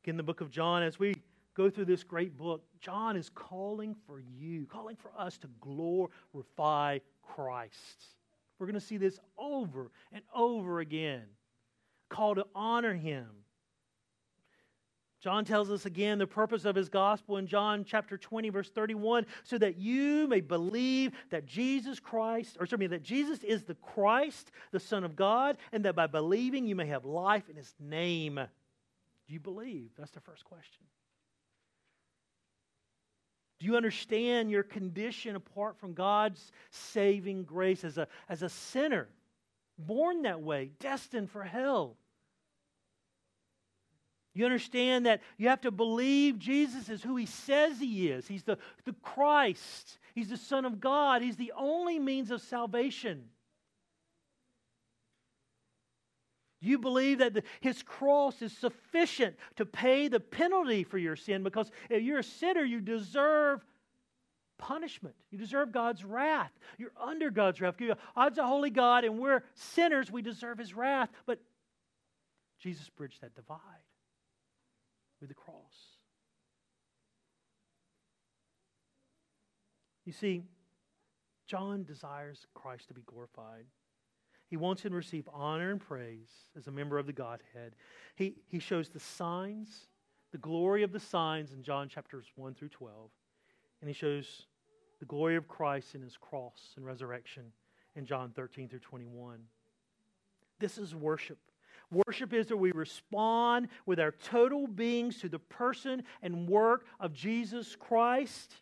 Again, 0.04 0.18
the 0.18 0.22
book 0.22 0.42
of 0.42 0.50
John, 0.50 0.82
as 0.82 0.98
we 0.98 1.14
go 1.58 1.68
through 1.68 1.86
this 1.86 2.04
great 2.04 2.38
book, 2.38 2.62
John 2.80 3.16
is 3.16 3.28
calling 3.34 3.96
for 4.06 4.20
you, 4.20 4.64
calling 4.66 4.94
for 4.94 5.10
us 5.18 5.36
to 5.38 5.48
glorify 5.60 7.00
Christ. 7.20 7.74
We're 8.58 8.66
going 8.66 8.74
to 8.74 8.80
see 8.80 8.96
this 8.96 9.18
over 9.36 9.90
and 10.12 10.22
over 10.34 10.78
again. 10.78 11.24
Call 12.08 12.36
to 12.36 12.46
honor 12.54 12.94
him. 12.94 13.26
John 15.20 15.44
tells 15.44 15.68
us 15.68 15.84
again 15.84 16.18
the 16.18 16.28
purpose 16.28 16.64
of 16.64 16.76
his 16.76 16.88
gospel 16.88 17.38
in 17.38 17.48
John 17.48 17.84
chapter 17.84 18.16
20, 18.16 18.50
verse 18.50 18.70
31, 18.70 19.26
so 19.42 19.58
that 19.58 19.76
you 19.76 20.28
may 20.28 20.40
believe 20.40 21.10
that 21.30 21.44
Jesus 21.44 21.98
Christ, 21.98 22.56
or 22.60 22.76
me, 22.76 22.86
that 22.86 23.02
Jesus 23.02 23.42
is 23.42 23.64
the 23.64 23.74
Christ, 23.74 24.52
the 24.70 24.78
Son 24.78 25.02
of 25.02 25.16
God, 25.16 25.56
and 25.72 25.84
that 25.84 25.96
by 25.96 26.06
believing 26.06 26.68
you 26.68 26.76
may 26.76 26.86
have 26.86 27.04
life 27.04 27.48
in 27.50 27.56
his 27.56 27.74
name. 27.80 28.36
Do 28.36 29.34
you 29.34 29.40
believe? 29.40 29.90
That's 29.98 30.12
the 30.12 30.20
first 30.20 30.44
question. 30.44 30.84
Do 33.58 33.66
you 33.66 33.76
understand 33.76 34.50
your 34.50 34.62
condition 34.62 35.34
apart 35.36 35.78
from 35.78 35.94
God's 35.94 36.52
saving 36.70 37.44
grace 37.44 37.82
as 37.84 37.98
a, 37.98 38.06
as 38.28 38.42
a 38.42 38.48
sinner, 38.48 39.08
born 39.78 40.22
that 40.22 40.40
way, 40.40 40.70
destined 40.78 41.30
for 41.30 41.42
hell? 41.42 41.96
You 44.34 44.44
understand 44.44 45.06
that 45.06 45.22
you 45.36 45.48
have 45.48 45.62
to 45.62 45.72
believe 45.72 46.38
Jesus 46.38 46.88
is 46.88 47.02
who 47.02 47.16
he 47.16 47.26
says 47.26 47.80
he 47.80 48.08
is. 48.08 48.28
He's 48.28 48.44
the, 48.44 48.58
the 48.84 48.94
Christ, 49.02 49.98
he's 50.14 50.28
the 50.28 50.36
Son 50.36 50.64
of 50.64 50.80
God, 50.80 51.22
he's 51.22 51.36
the 51.36 51.52
only 51.56 51.98
means 51.98 52.30
of 52.30 52.40
salvation. 52.40 53.24
Do 56.60 56.68
you 56.68 56.78
believe 56.78 57.18
that 57.18 57.34
the, 57.34 57.42
his 57.60 57.82
cross 57.82 58.42
is 58.42 58.52
sufficient 58.52 59.36
to 59.56 59.64
pay 59.64 60.08
the 60.08 60.20
penalty 60.20 60.82
for 60.82 60.98
your 60.98 61.14
sin? 61.14 61.42
Because 61.42 61.70
if 61.88 62.02
you're 62.02 62.18
a 62.18 62.24
sinner, 62.24 62.64
you 62.64 62.80
deserve 62.80 63.64
punishment. 64.58 65.14
You 65.30 65.38
deserve 65.38 65.70
God's 65.70 66.04
wrath. 66.04 66.50
You're 66.76 66.92
under 67.00 67.30
God's 67.30 67.60
wrath. 67.60 67.76
God's 68.16 68.38
a 68.38 68.46
holy 68.46 68.70
God, 68.70 69.04
and 69.04 69.18
we're 69.18 69.44
sinners. 69.54 70.10
We 70.10 70.20
deserve 70.20 70.58
his 70.58 70.74
wrath. 70.74 71.10
But 71.26 71.38
Jesus 72.60 72.88
bridged 72.88 73.20
that 73.20 73.36
divide 73.36 73.60
with 75.20 75.28
the 75.28 75.34
cross. 75.34 75.54
You 80.04 80.12
see, 80.12 80.42
John 81.46 81.84
desires 81.84 82.46
Christ 82.54 82.88
to 82.88 82.94
be 82.94 83.02
glorified. 83.06 83.66
He 84.48 84.56
wants 84.56 84.82
him 84.82 84.92
to 84.92 84.96
receive 84.96 85.28
honor 85.32 85.70
and 85.70 85.80
praise 85.80 86.30
as 86.56 86.66
a 86.66 86.70
member 86.70 86.98
of 86.98 87.06
the 87.06 87.12
Godhead. 87.12 87.74
He, 88.16 88.34
he 88.48 88.58
shows 88.58 88.88
the 88.88 89.00
signs, 89.00 89.86
the 90.32 90.38
glory 90.38 90.82
of 90.82 90.92
the 90.92 91.00
signs 91.00 91.52
in 91.52 91.62
John 91.62 91.88
chapters 91.88 92.26
1 92.34 92.54
through 92.54 92.70
12. 92.70 93.10
And 93.80 93.88
he 93.88 93.94
shows 93.94 94.46
the 95.00 95.06
glory 95.06 95.36
of 95.36 95.48
Christ 95.48 95.94
in 95.94 96.02
his 96.02 96.16
cross 96.16 96.72
and 96.76 96.84
resurrection 96.84 97.44
in 97.94 98.06
John 98.06 98.32
13 98.34 98.68
through 98.68 98.78
21. 98.80 99.38
This 100.58 100.78
is 100.78 100.94
worship. 100.94 101.38
Worship 101.90 102.32
is 102.32 102.46
that 102.48 102.56
we 102.56 102.72
respond 102.72 103.68
with 103.86 104.00
our 104.00 104.12
total 104.12 104.66
beings 104.66 105.18
to 105.18 105.28
the 105.28 105.38
person 105.38 106.02
and 106.22 106.48
work 106.48 106.86
of 107.00 107.12
Jesus 107.12 107.76
Christ 107.76 108.54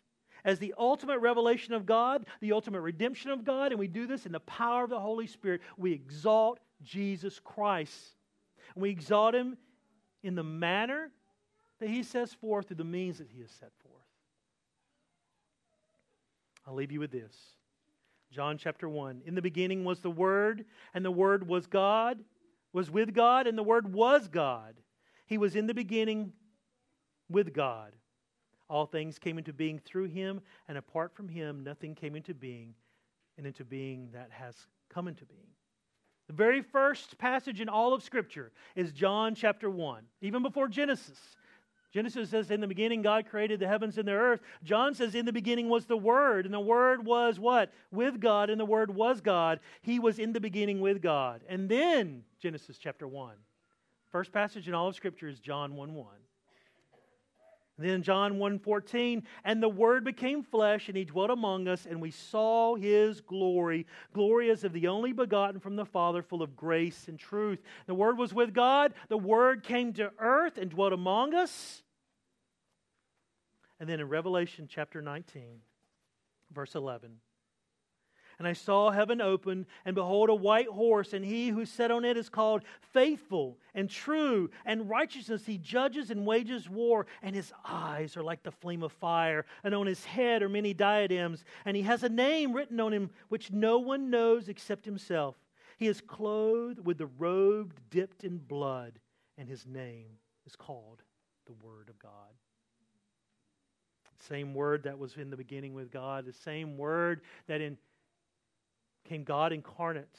as 0.47 0.59
the 0.59 0.73
ultimate 0.77 1.19
revelation 1.19 1.73
of 1.73 1.85
God, 1.85 2.25
the 2.39 2.53
ultimate 2.53 2.79
redemption 2.79 3.29
of 3.29 3.43
God, 3.43 3.73
and 3.73 3.79
we 3.79 3.87
do 3.87 4.07
this 4.07 4.25
in 4.25 4.31
the 4.31 4.39
power 4.39 4.85
of 4.85 4.89
the 4.89 4.99
Holy 4.99 5.27
Spirit. 5.27 5.59
We 5.75 5.91
exalt 5.91 6.59
Jesus 6.81 7.39
Christ. 7.43 8.15
And 8.73 8.81
we 8.81 8.89
exalt 8.89 9.35
him 9.35 9.57
in 10.23 10.35
the 10.35 10.43
manner 10.43 11.11
that 11.79 11.89
he 11.89 12.01
sets 12.01 12.33
forth 12.33 12.67
through 12.67 12.77
the 12.77 12.85
means 12.85 13.17
that 13.17 13.27
he 13.27 13.41
has 13.41 13.51
set 13.51 13.71
forth. 13.83 13.93
I'll 16.65 16.75
leave 16.75 16.93
you 16.93 17.01
with 17.01 17.11
this. 17.11 17.35
John 18.31 18.57
chapter 18.57 18.87
1. 18.87 19.23
In 19.25 19.35
the 19.35 19.41
beginning 19.41 19.83
was 19.83 19.99
the 19.99 20.09
Word, 20.09 20.63
and 20.93 21.03
the 21.03 21.11
Word 21.11 21.45
was 21.45 21.67
God, 21.67 22.19
was 22.71 22.89
with 22.89 23.13
God, 23.13 23.47
and 23.47 23.57
the 23.57 23.63
Word 23.63 23.93
was 23.93 24.29
God. 24.29 24.75
He 25.25 25.37
was 25.37 25.57
in 25.57 25.67
the 25.67 25.73
beginning 25.73 26.31
with 27.29 27.53
God. 27.53 27.91
All 28.69 28.85
things 28.85 29.17
came 29.17 29.37
into 29.37 29.53
being 29.53 29.79
through 29.79 30.07
him, 30.07 30.41
and 30.67 30.77
apart 30.77 31.15
from 31.15 31.29
him, 31.29 31.63
nothing 31.63 31.95
came 31.95 32.15
into 32.15 32.33
being 32.33 32.73
and 33.37 33.47
into 33.47 33.63
being 33.63 34.09
that 34.13 34.29
has 34.31 34.55
come 34.89 35.07
into 35.07 35.25
being. 35.25 35.47
The 36.27 36.33
very 36.33 36.61
first 36.61 37.17
passage 37.17 37.61
in 37.61 37.69
all 37.69 37.93
of 37.93 38.03
Scripture 38.03 38.51
is 38.75 38.91
John 38.91 39.35
chapter 39.35 39.69
1, 39.69 40.03
even 40.21 40.43
before 40.43 40.67
Genesis. 40.67 41.17
Genesis 41.93 42.29
says, 42.29 42.51
In 42.51 42.59
the 42.59 42.67
beginning, 42.67 43.01
God 43.01 43.27
created 43.29 43.61
the 43.61 43.67
heavens 43.67 43.97
and 43.97 44.07
the 44.07 44.11
earth. 44.11 44.41
John 44.63 44.93
says, 44.93 45.15
In 45.15 45.25
the 45.25 45.31
beginning 45.31 45.69
was 45.69 45.85
the 45.85 45.95
Word, 45.95 46.45
and 46.45 46.53
the 46.53 46.59
Word 46.59 47.05
was 47.05 47.39
what? 47.39 47.71
With 47.91 48.19
God, 48.19 48.49
and 48.49 48.59
the 48.59 48.65
Word 48.65 48.93
was 48.93 49.21
God. 49.21 49.61
He 49.81 49.99
was 49.99 50.19
in 50.19 50.33
the 50.33 50.41
beginning 50.41 50.81
with 50.81 51.01
God. 51.01 51.41
And 51.47 51.69
then, 51.69 52.23
Genesis 52.41 52.77
chapter 52.77 53.07
1. 53.07 53.35
First 54.11 54.33
passage 54.33 54.67
in 54.67 54.73
all 54.73 54.89
of 54.89 54.95
Scripture 54.95 55.29
is 55.29 55.39
John 55.39 55.75
1 55.75 55.93
1. 55.93 56.07
Then 57.77 58.01
John 58.01 58.39
1:14, 58.39 59.23
and 59.43 59.61
the 59.61 59.69
word 59.69 60.03
became 60.03 60.41
flesh 60.41 60.87
and 60.87 60.97
he 60.97 61.05
dwelt 61.05 61.29
among 61.29 61.67
us 61.67 61.85
and 61.85 62.01
we 62.01 62.09
saw 62.09 62.75
his 62.75 63.21
glory, 63.21 63.85
glory 64.13 64.49
as 64.49 64.63
of 64.63 64.73
the 64.73 64.87
only 64.87 65.13
begotten 65.13 65.59
from 65.59 65.75
the 65.75 65.85
Father, 65.85 66.23
full 66.23 66.41
of 66.41 66.55
grace 66.55 67.07
and 67.07 67.19
truth. 67.19 67.61
The 67.85 67.93
word 67.93 68.17
was 68.17 68.33
with 68.33 68.53
God, 68.53 68.93
the 69.09 69.17
word 69.17 69.63
came 69.63 69.93
to 69.93 70.11
earth 70.17 70.57
and 70.57 70.71
dwelt 70.71 70.93
among 70.93 71.35
us. 71.35 71.83
And 73.79 73.87
then 73.87 73.99
in 73.99 74.09
Revelation 74.09 74.67
chapter 74.67 75.01
19, 75.01 75.61
verse 76.51 76.73
11, 76.73 77.19
and 78.39 78.47
I 78.47 78.53
saw 78.53 78.91
heaven 78.91 79.19
open, 79.19 79.65
and 79.85 79.95
behold, 79.95 80.29
a 80.29 80.35
white 80.35 80.67
horse, 80.67 81.13
and 81.13 81.25
he 81.25 81.49
who 81.49 81.65
sat 81.65 81.89
on 81.89 82.05
it 82.05 82.17
is 82.17 82.29
called 82.29 82.63
Faithful 82.93 83.57
and 83.73 83.89
True, 83.89 84.49
and 84.65 84.89
righteousness 84.89 85.45
he 85.45 85.57
judges 85.57 86.11
and 86.11 86.25
wages 86.25 86.69
war, 86.69 87.07
and 87.21 87.35
his 87.35 87.51
eyes 87.65 88.15
are 88.15 88.23
like 88.23 88.43
the 88.43 88.51
flame 88.51 88.83
of 88.83 88.91
fire, 88.91 89.45
and 89.63 89.73
on 89.73 89.87
his 89.87 90.05
head 90.05 90.43
are 90.43 90.49
many 90.49 90.73
diadems, 90.73 91.43
and 91.65 91.75
he 91.75 91.83
has 91.83 92.03
a 92.03 92.09
name 92.09 92.53
written 92.53 92.79
on 92.79 92.93
him 92.93 93.09
which 93.29 93.51
no 93.51 93.79
one 93.79 94.09
knows 94.09 94.49
except 94.49 94.85
himself. 94.85 95.35
He 95.77 95.87
is 95.87 96.01
clothed 96.01 96.85
with 96.85 96.97
the 96.97 97.05
robe 97.05 97.73
dipped 97.89 98.23
in 98.23 98.37
blood, 98.37 98.99
and 99.37 99.47
his 99.47 99.65
name 99.65 100.19
is 100.45 100.55
called 100.55 101.01
the 101.45 101.53
Word 101.53 101.89
of 101.89 101.97
God. 101.99 102.11
Same 104.19 104.53
word 104.53 104.83
that 104.83 104.97
was 104.97 105.15
in 105.15 105.29
the 105.29 105.37
beginning 105.37 105.73
with 105.73 105.91
God, 105.91 106.25
the 106.25 106.33
same 106.33 106.77
word 106.77 107.21
that 107.47 107.61
in 107.61 107.77
came 109.07 109.23
God 109.23 109.53
incarnate. 109.53 110.17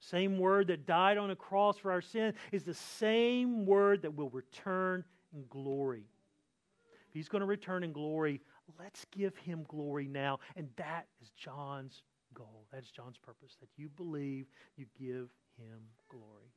Same 0.00 0.38
word 0.38 0.66
that 0.66 0.86
died 0.86 1.16
on 1.16 1.30
a 1.30 1.36
cross 1.36 1.78
for 1.78 1.90
our 1.90 2.02
sin 2.02 2.34
is 2.52 2.64
the 2.64 2.74
same 2.74 3.64
word 3.64 4.02
that 4.02 4.14
will 4.14 4.30
return 4.30 5.04
in 5.32 5.44
glory. 5.48 6.04
If 7.08 7.14
he's 7.14 7.28
going 7.28 7.40
to 7.40 7.46
return 7.46 7.84
in 7.84 7.92
glory, 7.92 8.40
let's 8.78 9.06
give 9.12 9.36
him 9.36 9.64
glory 9.68 10.06
now. 10.06 10.40
And 10.56 10.68
that 10.76 11.06
is 11.22 11.30
John's 11.30 12.02
goal. 12.34 12.66
That 12.72 12.82
is 12.82 12.90
John's 12.90 13.16
purpose, 13.16 13.56
that 13.60 13.68
you 13.76 13.88
believe, 13.88 14.46
you 14.76 14.86
give 14.98 15.28
him 15.56 15.80
glory. 16.10 16.52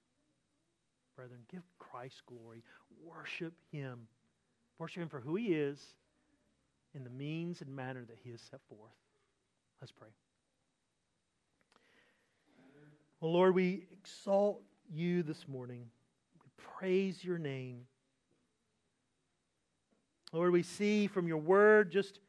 Brethren, 1.16 1.40
give 1.52 1.64
Christ 1.80 2.22
glory. 2.26 2.64
Worship 3.04 3.54
him. 3.72 4.08
Worship 4.78 5.04
him 5.04 5.10
for 5.10 5.20
who 5.20 5.36
he 5.36 5.54
is 5.54 5.80
in 6.94 7.04
the 7.04 7.10
means 7.10 7.62
and 7.62 7.76
manner 7.76 8.04
that 8.08 8.18
he 8.24 8.32
has 8.32 8.42
set 8.42 8.60
forth. 8.68 8.92
Let's 9.82 9.92
pray. 9.92 10.10
Well, 13.20 13.34
Lord, 13.34 13.56
we 13.56 13.88
exalt 13.92 14.62
you 14.94 15.24
this 15.24 15.48
morning. 15.48 15.88
We 16.44 16.50
praise 16.56 17.24
your 17.24 17.40
name. 17.40 17.88
Lord, 20.32 20.52
we 20.52 20.62
see 20.62 21.08
from 21.08 21.28
your 21.28 21.40
word 21.40 21.92
just, 21.92 22.20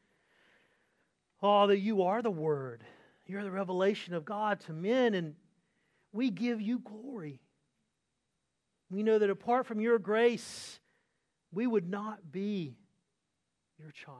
oh, 1.42 1.66
that 1.66 1.80
you 1.80 2.04
are 2.04 2.22
the 2.22 2.30
word. 2.30 2.84
You're 3.26 3.44
the 3.44 3.50
revelation 3.50 4.14
of 4.14 4.24
God 4.24 4.60
to 4.60 4.72
men, 4.72 5.12
and 5.12 5.34
we 6.12 6.30
give 6.30 6.62
you 6.62 6.78
glory. 6.78 7.42
We 8.90 9.02
know 9.02 9.18
that 9.18 9.28
apart 9.28 9.66
from 9.66 9.80
your 9.80 9.98
grace, 9.98 10.80
we 11.52 11.66
would 11.66 11.90
not 11.90 12.32
be 12.32 12.78
your 13.78 13.90
child. 13.90 14.16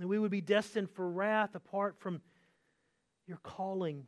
And 0.00 0.08
we 0.08 0.18
would 0.18 0.32
be 0.32 0.40
destined 0.40 0.90
for 0.90 1.08
wrath 1.08 1.54
apart 1.54 1.94
from 2.00 2.20
your 3.28 3.38
calling 3.44 4.06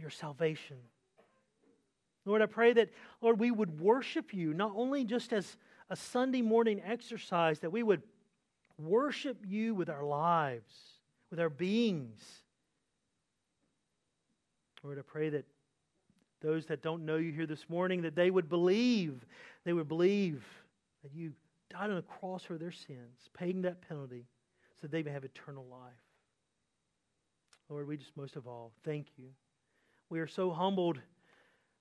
your 0.00 0.10
salvation. 0.10 0.76
Lord, 2.24 2.42
I 2.42 2.46
pray 2.46 2.72
that, 2.72 2.90
Lord, 3.20 3.38
we 3.38 3.50
would 3.50 3.80
worship 3.80 4.34
you 4.34 4.52
not 4.52 4.72
only 4.74 5.04
just 5.04 5.32
as 5.32 5.56
a 5.88 5.96
Sunday 5.96 6.42
morning 6.42 6.82
exercise, 6.84 7.60
that 7.60 7.70
we 7.70 7.82
would 7.82 8.02
worship 8.78 9.38
you 9.46 9.74
with 9.74 9.88
our 9.88 10.02
lives, 10.02 10.74
with 11.30 11.38
our 11.38 11.48
beings. 11.48 12.20
Lord, 14.82 14.98
I 14.98 15.02
pray 15.02 15.30
that 15.30 15.44
those 16.40 16.66
that 16.66 16.82
don't 16.82 17.06
know 17.06 17.16
you 17.16 17.32
here 17.32 17.46
this 17.46 17.68
morning, 17.68 18.02
that 18.02 18.16
they 18.16 18.30
would 18.30 18.48
believe, 18.48 19.24
they 19.64 19.72
would 19.72 19.88
believe 19.88 20.44
that 21.02 21.14
you 21.14 21.32
died 21.70 21.90
on 21.90 21.96
the 21.96 22.02
cross 22.02 22.42
for 22.42 22.58
their 22.58 22.72
sins, 22.72 23.30
paying 23.36 23.62
that 23.62 23.86
penalty 23.88 24.26
so 24.80 24.86
they 24.86 25.02
may 25.02 25.12
have 25.12 25.24
eternal 25.24 25.64
life. 25.70 25.92
Lord, 27.68 27.88
we 27.88 27.96
just 27.96 28.16
most 28.16 28.36
of 28.36 28.46
all 28.46 28.72
thank 28.84 29.06
you 29.16 29.28
we 30.08 30.20
are 30.20 30.26
so 30.26 30.50
humbled 30.50 30.98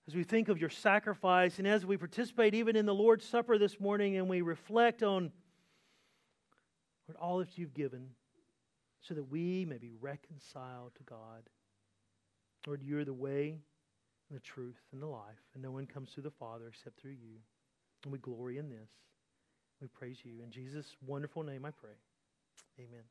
as 0.08 0.16
we 0.16 0.24
think 0.24 0.50
of 0.50 0.60
your 0.60 0.70
sacrifice 0.70 1.58
and 1.58 1.68
as 1.68 1.86
we 1.86 1.98
participate 1.98 2.54
even 2.54 2.76
in 2.76 2.86
the 2.86 2.94
Lord's 2.94 3.26
Supper 3.26 3.58
this 3.58 3.80
morning 3.80 4.18
and 4.18 4.30
we 4.30 4.42
reflect 4.42 5.04
on 5.04 5.32
Lord, 7.08 7.18
all 7.20 7.38
that 7.40 7.58
you've 7.58 7.74
given 7.74 8.10
so 9.02 9.14
that 9.14 9.32
we 9.32 9.66
may 9.66 9.78
be 9.78 9.92
reconciled 10.00 10.94
to 10.96 11.04
God. 11.04 11.50
Lord, 12.66 12.82
you're 12.82 13.06
the 13.06 13.14
way 13.14 13.60
and 14.30 14.40
the 14.40 14.44
truth 14.44 14.82
and 14.92 15.02
the 15.02 15.08
life, 15.08 15.44
and 15.54 15.62
no 15.62 15.72
one 15.72 15.86
comes 15.86 16.12
to 16.14 16.22
the 16.22 16.32
Father 16.32 16.68
except 16.68 17.00
through 17.00 17.12
you. 17.12 17.38
And 18.04 18.12
we 18.12 18.18
glory 18.20 18.58
in 18.58 18.70
this. 18.70 18.90
We 19.82 19.88
praise 19.88 20.20
you. 20.24 20.42
In 20.44 20.52
Jesus' 20.52 20.96
wonderful 21.06 21.44
name 21.44 21.66
I 21.66 21.72
pray. 21.72 21.98
Amen. 22.80 23.04